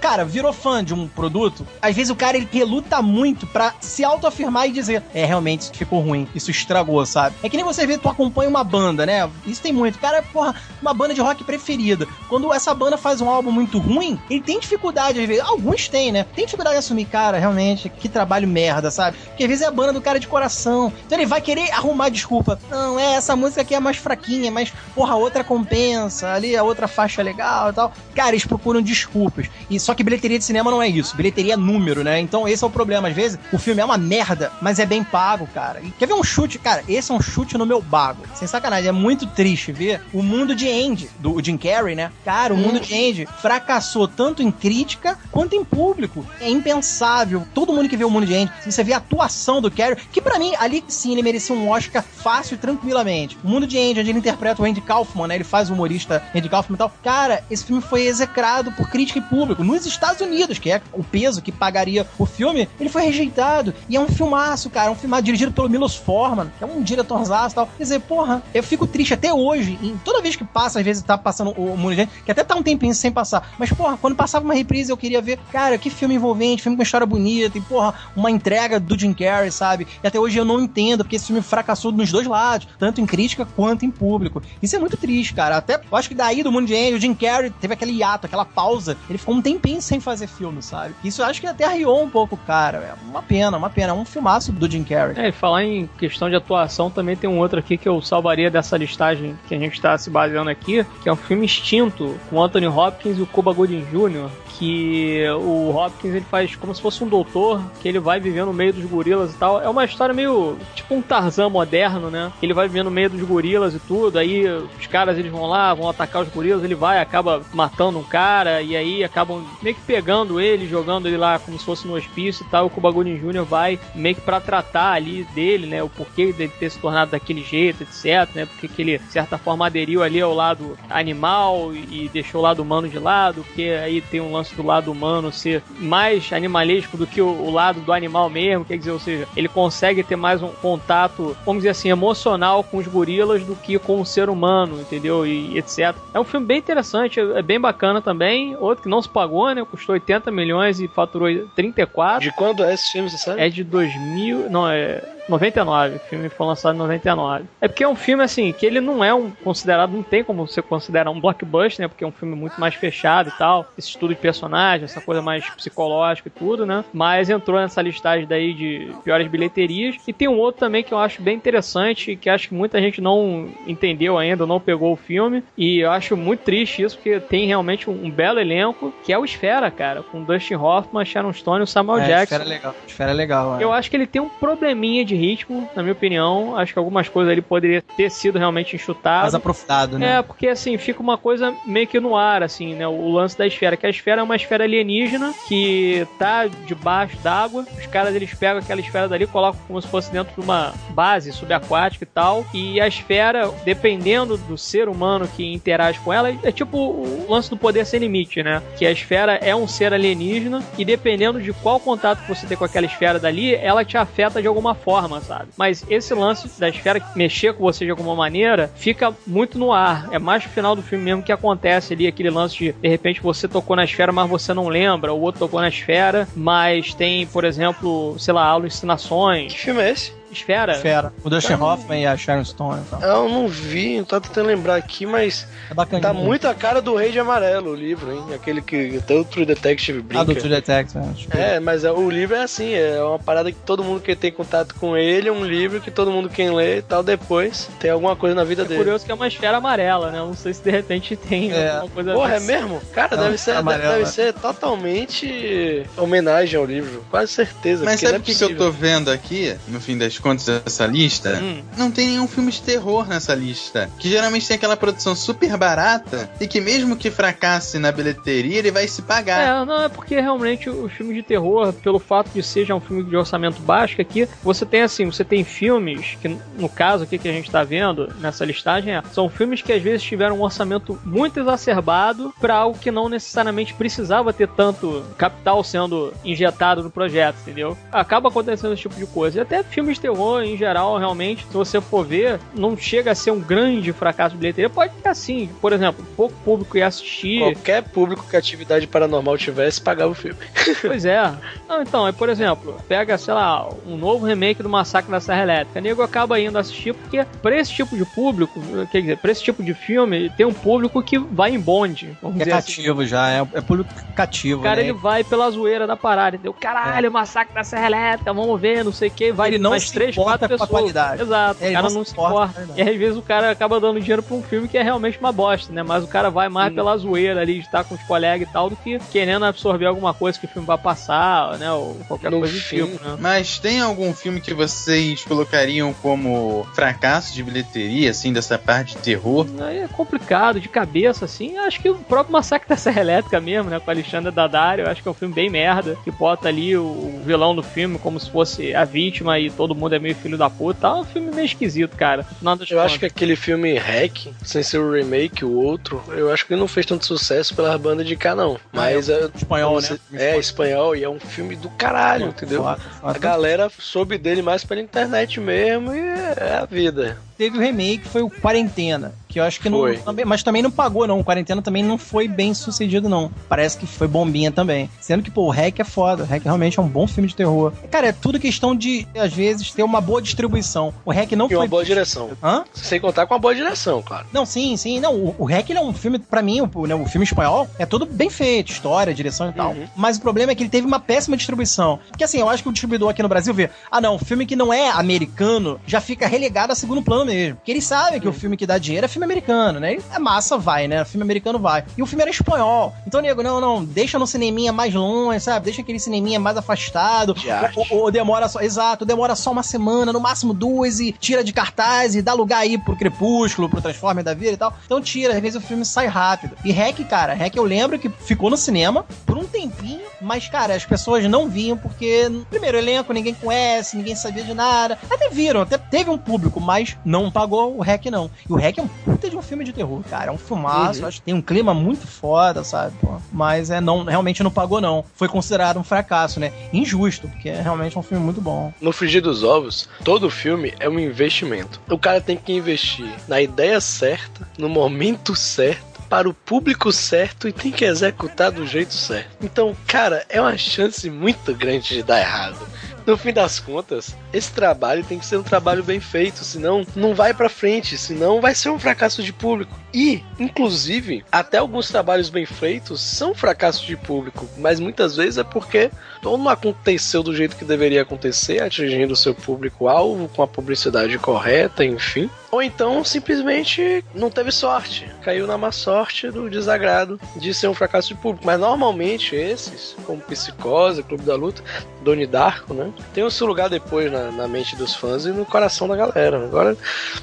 [0.00, 1.66] cara, virou fã de um produto.
[1.80, 5.74] Às vezes o cara ele reluta muito pra se autoafirmar e dizer: é, realmente isso
[5.74, 7.36] ficou ruim, isso estragou, sabe?
[7.42, 9.28] É que nem você vê, tu acompanha uma banda, né?
[9.46, 9.98] Isso tem muito.
[9.98, 12.06] Cara, porra, uma banda de rock preferida.
[12.28, 15.42] Quando essa banda faz um álbum muito ruim, ele tem dificuldade, às vezes.
[15.42, 16.24] Alguns têm, né?
[16.34, 19.16] Tem dificuldade de assumir, cara, realmente, que trabalho merda, sabe?
[19.26, 20.92] Porque às vezes é a banda do cara de coração.
[21.06, 22.58] Então ele vai querer arrumar desculpa.
[22.70, 26.88] Não, é, essa música aqui é mais fraquinha, mas, porra, outra compensa, ali a outra
[26.88, 27.92] faixa é legal e tal.
[28.14, 29.48] Cara, eles procuram desculpas.
[29.68, 31.16] E só que bilheteria de cinema não é isso.
[31.16, 32.20] Bilheteria é número, né?
[32.20, 33.08] Então esse é o problema.
[33.08, 35.80] Às vezes o filme é uma merda, mas é bem pago, cara.
[35.82, 36.58] E quer ver um chute?
[36.58, 38.22] Cara, esse é um chute no meu bago.
[38.34, 38.88] Sem sacanagem.
[38.88, 42.10] É muito triste ver o mundo de Andy, do Jim Carrey, né?
[42.24, 46.24] Cara, o mundo de Andy fracassou tanto em crítica quanto em público.
[46.40, 47.46] É impensável.
[47.54, 50.20] Todo mundo que vê o mundo de Andy, você vê a atuação do Carrey, que
[50.20, 53.36] para mim, ali sim, ele merecia um Oscar fácil e tranquilamente.
[53.42, 55.34] O mundo de Andy, onde ele interpreta o Andy Kaufman, né?
[55.34, 55.91] Ele faz o humorista
[56.34, 56.92] Andy Kaufman e tal.
[57.02, 59.64] Cara, esse filme foi execrado por crítica e público.
[59.64, 63.74] Nos Estados Unidos, que é o peso que pagaria o filme, ele foi rejeitado.
[63.88, 64.90] E é um filmaço, cara.
[64.90, 67.66] Um filme dirigido pelo Milos Forman, que é um diretorzaço e tal.
[67.76, 69.78] Quer dizer, porra, eu fico triste até hoje.
[69.82, 72.62] E toda vez que passa, às vezes tá passando o Andy, que até tá um
[72.62, 73.52] tempinho sem passar.
[73.58, 76.82] Mas, porra, quando passava uma reprise, eu queria ver, cara, que filme envolvente, filme com
[76.82, 79.86] história bonita, e, porra, uma entrega do Jim Carrey, sabe?
[80.02, 83.06] E até hoje eu não entendo, porque esse filme fracassou nos dois lados, tanto em
[83.06, 84.42] crítica quanto em público.
[84.62, 85.56] Isso é muito triste, cara.
[85.56, 88.26] Até eu acho que daí do Mundo de Andy, o Jim Carrey teve aquele hiato,
[88.26, 88.96] aquela pausa.
[89.08, 90.94] Ele ficou um tempinho sem fazer filme, sabe?
[91.04, 92.78] Isso eu acho que até arriou um pouco, cara.
[92.78, 93.90] É uma pena, uma pena.
[93.90, 95.14] É um filmaço do Jim Carrey.
[95.18, 98.50] É, e falar em questão de atuação, também tem um outro aqui que eu salvaria
[98.50, 102.42] dessa listagem que a gente está se baseando aqui, que é um filme Extinto, com
[102.42, 107.02] Anthony Hopkins e o Cuba Gooding Jr., que o Hopkins ele faz como se fosse
[107.02, 109.60] um doutor, que ele vai vivendo no meio dos gorilas e tal.
[109.60, 112.32] É uma história meio tipo um Tarzan moderno, né?
[112.40, 115.71] Ele vai vivendo no meio dos gorilas e tudo, aí os caras eles vão lá,
[115.74, 119.82] vão atacar os gorilas, ele vai, acaba matando um cara, e aí acabam meio que
[119.82, 122.66] pegando ele, jogando ele lá como se fosse no hospício e tal.
[122.66, 123.44] O Cuba Gooding Jr.
[123.44, 125.82] vai meio que pra tratar ali dele, né?
[125.82, 128.46] O porquê dele ter se tornado daquele jeito, etc, né?
[128.46, 132.62] Porque que ele, de certa forma, aderiu ali ao lado animal e deixou o lado
[132.62, 137.06] humano de lado, porque aí tem um lance do lado humano ser mais animalesco do
[137.06, 140.42] que o, o lado do animal mesmo, quer dizer, ou seja, ele consegue ter mais
[140.42, 144.80] um contato, vamos dizer assim, emocional com os gorilas do que com o ser humano,
[144.80, 145.26] entendeu?
[145.26, 145.96] E etc.
[146.12, 148.56] É um filme bem interessante, é bem bacana também.
[148.56, 149.64] Outro que não se pagou, né?
[149.64, 152.20] Custou 80 milhões e faturou 34.
[152.20, 153.40] De quando é esse filme, você sabe?
[153.40, 155.96] É de 2000, não, é 99.
[155.96, 157.44] O filme foi lançado em 99.
[157.60, 160.46] É porque é um filme, assim, que ele não é um considerado, não tem como
[160.46, 161.88] você considerar um blockbuster, né?
[161.88, 163.66] Porque é um filme muito mais fechado e tal.
[163.78, 166.84] Esse estudo de personagem, essa coisa mais psicológica e tudo, né?
[166.92, 169.96] Mas entrou nessa listagem daí de piores bilheterias.
[170.06, 173.00] E tem um outro também que eu acho bem interessante, que acho que muita gente
[173.00, 175.42] não entendeu ainda, não pegou o filme.
[175.56, 179.18] E eu acho muito triste isso, porque tem realmente um, um belo elenco, que é
[179.18, 180.02] o Esfera, cara.
[180.02, 182.22] Com Dustin Hoffman, Sharon Stone e o Samuel É, Jackson.
[182.36, 182.74] Esfera é legal.
[182.86, 183.64] Esfera é legal, é.
[183.64, 186.56] Eu acho que ele tem um probleminha de ritmo, na minha opinião.
[186.56, 189.34] Acho que algumas coisas ali poderiam ter sido realmente Mais enxutadas.
[189.34, 190.18] aprofundado, né?
[190.18, 192.86] É, porque assim, fica uma coisa meio que no ar, assim, né?
[192.86, 197.66] O lance da esfera, que a esfera é uma esfera alienígena que tá debaixo d'água.
[197.78, 201.32] Os caras eles pegam aquela esfera dali, colocam como se fosse dentro de uma base
[201.32, 202.44] subaquática e tal.
[202.54, 207.50] E a esfera, dependendo do ser humano que interage com ela, é tipo o lance
[207.50, 208.62] do poder sem limite, né?
[208.76, 212.56] Que a esfera é um ser alienígena e dependendo de qual contato que você tem
[212.56, 215.50] com aquela esfera dali, ela te afeta de alguma forma, sabe?
[215.56, 220.08] Mas esse lance da esfera mexer com você de alguma maneira fica muito no ar.
[220.10, 223.22] É mais no final do filme mesmo que acontece ali aquele lance de de repente
[223.22, 227.26] você tocou na esfera, mas você não lembra, o outro tocou na esfera, mas tem,
[227.26, 229.52] por exemplo, sei lá, alucinações.
[229.52, 230.21] Que filme é esse?
[230.32, 230.72] Esfera?
[230.72, 231.12] Esfera.
[231.22, 233.00] O Dustin Hoffman e a Sharon Stone e tal.
[233.02, 236.00] Eu não vi, eu tô tentando lembrar aqui, mas É bacana.
[236.02, 238.22] tá muito a cara do Rei de Amarelo o livro, hein?
[238.34, 240.20] Aquele que até o True Detective brinca.
[240.22, 241.28] Ah, do True Detective, acho.
[241.28, 244.14] que- É, mas é- o livro é assim, é uma parada que todo mundo que
[244.16, 247.68] tem contato com ele, é um livro que todo mundo quem lê e tal, depois
[247.78, 248.78] tem alguma coisa na vida É dele.
[248.80, 250.18] curioso que é uma esfera amarela, né?
[250.18, 251.70] Eu Não sei se de repente tem É.
[251.70, 252.46] alguma coisa Porra, é assim.
[252.46, 252.80] mesmo?
[252.92, 254.06] Cara, Não, deve ser, deve é.
[254.06, 257.04] ser totalmente homenagem ao livro.
[257.10, 257.84] Quase certeza.
[257.84, 260.46] Mas sabe não o é que, que eu tô vendo aqui, no fim das contas
[260.46, 261.62] dessa lista, Hum.
[261.76, 263.90] não tem nenhum filme de terror nessa lista.
[263.98, 268.70] Que geralmente tem aquela produção super barata e que mesmo que fracasse na bilheteria, ele
[268.70, 269.62] vai se pagar.
[269.62, 272.80] É, não, é porque realmente os filmes de terror, pelo fato de ser já um
[272.80, 277.04] filme de orçamento baixo, que aqui você tem assim, você tem filmes que, no caso
[277.04, 280.38] aqui que a gente tá vendo nessa listagem, é, são filmes que às vezes tiveram
[280.38, 286.82] um orçamento muito exacerbado para algo que não necessariamente precisava ter tanto capital sendo injetado
[286.82, 287.76] no projeto, entendeu?
[287.90, 289.38] Acaba acontecendo esse tipo de coisa.
[289.38, 290.11] E até filmes de terror,
[290.42, 294.38] em geral, realmente, se você for ver, não chega a ser um grande fracasso de
[294.40, 294.70] bilheteria.
[294.70, 297.40] Pode ter assim, por exemplo, pouco público ia assistir.
[297.40, 300.38] Qualquer público que a atividade paranormal tivesse, pagava o filme.
[300.82, 301.32] Pois é.
[301.68, 305.42] Não, então, aí, por exemplo, pega, sei lá, um novo remake do Massacre da Serra
[305.42, 305.78] Elétrica.
[305.78, 308.60] O nego acaba indo assistir porque, pra esse tipo de público,
[308.90, 312.16] quer dizer, pra esse tipo de filme, tem um público que vai em bonde.
[312.20, 312.72] Vamos É dizer assim.
[312.76, 314.60] cativo já, é, é público cativo.
[314.60, 314.82] O cara né?
[314.82, 316.54] ele vai pela zoeira da parada, entendeu?
[316.54, 319.84] Caralho, massacre da Serra Elétrica, vamos ver, não sei o que, vai Ele não mais
[319.84, 320.70] se três, quatro com a pessoas.
[320.70, 321.22] qualidade.
[321.22, 322.80] Exato, É, o cara não não se se importa importa.
[322.80, 325.32] E às vezes o cara acaba dando dinheiro pra um filme que é realmente uma
[325.32, 325.82] bosta, né?
[325.82, 328.68] Mas o cara vai mais pela zoeira ali, de estar com os colegas e tal,
[328.70, 331.70] do que querendo absorver alguma coisa que o filme vai passar, né?
[331.72, 333.16] Ou qualquer No coisa do tipo, né?
[333.18, 339.02] Mas tem algum filme que vocês colocariam como fracasso de bilheteria, assim, dessa parte de
[339.02, 339.46] terror?
[339.60, 341.56] Aí é complicado, de cabeça, assim.
[341.58, 343.78] Acho que o próprio Massacre da Serra Elétrica mesmo, né?
[343.78, 345.96] Com a Alexandra Daddario, eu acho que é um filme bem merda.
[346.04, 349.91] Que bota ali o vilão do filme como se fosse a vítima e todo mundo
[349.92, 350.80] é meio filho da puta.
[350.82, 352.24] Tá um filme meio esquisito, cara.
[352.42, 352.96] Eu acho contas.
[352.98, 356.68] que aquele filme Hack, sem ser o remake, o outro, eu acho que ele não
[356.68, 358.58] fez tanto sucesso pelas bandas de cá, não.
[358.72, 360.32] Mas é, Espanhol, você- né?
[360.32, 362.62] É, espanhol, e é um filme do caralho, entendeu?
[362.62, 363.16] Foda, foda.
[363.16, 367.18] A galera soube dele mais pela internet mesmo e é a vida.
[367.42, 369.96] Teve o remake, foi o Quarentena, que eu acho que Foi.
[369.96, 370.02] não.
[370.04, 371.18] Também, mas também não pagou, não.
[371.18, 373.32] O Quarentena também não foi bem sucedido, não.
[373.48, 374.88] Parece que foi bombinha também.
[375.00, 376.22] Sendo que, pô, o Hack é foda.
[376.22, 377.72] O Hack realmente é um bom filme de terror.
[377.90, 380.94] Cara, é tudo questão de, às vezes, ter uma boa distribuição.
[381.04, 381.56] O Hack não E foi.
[381.56, 382.30] uma boa direção.
[382.40, 382.62] Hã?
[382.74, 384.24] Sem contar com uma boa direção, claro.
[384.32, 385.00] Não, sim, sim.
[385.00, 387.68] Não, o, o Hack ele é um filme, pra mim, o, né, o filme espanhol
[387.76, 389.72] é todo bem feito, história, direção e tal.
[389.72, 389.88] Uhum.
[389.96, 391.98] Mas o problema é que ele teve uma péssima distribuição.
[392.08, 394.54] Porque assim, eu acho que o distribuidor aqui no Brasil vê, ah não, filme que
[394.54, 397.56] não é americano já fica relegado a segundo plano mesmo.
[397.56, 399.98] Porque eles sabem que o filme que dá dinheiro é filme americano, né?
[400.12, 401.02] A massa vai, né?
[401.02, 401.84] O filme americano vai.
[401.96, 402.94] E o filme era espanhol.
[403.06, 405.64] Então, nego, não, não, deixa no cineminha mais longe, sabe?
[405.66, 407.34] Deixa aquele cineminha mais afastado.
[407.76, 411.42] Ou, ou- ou demora só, exato, demora só uma semana, no máximo duas, e tira
[411.44, 414.72] de cartaz e dá lugar aí pro Crepúsculo, pro Transformer da vida e tal.
[414.84, 416.56] Então tira, às vezes o filme sai rápido.
[416.64, 420.74] E Hack, cara, Hack eu lembro que ficou no cinema por um tempinho, mas, cara,
[420.74, 424.98] as pessoas não viam porque, primeiro, elenco ninguém conhece, ninguém sabia de nada.
[425.10, 428.30] Até viram, até teve um público, mas não pagou o Hack, não.
[428.48, 430.30] E o Hack é um puta de um filme de terror, cara.
[430.30, 431.08] É um filmaço, Uhum.
[431.08, 432.94] acho que tem um clima muito foda, sabe?
[433.00, 433.16] pô.
[433.32, 435.04] Mas é, não, realmente não pagou, não.
[435.14, 436.52] Foi considerado um fracasso, né?
[436.72, 438.72] Injusto, porque é realmente um filme muito bom.
[438.80, 441.80] No frigir dos ovos, todo filme é um investimento.
[441.90, 447.48] O cara tem que investir na ideia certa, no momento certo, para o público certo
[447.48, 449.30] e tem que executar do jeito certo.
[449.40, 452.68] Então, cara, é uma chance muito grande de dar errado.
[453.06, 457.14] No fim das contas, esse trabalho tem que ser um trabalho bem feito, senão não
[457.14, 459.74] vai pra frente, senão vai ser um fracasso de público.
[459.94, 465.44] E, inclusive, até alguns trabalhos bem feitos são fracassos de público, mas muitas vezes é
[465.44, 465.90] porque
[466.22, 471.18] ou não aconteceu do jeito que deveria acontecer, atingindo o seu público-alvo com a publicidade
[471.18, 472.28] correta, enfim.
[472.52, 477.72] Ou então simplesmente não teve sorte, caiu na má sorte do desagrado de ser um
[477.72, 478.44] fracasso de público.
[478.44, 481.62] Mas normalmente esses, como Psicose, Clube da Luta,
[482.02, 485.46] Doni Darko, né, tem o seu lugar depois na, na mente dos fãs e no
[485.46, 486.44] coração da galera.
[486.44, 486.76] Agora,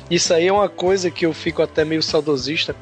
[0.09, 2.75] isso aí é uma coisa que eu fico até meio saudosista,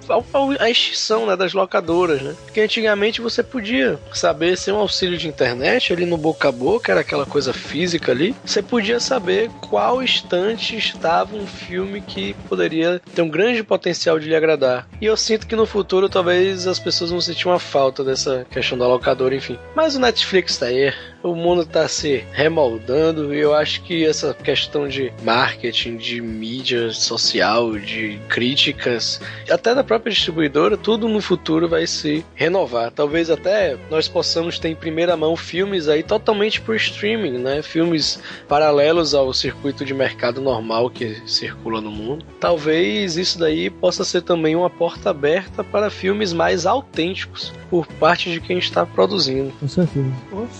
[0.60, 2.34] a, extinção né, das locadoras, né?
[2.46, 6.94] Porque antigamente você podia saber, sem um auxílio de internet, ali no boca a boca,
[6.94, 13.02] era aquela coisa física ali, você podia saber qual estante estava um filme que poderia
[13.14, 14.88] ter um grande potencial de lhe agradar.
[15.02, 18.78] E eu sinto que no futuro talvez as pessoas vão sentir uma falta dessa questão
[18.78, 19.58] da locadora, enfim.
[19.76, 20.94] Mas o Netflix tá aí,
[21.32, 26.92] o mundo tá se remoldando e eu acho que essa questão de marketing, de mídia
[26.92, 32.92] social, de críticas, até da própria distribuidora, tudo no futuro vai se renovar.
[32.92, 37.62] Talvez até nós possamos ter em primeira mão filmes aí totalmente por streaming, né?
[37.62, 42.26] Filmes paralelos ao circuito de mercado normal que circula no mundo.
[42.40, 48.32] Talvez isso daí possa ser também uma porta aberta para filmes mais autênticos por parte
[48.32, 49.52] de quem está produzindo.
[49.60, 50.08] Com certeza.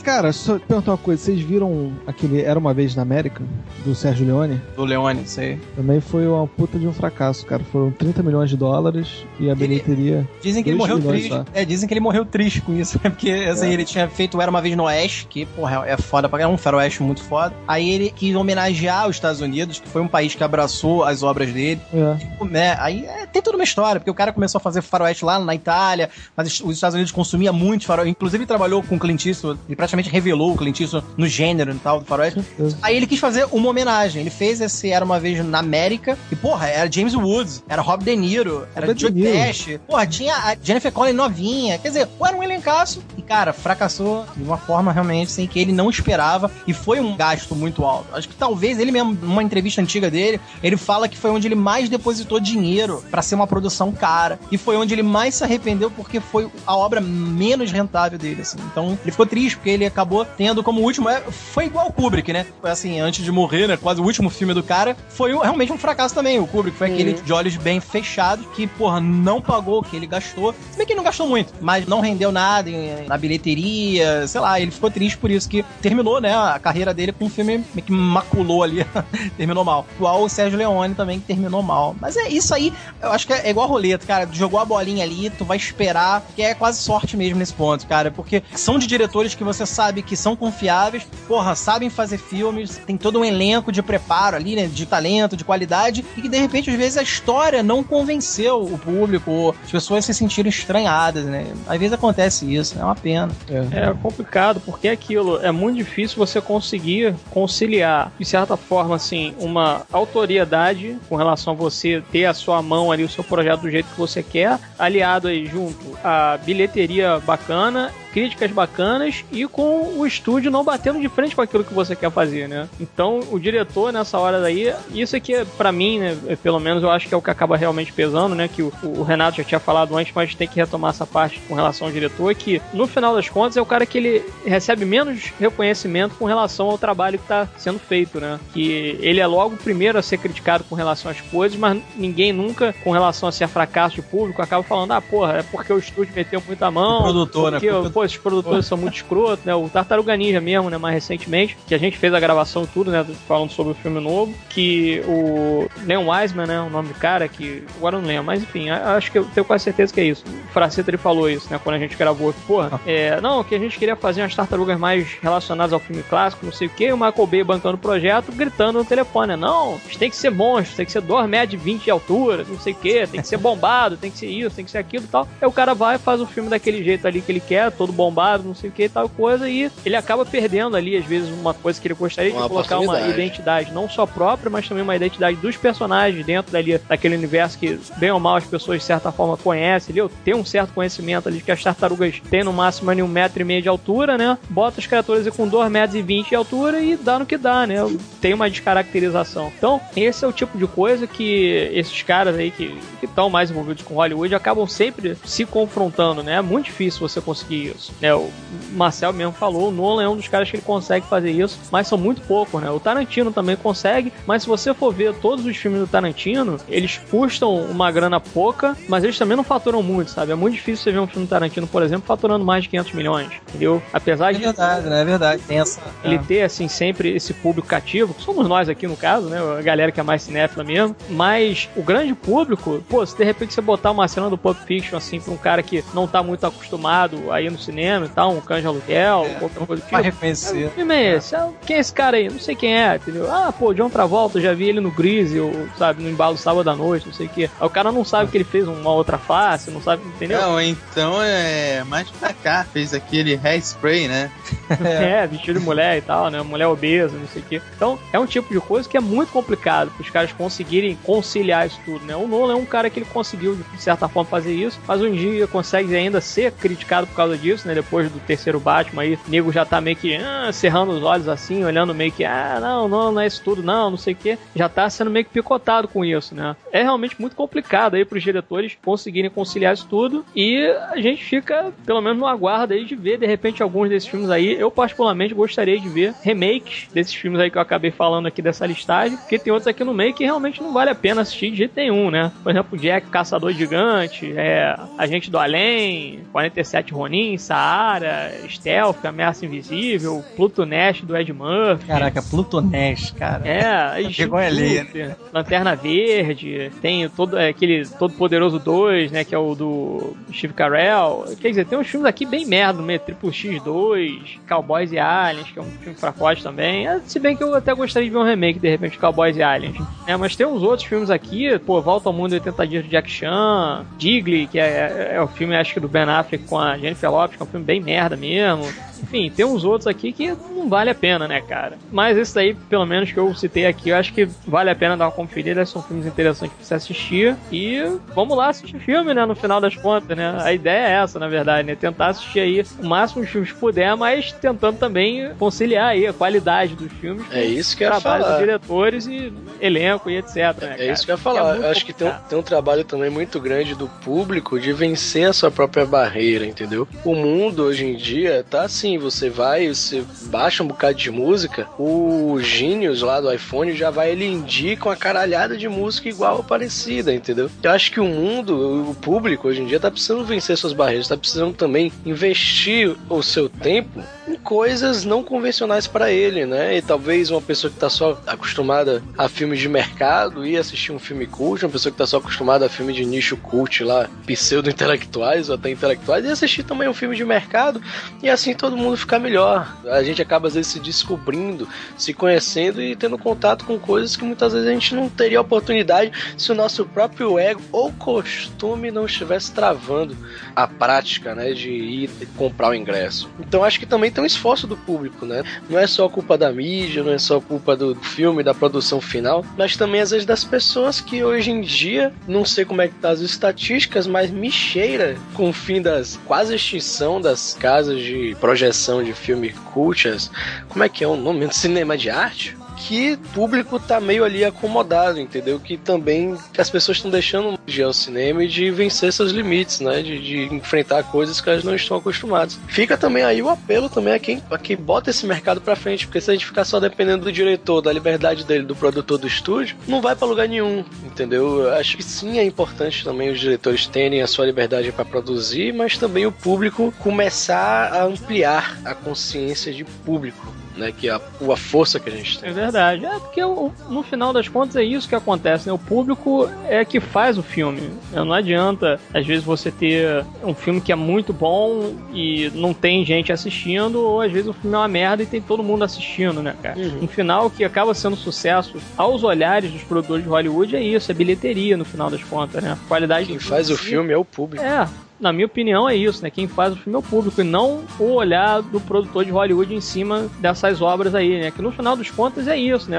[0.04, 1.22] Cara, só- Perguntar uma coisa.
[1.24, 3.44] Vocês viram aquele Era Uma Vez na América,
[3.86, 4.62] do Sérgio Leone?
[4.76, 5.60] Do Leone, sei.
[5.76, 7.64] Também foi uma puta de um fracasso, cara.
[7.66, 10.28] Foram 30 milhões de dólares e a bilheteria...
[10.42, 11.46] Dizem que ele morreu milhões triste.
[11.54, 13.10] É, dizem que ele morreu triste com isso, né?
[13.10, 16.40] Porque assim, ele tinha feito Era Uma Vez no Oeste, que, porra, é foda pra
[16.40, 17.54] caramba, um faroeste muito foda.
[17.68, 21.52] Aí ele quis homenagear os Estados Unidos, que foi um país que abraçou as obras
[21.52, 21.82] dele.
[21.94, 22.46] É.
[22.46, 22.78] né?
[22.80, 25.56] Aí é, tem toda uma história, porque o cara começou a fazer faroeste lá na
[25.56, 28.12] Itália, mas os Estados Unidos consumiam muito faroeste.
[28.12, 31.80] Inclusive, ele trabalhou com Clint Eastwood, ele praticamente revelou o Clint Eastwood no gênero e
[31.80, 32.44] tal do faroeste.
[32.82, 34.22] Aí ele quis fazer uma homenagem.
[34.22, 38.04] Ele fez esse Era Uma Vez na América, e porra, era James Woods, era Rob
[38.04, 39.12] De Niro, era Joe.
[39.12, 41.78] Dash, porra, tinha a Jennifer Connelly novinha.
[41.78, 43.02] Quer dizer, era um elencaço.
[43.18, 47.16] E, cara, fracassou de uma forma realmente sem que ele não esperava, e foi um
[47.16, 48.08] gasto muito alto.
[48.14, 51.56] Acho que talvez ele mesmo, numa entrevista antiga dele, ele fala que foi onde ele
[51.56, 54.40] mais depositou dinheiro pra ser uma produção cara.
[54.52, 58.58] E foi onde ele mais se arrependeu porque foi a obra menos rentável dele, assim.
[58.72, 61.10] Então, ele ficou triste porque ele acabou tendo como último.
[61.10, 62.46] é, Foi igual o Kubrick, né?
[62.62, 63.78] Foi assim, antes de morrer, né?
[63.78, 64.96] Quase o último filme do cara.
[65.10, 66.40] Foi um- realmente um fracasso também.
[66.40, 70.08] O Kubrick foi aquele de olhos bem fechados que, porra, não pagou o que ele
[70.08, 70.54] gastou.
[70.72, 74.42] Se bem que ele não gastou muito, mas não rendeu nada em- na bilheteria, sei
[74.42, 74.60] lá.
[74.60, 76.36] Ele ficou triste por isso que terminou, né?
[76.36, 78.86] A carreira dele com um filme meio que maculou ali.
[79.38, 79.86] terminou mal.
[79.96, 81.96] Igual o Sérgio Leone também, que terminou mal.
[82.00, 84.28] Mas é isso aí, eu acho que é igual roleta, cara.
[84.32, 88.12] Jogou a bolinha ali, tu vai esperar, que é quase sorte mesmo nesse ponto, cara.
[88.12, 92.98] Porque são de diretores que você sabe que são confiáveis, porra, sabem fazer filmes, tem
[92.98, 94.68] todo um elenco de preparo ali, né?
[94.68, 98.78] De talento, de qualidade, e que de repente, às vezes, a história não convenceu o
[98.78, 101.48] público, ou as pessoas se sentiram estranhadas, né?
[101.68, 103.32] Às vezes acontece isso, é uma pena.
[103.72, 109.34] É complicado, porque é aquilo, é muito difícil você conseguir conciliar, de certa forma, assim,
[109.40, 113.70] uma autoriedade com relação a você ter a sua mão ali, o seu projeto do
[113.70, 120.07] jeito que você quer, aliado aí junto a bilheteria bacana, críticas bacanas e com o
[120.08, 122.68] estúdio não batendo de frente com aquilo que você quer fazer, né?
[122.80, 126.84] Então, o diretor nessa hora daí, isso aqui é para mim, né, é, pelo menos
[126.84, 129.44] eu acho que é o que acaba realmente pesando, né, que o, o Renato já
[129.44, 132.88] tinha falado antes, mas tem que retomar essa parte com relação ao diretor, que no
[132.88, 137.18] final das contas é o cara que ele recebe menos reconhecimento com relação ao trabalho
[137.18, 138.40] que está sendo feito, né?
[138.54, 142.32] Que ele é logo o primeiro a ser criticado com relação às coisas, mas ninguém
[142.32, 145.78] nunca, com relação a ser fracasso de público, acaba falando, ah, porra, é porque o
[145.78, 147.60] estúdio meteu muita mão, O produtor, né?
[147.60, 149.54] porque, pô, esses produtores são muito escrotos, né?
[149.56, 152.92] O Tartaruga Ninja mesmo, né, mais recentemente, que a gente fez a gravação e tudo,
[152.92, 157.28] né, falando sobre o filme novo, que o Leon Wiseman, né, o nome do cara,
[157.28, 160.04] que agora eu não lembro, mas enfim, acho que eu tenho quase certeza que é
[160.04, 160.24] isso.
[160.50, 162.34] O Fraceta ele falou isso, né, quando a gente gravou.
[162.46, 166.46] Porra, é, não, que a gente queria fazer umas tartarugas mais relacionadas ao filme clássico,
[166.46, 169.80] não sei o que, o Michael Bay bancando o projeto, gritando no telefone, né, não,
[169.98, 172.74] tem que ser monstros, tem que ser 2 metros de 20 de altura, não sei
[172.74, 175.08] o que, tem que ser bombado, tem que ser isso, tem que ser aquilo e
[175.08, 175.28] tal.
[175.42, 177.92] Aí o cara vai e faz o filme daquele jeito ali que ele quer, todo
[177.92, 181.30] bombado, não sei o que e tal coisa, e ele acaba perdendo ali, às vezes,
[181.30, 184.84] uma coisa que ele gostaria de Uma colocar uma identidade não só própria, mas também
[184.84, 188.86] uma identidade dos personagens dentro dali, daquele universo que, bem ou mal, as pessoas de
[188.86, 192.44] certa forma conhecem ali, ou tem um certo conhecimento ali de que as tartarugas têm
[192.44, 194.38] no máximo ali um metro e meio de altura, né?
[194.50, 197.38] Bota as criaturas aí com dois metros e vinte de altura e dá no que
[197.38, 197.78] dá, né?
[198.22, 199.52] Tem uma descaracterização.
[199.58, 203.84] Então, esse é o tipo de coisa que esses caras aí que estão mais envolvidos
[203.84, 206.36] com Hollywood acabam sempre se confrontando, né?
[206.36, 207.94] É muito difícil você conseguir isso.
[208.02, 208.14] Né?
[208.14, 208.30] O
[208.74, 211.98] Marcel mesmo falou, Nolan é um dos caras que ele consegue fazer isso, mas são
[211.98, 212.70] muito poucos, né?
[212.70, 217.00] O Tarantino também consegue, mas se você for ver todos os filmes do Tarantino, eles
[217.10, 220.32] custam uma grana pouca, mas eles também não faturam muito, sabe?
[220.32, 222.94] É muito difícil você ver um filme do Tarantino, por exemplo, faturando mais de 500
[222.94, 223.82] milhões, entendeu?
[223.94, 225.02] Apesar É de verdade, né?
[225.02, 225.42] É verdade.
[225.48, 225.80] Tem essa.
[226.04, 229.38] ele ter, assim, sempre esse público cativo, que somos nós aqui no caso, né?
[229.58, 230.96] A galera que é mais cinéfila mesmo.
[231.10, 234.98] Mas o grande público, pô, se de repente você botar uma cena do Pulp Fiction,
[234.98, 238.32] assim, pra um cara que não tá muito acostumado a ir no cinema e tal,
[238.32, 239.34] um canja aluguel, É.
[239.36, 240.70] qualquer coisa Vai reconhecer.
[240.70, 241.36] Que filme é esse?
[241.36, 242.30] Ah, Quem é esse cara aí?
[242.30, 243.30] Não sei quem é, entendeu?
[243.32, 246.70] Ah, pô, John Travolta, eu já vi ele no Grease, ou, sabe, no embalo sábado
[246.70, 247.50] à noite, não sei o quê.
[247.60, 250.40] Aí o cara não sabe que ele fez uma outra face, não sabe, entendeu?
[250.42, 252.66] Não, então é mais pra cá.
[252.72, 254.32] Fez aquele hairspray, né?
[254.84, 256.42] É, vestido de mulher e tal, né?
[256.42, 257.62] Mulher obesa, não sei o quê.
[257.76, 261.68] Então, é um tipo de coisa que é muito complicado para os caras conseguirem conciliar
[261.68, 262.16] isso tudo, né?
[262.16, 265.12] O Nolan é um cara que ele conseguiu, de certa forma, fazer isso, mas um
[265.12, 267.74] dia consegue ainda ser criticado por causa disso, né?
[267.74, 271.28] Depois do terceiro Batman aí, o nego já tá meio que ah, cerrando os olhos
[271.28, 274.18] assim, olhando meio que, ah, não, não, não é isso tudo, não, não sei o
[274.18, 274.38] quê.
[274.56, 276.56] Já tá sendo meio que picotado com isso, né?
[276.72, 281.72] É realmente muito complicado aí pros diretores conseguirem conciliar isso tudo e a gente fica,
[281.86, 284.54] pelo menos, no aguardo aí de ver, de repente, alguns desses filmes aí.
[284.60, 288.66] Eu, particularmente, gostaria de ver remakes desses filmes aí que eu acabei falando aqui dessa
[288.66, 291.58] listagem, porque tem outros aqui no meio que realmente não vale a pena assistir de
[291.58, 292.32] jeito nenhum, né?
[292.44, 300.24] Por exemplo, Jack, Caçador Gigante, é, Agente do Além, 47 Ronin, Saara, Stealth, Ameaça Invisível,
[300.36, 301.88] Pluto Nash do Ed Murphy.
[301.88, 303.48] Caraca, Pluto Nash, cara.
[303.48, 305.18] É, Vergonha alheia.
[305.34, 310.54] Lanterna Verde, tem todo é, aquele Todo Poderoso 2, né, que é o do Steve
[310.54, 311.26] Carell.
[311.40, 315.60] Quer dizer, tem uns filmes aqui bem merda, meio Triple X2, Cowboys e Aliens, que
[315.60, 316.88] é um filme fracote também.
[316.88, 319.36] É, se bem que eu até gostaria de ver um remake, de repente, de Cowboys
[319.38, 319.78] e Aliens.
[320.06, 322.90] É, mas tem uns outros filmes aqui, pô, Volta ao Mundo em 80 Dias de
[322.90, 326.60] Jack Chan, Digley, que é, é, é o filme, acho que do Ben Affleck com
[326.60, 328.66] a Jennifer Lopez, que é um filme bem merda mesmo.
[329.02, 331.78] Enfim, tem uns outros aqui que não vale a pena, né, cara?
[331.92, 334.98] Mas esse daí, pelo menos que eu citei aqui, eu acho que vale a pena
[334.98, 335.66] dar uma conferida.
[335.66, 337.36] São filmes interessantes pra você assistir.
[337.52, 337.82] E
[338.16, 339.26] vamos lá assistir filme, né?
[339.26, 340.38] No final das contas, né?
[340.42, 341.76] A ideia é essa, na verdade, né?
[341.76, 346.14] Tentar assistir aí o máximo de filmes que puder, mas tentando também conciliar aí a
[346.14, 347.26] qualidade dos filmes.
[347.32, 348.36] É isso que eu ia trabalho falar.
[348.36, 350.36] dos diretores e elenco e etc.
[350.62, 351.52] Né, É isso que eu ia falar.
[351.54, 352.30] muito eu acho que tem um, complicado.
[352.30, 356.88] tem um trabalho também muito grande do público de vencer a sua própria barreira, entendeu?
[357.04, 361.68] O mundo hoje em dia tá assim, você vai, você baixa um bocado de música,
[361.80, 366.44] o Genius lá do iPhone já vai, ele indica uma caralhada de música igual ou
[366.44, 367.50] parecida, entendeu?
[367.64, 371.08] Eu acho que o mundo, o público hoje em dia tá precisando vencer suas barreiras,
[371.08, 376.78] tá precisando também investir o seu tempo em coisas não convencionais para ele, né?
[376.78, 381.00] E talvez uma pessoa que tá só acostumada a filmes de mercado e assistir um
[381.00, 385.50] filme cult, uma pessoa que tá só acostumada a filme de nicho cult lá, pseudo-intelectuais
[385.50, 387.82] ou até intelectuais, e assistir também um filme de mercado
[388.22, 389.76] e assim todo mundo ficar melhor.
[389.86, 391.68] A gente acaba às vezes se descobrindo,
[391.98, 396.12] se conhecendo e tendo contato com coisas que muitas vezes a gente não teria oportunidade
[396.38, 400.18] se o nosso próprio ego ou costume não estivesse travando
[400.56, 403.30] a prática, né, de ir comprar o ingresso.
[403.40, 405.44] Então acho que também tem um esforço do público, né?
[405.70, 409.46] Não é só culpa da mídia, não é só culpa do filme, da produção final,
[409.56, 412.96] mas também às vezes das pessoas que hoje em dia, não sei como é que
[412.96, 418.36] tá as estatísticas, mas me cheira com o fim das quase extinção das casas de
[418.40, 420.32] projeção de filme cultas.
[420.68, 421.54] Como é que é o nome?
[421.54, 422.58] Cinema de arte?
[422.78, 425.60] Que o público tá meio ali acomodado, entendeu?
[425.60, 430.02] Que também as pessoas estão deixando de ao cinema e de vencer seus limites, né?
[430.02, 432.60] De, de enfrentar coisas que elas não estão acostumadas.
[432.68, 436.06] Fica também aí o apelo também a quem, a quem bota esse mercado pra frente,
[436.06, 439.28] porque se a gente ficar só dependendo do diretor, da liberdade dele, do produtor do
[439.28, 441.64] estúdio, não vai pra lugar nenhum, entendeu?
[441.64, 445.74] Eu acho que sim é importante também os diretores terem a sua liberdade para produzir,
[445.74, 450.94] mas também o público começar a ampliar a consciência de público né?
[450.98, 451.22] Que é a,
[451.52, 452.50] a força que a gente tem.
[452.50, 453.06] É verdade.
[453.06, 455.74] É porque no final das contas é isso que acontece, né?
[455.74, 457.82] O público é que faz o filme.
[458.12, 458.24] Né?
[458.24, 463.04] Não adianta, às vezes, você ter um filme que é muito bom e não tem
[463.06, 466.42] gente assistindo, ou às vezes o filme é uma merda e tem todo mundo assistindo,
[466.42, 466.78] né, cara?
[466.78, 467.04] Uhum.
[467.04, 471.16] Um final que acaba sendo sucesso aos olhares dos produtores de Hollywood é isso, é
[471.16, 472.72] bilheteria no final das contas, né?
[472.74, 474.64] A qualidade Quem do faz o filme é o público.
[474.64, 474.88] é,
[475.20, 476.30] na minha opinião é isso, né?
[476.30, 479.74] Quem faz o filme é o público e não o olhar do produtor de Hollywood
[479.74, 481.52] em cima dessas obras aí, né?
[481.52, 482.98] Que no final dos contas é isso, né?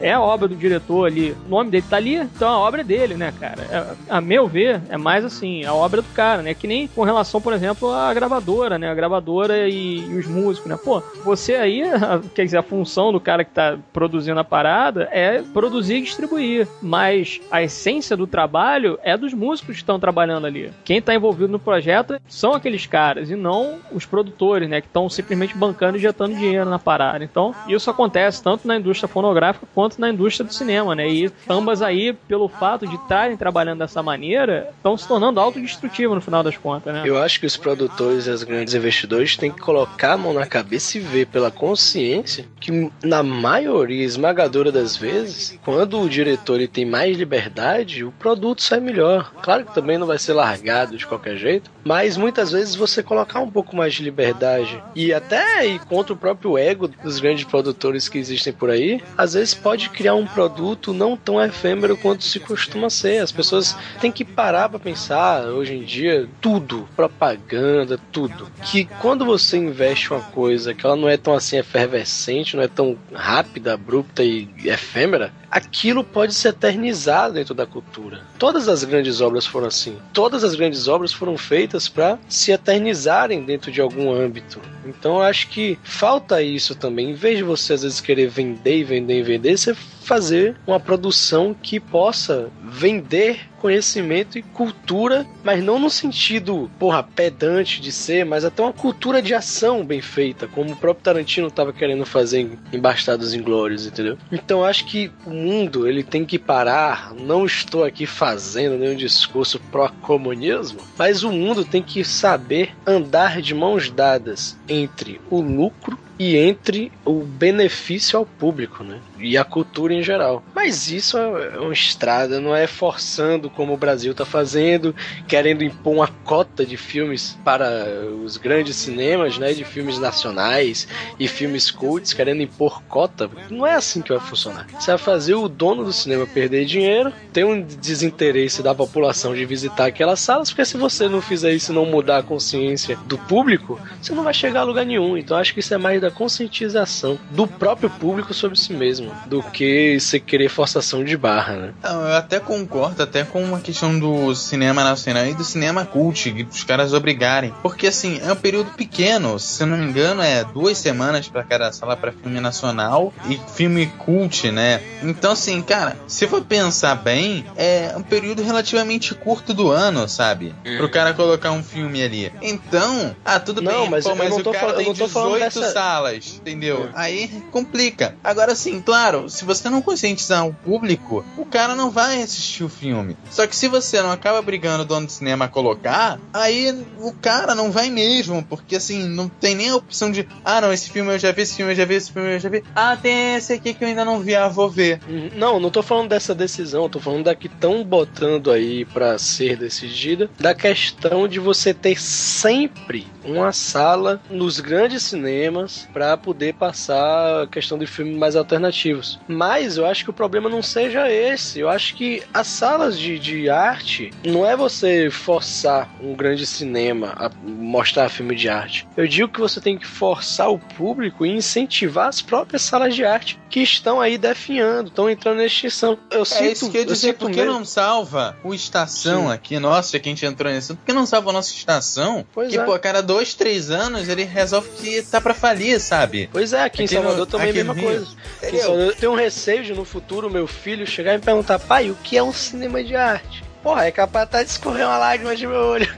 [0.00, 2.80] É, é a obra do diretor ali, o nome dele tá ali, então a obra
[2.80, 3.62] é dele, né, cara?
[3.62, 6.54] É- a meu ver, é mais assim, a obra do cara, né?
[6.54, 8.90] Que nem com relação, por exemplo, à gravadora, né?
[8.90, 10.78] A gravadora e, e os músicos, né?
[10.82, 11.82] Pô, você aí,
[12.34, 16.66] quer dizer, a função do cara que tá produzindo a parada é produzir e distribuir,
[16.80, 20.72] mas a essência do trabalho é dos músicos que estão trabalhando ali.
[20.84, 24.80] Quem tá envolvido no projeto são aqueles caras e não os produtores, né?
[24.80, 27.22] Que estão simplesmente bancando e injetando dinheiro na parada.
[27.22, 31.08] Então, isso acontece tanto na indústria fonográfica quanto na indústria do cinema, né?
[31.08, 36.20] E ambas aí, pelo fato de estarem trabalhando dessa maneira, estão se tornando autodestrutivas no
[36.20, 37.02] final das contas, né?
[37.04, 40.46] Eu acho que os produtores e os grandes investidores têm que colocar a mão na
[40.46, 46.68] cabeça e ver pela consciência que, na maioria esmagadora das vezes, quando o diretor ele
[46.68, 49.32] tem mais liberdade, o produto sai melhor.
[49.42, 53.40] Claro que também não vai ser largado de qualquer jeito, mas muitas vezes você colocar
[53.40, 58.08] um pouco mais de liberdade e até ir contra o próprio ego dos grandes produtores
[58.08, 62.40] que existem por aí, às vezes pode criar um produto não tão efêmero quanto se
[62.40, 63.18] costuma ser.
[63.18, 68.48] As pessoas têm que parar para pensar hoje em dia tudo, propaganda, tudo.
[68.62, 72.68] Que quando você investe uma coisa que ela não é tão assim efervescente, não é
[72.68, 78.22] tão rápida, abrupta e efêmera, aquilo pode se eternizar dentro da cultura.
[78.38, 79.98] Todas as grandes obras foram assim.
[80.10, 84.58] Todas as grandes obras foram feitas para se eternizarem dentro de algum âmbito.
[84.86, 87.10] Então acho que falta isso também.
[87.10, 90.80] Em vez de você às vezes querer vender e vender e vender, você fazer uma
[90.80, 98.24] produção que possa vender conhecimento e cultura, mas não no sentido, porra, pedante de ser,
[98.24, 102.40] mas até uma cultura de ação bem feita, como o próprio Tarantino estava querendo fazer
[102.40, 104.18] em, em Bastardos Inglórios, entendeu?
[104.32, 109.60] Então acho que o mundo, ele tem que parar, não estou aqui fazendo nenhum discurso
[109.70, 116.36] pró-comunismo, mas o mundo tem que saber andar de mãos dadas entre o lucro e
[116.36, 119.00] entre o benefício ao público, né?
[119.18, 120.42] E a cultura em geral.
[120.54, 124.94] Mas isso é uma estrada, não é forçando como o Brasil está fazendo,
[125.26, 127.86] querendo impor uma cota de filmes para
[128.24, 129.52] os grandes cinemas, né?
[129.52, 130.86] De filmes nacionais
[131.18, 133.30] e filmes cults, querendo impor cota.
[133.50, 134.66] Não é assim que vai funcionar.
[134.78, 139.44] Você vai fazer o dono do cinema perder dinheiro, ter um desinteresse da população de
[139.44, 143.80] visitar aquelas salas, porque se você não fizer isso não mudar a consciência do público,
[144.00, 145.16] você não vai chegar a lugar nenhum.
[145.16, 149.42] Então acho que isso é mais da conscientização do próprio público sobre si mesmo, do
[149.42, 151.74] que você querer forçação de barra, né?
[151.82, 156.30] Não, eu até concordo até com uma questão do cinema nacional e do cinema cult,
[156.44, 157.52] dos caras obrigarem.
[157.62, 161.72] Porque assim, é um período pequeno, se não me engano, é duas semanas para cada
[161.72, 164.80] sala para filme nacional e filme cult, né?
[165.02, 170.54] Então, assim, cara, se for pensar bem, é um período relativamente curto do ano, sabe?
[170.66, 170.76] Uhum.
[170.78, 172.32] Pro cara colocar um filme ali.
[172.42, 174.76] Então, ah, tudo Não, bem, mas pô, eu mas não o tô cara fal- eu
[174.78, 175.91] tem não tô falando 18 dessa- salas,
[176.36, 176.84] entendeu?
[176.86, 176.90] É.
[176.94, 178.16] Aí complica.
[178.22, 182.68] Agora sim, claro, se você não conscientizar o público, o cara não vai assistir o
[182.68, 183.16] filme.
[183.30, 187.12] Só que se você não acaba brigando o dono do cinema a colocar, aí o
[187.12, 190.90] cara não vai mesmo, porque assim, não tem nem a opção de, ah, não, esse
[190.90, 192.64] filme eu já vi, esse filme eu já vi, esse filme eu já vi.
[192.74, 195.00] Ah, tem esse aqui que eu ainda não vi, ah, vou ver.
[195.08, 195.30] Uhum.
[195.36, 199.56] Não, não tô falando dessa decisão, tô falando da que estão botando aí pra ser
[199.56, 207.42] decidida, da questão de você ter sempre uma sala nos grandes cinemas pra poder passar
[207.42, 209.18] a questão de filmes mais alternativos.
[209.28, 211.60] Mas eu acho que o problema não seja esse.
[211.60, 217.14] Eu acho que as salas de, de arte não é você forçar um grande cinema
[217.16, 218.86] a mostrar filme de arte.
[218.96, 223.04] Eu digo que você tem que forçar o público e incentivar as próprias salas de
[223.04, 225.98] arte que estão aí definhando, estão entrando na extinção.
[226.10, 229.32] Eu É sinto, isso que eu ia dizer, por que não salva o Estação Sim.
[229.32, 229.58] aqui?
[229.58, 230.74] Nossa, que a gente entrou nesse.
[230.74, 232.24] Por que não salva a nossa Estação?
[232.32, 232.64] Pois que, é.
[232.64, 236.28] pô, a cada dois, três anos ele resolve que tá pra falir, sabe?
[236.32, 237.88] Pois é, aqui, em Aqui no- Salvador também é a mesma no Rio.
[237.90, 238.06] coisa.
[238.42, 241.58] Aqui em eu tenho um receio de no futuro meu filho chegar e me perguntar,
[241.58, 243.42] pai, o que é um cinema de arte?
[243.62, 245.88] Porra, é capaz até de escorrer uma lágrima de meu olho.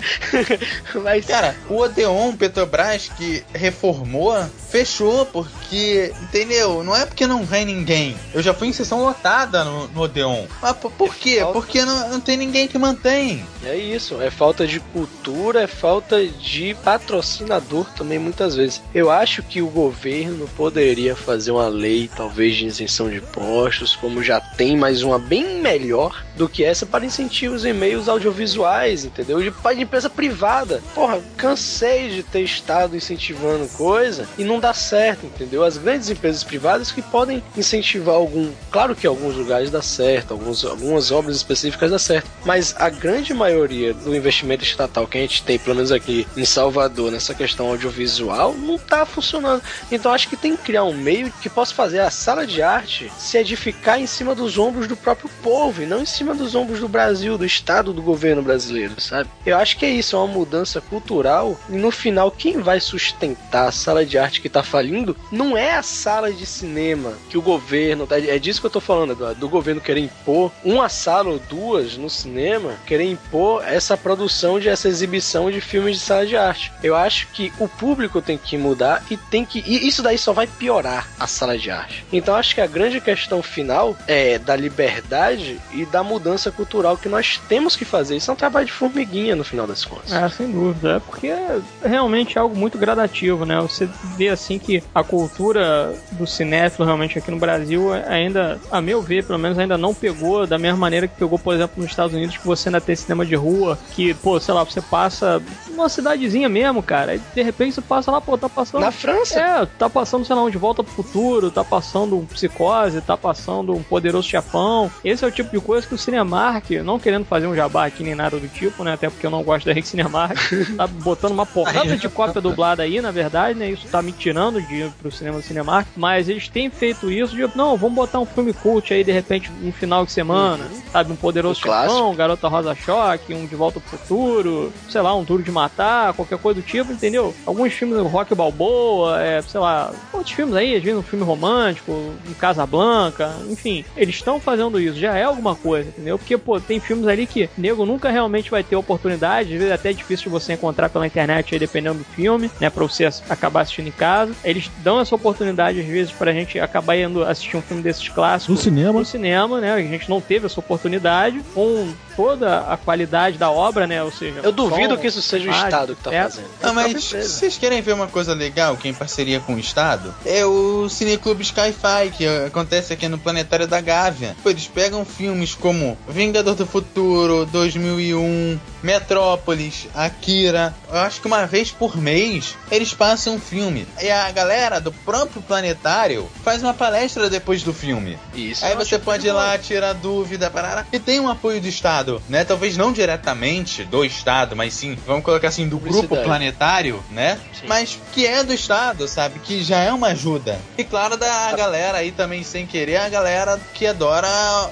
[1.03, 4.35] Mas, Cara, o Odeon Petrobras que reformou,
[4.71, 6.83] fechou, porque, entendeu?
[6.85, 8.17] Não é porque não vem ninguém.
[8.35, 10.45] Eu já fui em sessão lotada no, no Odeon.
[10.61, 11.39] Mas por, por quê?
[11.41, 13.45] falta- Porque não, não tem ninguém que mantém.
[13.65, 18.83] é isso, é falta de cultura, é falta de patrocinador também muitas vezes.
[18.95, 24.23] Eu acho que o governo poderia fazer uma lei, talvez, de isenção de impostos, como
[24.23, 29.39] já tem, mas uma bem melhor do que essa para incentivos em meios audiovisuais, entendeu?
[29.39, 30.83] De, de empresa privada.
[30.95, 35.63] Porra, cansei de ter estado incentivando coisa e não dá certo, entendeu?
[35.63, 38.51] As grandes empresas privadas que podem incentivar algum.
[38.71, 42.89] Claro que em alguns lugares dá certo, alguns, algumas obras específicas dá certo, mas a
[42.89, 47.35] grande maioria do investimento estatal que a gente tem, pelo menos aqui em Salvador, nessa
[47.35, 49.63] questão audiovisual, não tá funcionando.
[49.91, 53.11] Então acho que tem que criar um meio que possa fazer a sala de arte
[53.19, 56.81] se edificar em cima dos ombros do próprio povo e não em cima dos ombros
[56.81, 59.29] do Brasil, do Estado, do governo brasileiro, sabe?
[59.45, 63.69] Eu acho que é isso, é uma mudança cultural e no final quem vai sustentar
[63.69, 67.43] a sala de arte que tá falindo não é a sala de cinema que o
[67.43, 71.29] governo, tá- é disso que eu tô falando, Eduardo, do governo querer impor uma sala
[71.31, 76.27] ou duas no cinema, querer impor essa produção de essa exibição de filmes de sala
[76.27, 76.73] de arte.
[76.83, 80.33] Eu acho que o público tem que mudar e tem que e isso daí só
[80.33, 82.05] vai piorar a sala de arte.
[82.13, 87.09] Então acho que a grande questão final é da liberdade e da mudança cultural que
[87.09, 88.17] nós temos que fazer.
[88.17, 90.13] Isso é um trabalho de formiguinha no final das contas.
[90.13, 90.97] É, sem dúvida.
[90.97, 93.61] É porque é realmente algo muito gradativo, né?
[93.61, 99.03] Você vê assim que a cultura do cinéfilo realmente aqui no Brasil ainda, a meu
[99.03, 102.15] ver, pelo menos ainda não pegou da mesma maneira que pegou, por exemplo, nos Estados
[102.15, 105.89] Unidos, que você ainda tem cinema de rua, que, pô, sei lá, você passa numa
[105.89, 108.81] cidadezinha mesmo, cara, e de repente você passa lá, pô, tá passando.
[108.83, 112.25] Na França, É, tá passando, sei lá, um De Volta pro Futuro, tá passando um
[112.27, 114.91] Psicose, tá passando um Poderoso Chefão.
[115.05, 117.87] Esse é o tipo de coisa que o Cinemark, não querendo querendo fazer um jabá
[117.87, 118.93] aqui nem nada do tipo, né?
[118.93, 120.37] Até porque eu não gosto da Rick Cinemark.
[120.77, 123.71] tá botando uma porrada de cópia dublada aí, na verdade, né?
[123.71, 125.89] Isso tá me tirando dinheiro pro cinema do Cinemark.
[125.97, 129.51] Mas eles têm feito isso de, não, vamos botar um filme cult aí, de repente,
[129.63, 130.65] um final de semana.
[130.65, 130.83] Uhum.
[130.93, 131.13] Sabe?
[131.13, 135.43] Um Poderoso Chefão, Garota Rosa Choque, um De Volta pro Futuro, sei lá, um Duro
[135.43, 137.35] de Matar, qualquer coisa do tipo, entendeu?
[137.47, 141.25] Alguns filmes do Rock Balboa, é, sei lá, outros filmes aí, às vezes um filme
[141.25, 143.85] romântico, um Casablanca, enfim.
[143.97, 146.19] Eles estão fazendo isso, já é alguma coisa, entendeu?
[146.19, 149.75] Porque, pô, tem filmes ali que nego nunca realmente vai ter oportunidade, às vezes é
[149.75, 153.63] até difícil de você encontrar pela internet aí, dependendo do filme, né, pra você acabar
[153.63, 154.33] assistindo em casa.
[154.45, 158.57] Eles dão essa oportunidade, às vezes, pra gente acabar indo assistir um filme desses clássicos.
[158.57, 158.99] No cinema.
[158.99, 159.73] No cinema, né?
[159.73, 161.41] A gente não teve essa oportunidade.
[161.55, 164.03] Com toda a qualidade da obra, né?
[164.03, 166.47] Ou seja, eu duvido som, que isso seja o Estado que tá é, fazendo.
[166.63, 170.15] Ah, mas vocês querem ver uma coisa legal que é em parceria com o Estado?
[170.25, 174.37] É o Cineclube Sci-Fi, que acontece aqui no Planetário da Gávea.
[174.45, 180.75] Eles pegam filmes como Vingador do Futuro, 2001, Metrópolis, Akira.
[180.91, 183.87] Eu acho que uma vez por mês eles passam um filme.
[184.01, 188.19] E a galera do próprio planetário faz uma palestra depois do filme.
[188.35, 188.65] Isso.
[188.65, 190.87] Aí você pode ir lá tirar dúvida, parará.
[190.93, 192.45] E tem um apoio do Estado, né?
[192.45, 197.39] Talvez não diretamente do Estado, mas sim, vamos colocar assim, do grupo planetário, né?
[197.59, 197.67] Sim.
[197.67, 199.39] Mas que é do Estado, sabe?
[199.41, 200.59] Que já é uma ajuda.
[200.77, 204.29] E claro, da galera aí também, sem querer, a galera que adora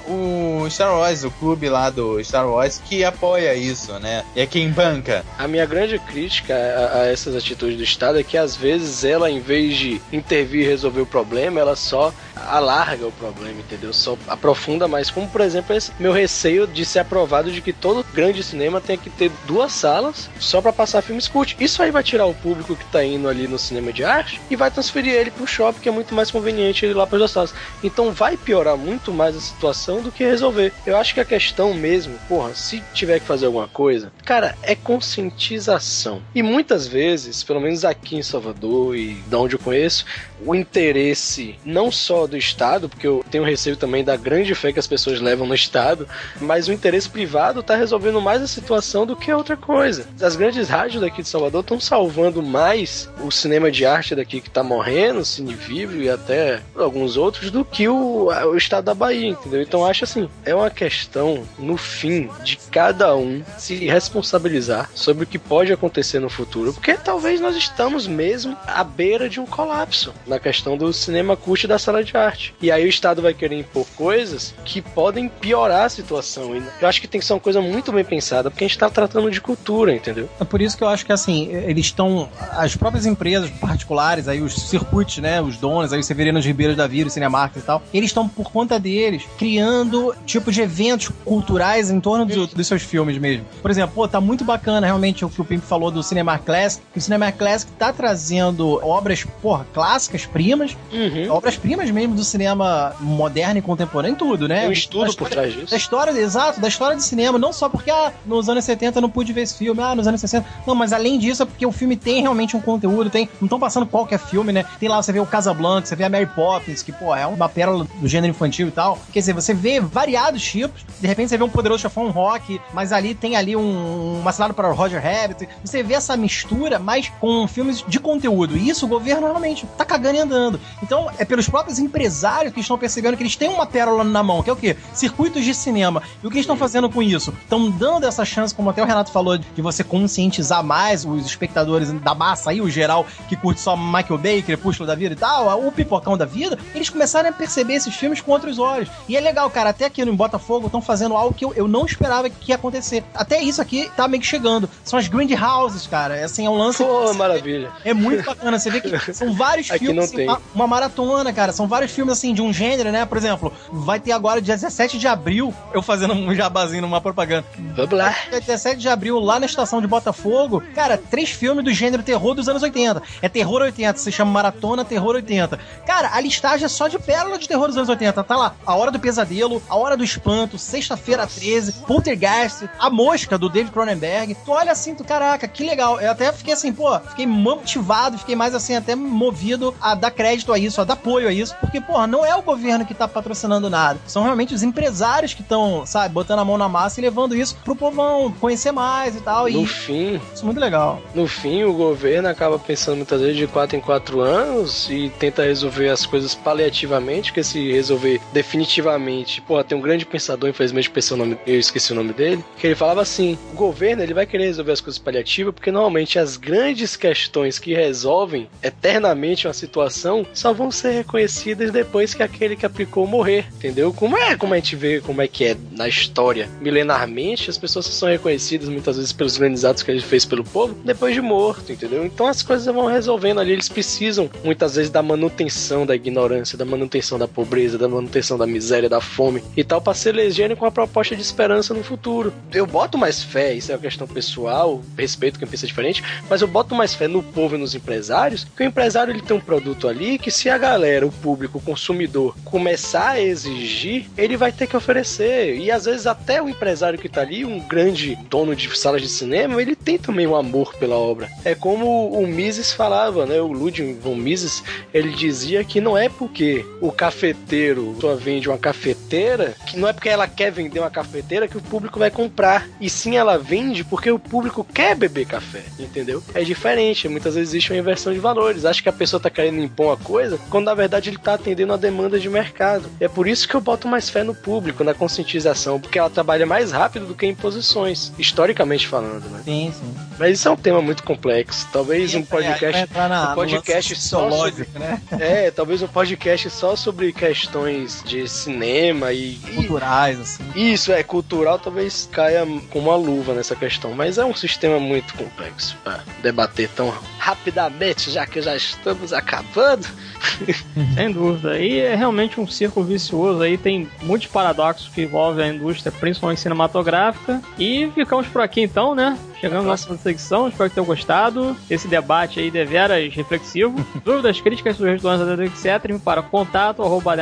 [0.07, 4.23] o Star Wars, o clube lá do Star Wars, que apoia isso, né?
[4.35, 5.23] E é quem banca.
[5.37, 9.29] A minha grande crítica a, a essas atitudes do Estado é que às vezes ela,
[9.29, 12.13] em vez de intervir e resolver o problema, ela só
[12.47, 13.93] alarga o problema, entendeu?
[13.93, 15.09] Só aprofunda mais.
[15.09, 18.97] Como, por exemplo, esse meu receio de ser aprovado de que todo grande cinema tem
[18.97, 21.55] que ter duas salas só para passar filmes cult.
[21.59, 24.55] Isso aí vai tirar o público que tá indo ali no cinema de arte e
[24.55, 27.53] vai transferir ele pro shopping, que é muito mais conveniente ele lá para duas salas.
[27.83, 30.73] Então vai piorar muito mais a situação do que resolver.
[30.85, 34.75] Eu acho que a questão mesmo, porra, se tiver que fazer alguma coisa, cara, é
[34.75, 36.21] conscientização.
[36.33, 40.05] E muitas vezes, pelo menos aqui em Salvador e da onde eu conheço,
[40.45, 44.79] o interesse não só do Estado, porque eu tenho receio também da grande fé que
[44.79, 46.07] as pessoas levam no Estado,
[46.41, 50.07] mas o interesse privado está resolvendo mais a situação do que outra coisa.
[50.21, 54.47] As grandes rádios daqui de Salvador estão salvando mais o cinema de arte daqui que
[54.47, 59.29] está morrendo, Cine Vivo e até alguns outros, do que o, o Estado da Bahia,
[59.29, 59.61] entendeu?
[59.61, 65.27] Então acho assim, é uma questão, no fim, de cada um se responsabilizar sobre o
[65.27, 70.13] que pode acontecer no futuro, porque talvez nós estamos mesmo à beira de um colapso
[70.25, 72.53] na questão do cinema cult da sala de arte.
[72.61, 76.55] E aí o Estado vai querer impor coisas que podem piorar a situação.
[76.55, 78.75] E eu acho que tem que ser uma coisa muito bem pensada, porque a gente
[78.75, 80.29] está tratando de cultura, entendeu?
[80.39, 82.29] É por isso que eu acho que assim, eles estão.
[82.51, 85.41] As próprias empresas particulares, aí os circuitos, né?
[85.41, 88.79] Os donos, aí os Severinos Ribeiros da Vida, Cinemark e tal, eles estão por conta
[88.79, 93.45] deles criando tipos de eventos culturais em torno do, dos seus filmes mesmo.
[93.61, 96.83] Por exemplo, pô, tá muito bacana realmente o que o Pimp falou do Cinemark Classic.
[96.95, 101.31] O Cinemark Classic tá trazendo obras, porra, clássicas, primas, uhum.
[101.31, 104.67] obras-primas mesmo do cinema moderno e contemporâneo, tudo, né?
[104.67, 105.71] Um estudo história, por trás disso.
[105.71, 109.01] Da história, exato, da história de cinema, não só porque ah, nos anos 70 eu
[109.01, 110.45] não pude ver esse filme, ah, nos anos 60.
[110.65, 113.59] Não, mas além disso é porque o filme tem realmente um conteúdo, tem, não estão
[113.59, 114.65] passando qualquer filme, né?
[114.79, 117.49] Tem lá, você vê o Casablanca, você vê a Mary Poppins, que, pô, é uma
[117.49, 118.99] pérola do gênero infantil e tal.
[119.11, 122.59] Quer dizer, você vê variados tipos, de repente você vê um poderoso chefão um rock,
[122.73, 125.47] mas ali tem ali um, uma cilada para Roger Rabbit.
[125.63, 128.57] Você vê essa mistura, mas com filmes de conteúdo.
[128.57, 130.59] E isso o governo realmente tá cagando e andando.
[130.81, 134.41] Então, é pelos próprios empresários que estão percebendo que eles têm uma pérola na mão,
[134.41, 134.75] que é o quê?
[134.93, 136.01] Circuitos de cinema.
[136.23, 137.31] E o que eles estão fazendo com isso?
[137.43, 141.91] Estão dando essa chance, como até o Renato falou, de você conscientizar mais os espectadores
[141.91, 145.65] da massa aí, o geral que curte só Michael Bay, Crepúsculo da vida e tal,
[145.65, 148.89] o pipocão da vida, eles começaram a perceber esses filmes com outros olhos.
[149.07, 151.85] E é legal, cara, até aqui no Botafogo estão fazendo algo que eu, eu não
[151.85, 153.03] esperava que ia acontecer.
[153.13, 154.69] Até isso aqui tá meio que chegando.
[154.83, 156.15] São as Grand Houses, cara.
[156.15, 156.83] É, assim, é um lance.
[156.83, 157.71] Pô, maravilha.
[157.85, 158.57] É muito bacana.
[158.57, 160.05] Você vê que são vários filmes.
[160.05, 161.51] Assim, uma, uma, maratona, cara.
[161.51, 163.05] São vários filmes, assim, de um gênero, né?
[163.05, 167.45] Por exemplo, vai ter agora, dia 17 de abril, eu fazendo um jabazinho numa propaganda.
[167.75, 168.15] Vamos lá.
[168.29, 172.33] Dia 17 de abril, lá na estação de Botafogo, cara, três filmes do gênero terror
[172.33, 173.01] dos anos 80.
[173.21, 175.59] É Terror 80, se chama Maratona Terror 80.
[175.85, 178.23] Cara, a listagem é só de pérola de terror dos anos 80.
[178.23, 183.37] Tá lá, A Hora do Pesadelo, A Hora do Espanto, Sexta-feira 13, Poltergeist, A Mosca,
[183.37, 184.35] do David Cronenberg.
[184.35, 185.99] Tu olha assim, tu, caraca, que legal.
[185.99, 190.51] Eu até fiquei assim, pô, fiquei motivado, fiquei mais assim, até movido a dar crédito
[190.51, 193.07] a isso, a dar apoio a isso, porque porra, não é o governo que tá
[193.07, 193.99] patrocinando nada.
[194.05, 197.57] São realmente os empresários que estão, sabe, botando a mão na massa e levando isso
[197.63, 199.49] pro povão conhecer mais e tal.
[199.49, 201.01] No e fim, isso é muito legal.
[201.15, 205.43] no fim, o governo acaba pensando muitas vezes de 4 em 4 anos e tenta
[205.43, 211.15] resolver as coisas paliativamente, porque se resolver definitivamente, pô, tem um grande pensador, infelizmente pensei
[211.15, 214.27] o nome, eu esqueci o nome dele, que ele falava assim: o governo ele vai
[214.27, 220.25] querer resolver as coisas paliativas porque normalmente as grandes questões que resolvem eternamente uma situação
[220.33, 223.93] só vão ser reconhecidas depois que aquele que aplicou morrer, entendeu?
[223.93, 227.85] Como é, como a gente vê como é que é na história, milenarmente, as pessoas
[227.85, 231.71] são reconhecidas muitas vezes pelos grandes atos que ele fez pelo povo depois de morto,
[231.71, 232.05] entendeu?
[232.05, 236.65] Então as coisas vão resolvendo ali, eles precisam muitas vezes da manutenção da ignorância, da
[236.65, 240.65] manutenção da pobreza, da manutenção da miséria, da fome e tal, para se elegerem com
[240.65, 242.33] a proposta de esperança no futuro.
[242.51, 246.47] Eu boto mais fé, isso é uma questão pessoal, respeito quem pensa diferente, mas eu
[246.47, 249.87] boto mais fé no povo e nos empresários, que o empresário ele tem um produto
[249.87, 254.67] ali que se a galera, o público, o consumidor, começar a exigir, ele vai ter
[254.67, 255.57] que oferecer.
[255.57, 259.09] E às vezes até o empresário que tá ali, um grande dono de salas de
[259.09, 261.29] cinema, ele tem também um amor pela obra.
[261.43, 263.41] É como o Mises falava, né?
[263.41, 264.63] O Ludwig von Mises,
[264.93, 269.93] ele dizia que não é porque o cafeteiro só vende uma cafeteira, que não é
[269.93, 272.67] porque ela quer vender uma cafeteira que o público vai comprar.
[272.79, 276.23] E sim ela vende porque o público quer beber café, entendeu?
[276.33, 278.65] É diferente, muitas vezes existe uma inversão de valores.
[278.65, 281.73] Acho que a pessoa tá querendo impor uma coisa, quando na verdade ele tá atendendo
[281.73, 282.89] a demanda de mercado.
[282.99, 286.45] É por isso que eu boto mais fé no público, na conscientização, porque ela trabalha
[286.45, 289.41] mais rápido do que imposições, historicamente falando, né?
[289.43, 289.93] Sim, sim.
[290.17, 291.67] Mas isso é um tema muito complexo.
[291.73, 295.01] Talvez um Aí vai podcast, entrar na- um podcast só sobre, né?
[295.19, 300.43] é, talvez um podcast só sobre questões de cinema e, e Culturais, assim.
[300.55, 305.13] isso é cultural, talvez caia como uma luva nessa questão, mas é um sistema muito
[305.15, 309.87] complexo para debater tão rapidamente, já que já estamos acabando.
[310.95, 311.22] Sem dúvida.
[311.59, 316.41] E é realmente um círculo vicioso aí, tem muitos paradoxos que envolvem a indústria, principalmente
[316.41, 317.41] cinematográfica.
[317.57, 319.17] E ficamos por aqui então, né?
[319.39, 321.55] Chegando na nossa secção, espero que tenham gostado.
[321.69, 323.75] Esse debate aí deveras reflexivo.
[324.03, 325.99] Dúvidas, críticas, sugestões, etc.
[326.03, 327.13] para contato arroba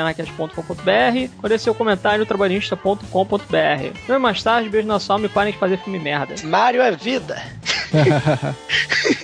[1.42, 3.06] ou deixe seu comentário no trabalhista.com.br.
[4.04, 6.36] Até mais tarde, beijo na sua alma e parem de fazer filme merda.
[6.44, 7.42] Mário é vida.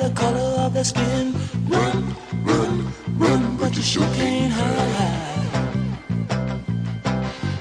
[0.00, 1.34] the color of their skin.
[1.68, 5.48] Run, run, run, but you sure can't hide.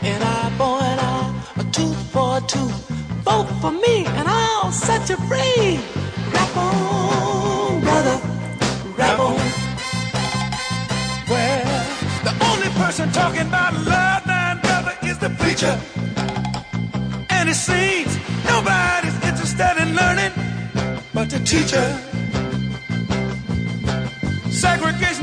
[0.01, 2.79] An eye for an eye, a tooth for a tooth.
[3.27, 5.79] Vote for me, and I'll set you free.
[6.33, 8.17] Rap on, brother,
[8.97, 9.35] rap on.
[11.31, 11.85] Well,
[12.27, 15.75] the only person talking about love, nine brother, is the preacher.
[17.29, 18.11] And it seems
[18.45, 20.31] nobody's interested in learning
[21.13, 22.18] but the teacher.
[24.59, 25.18] Segregation,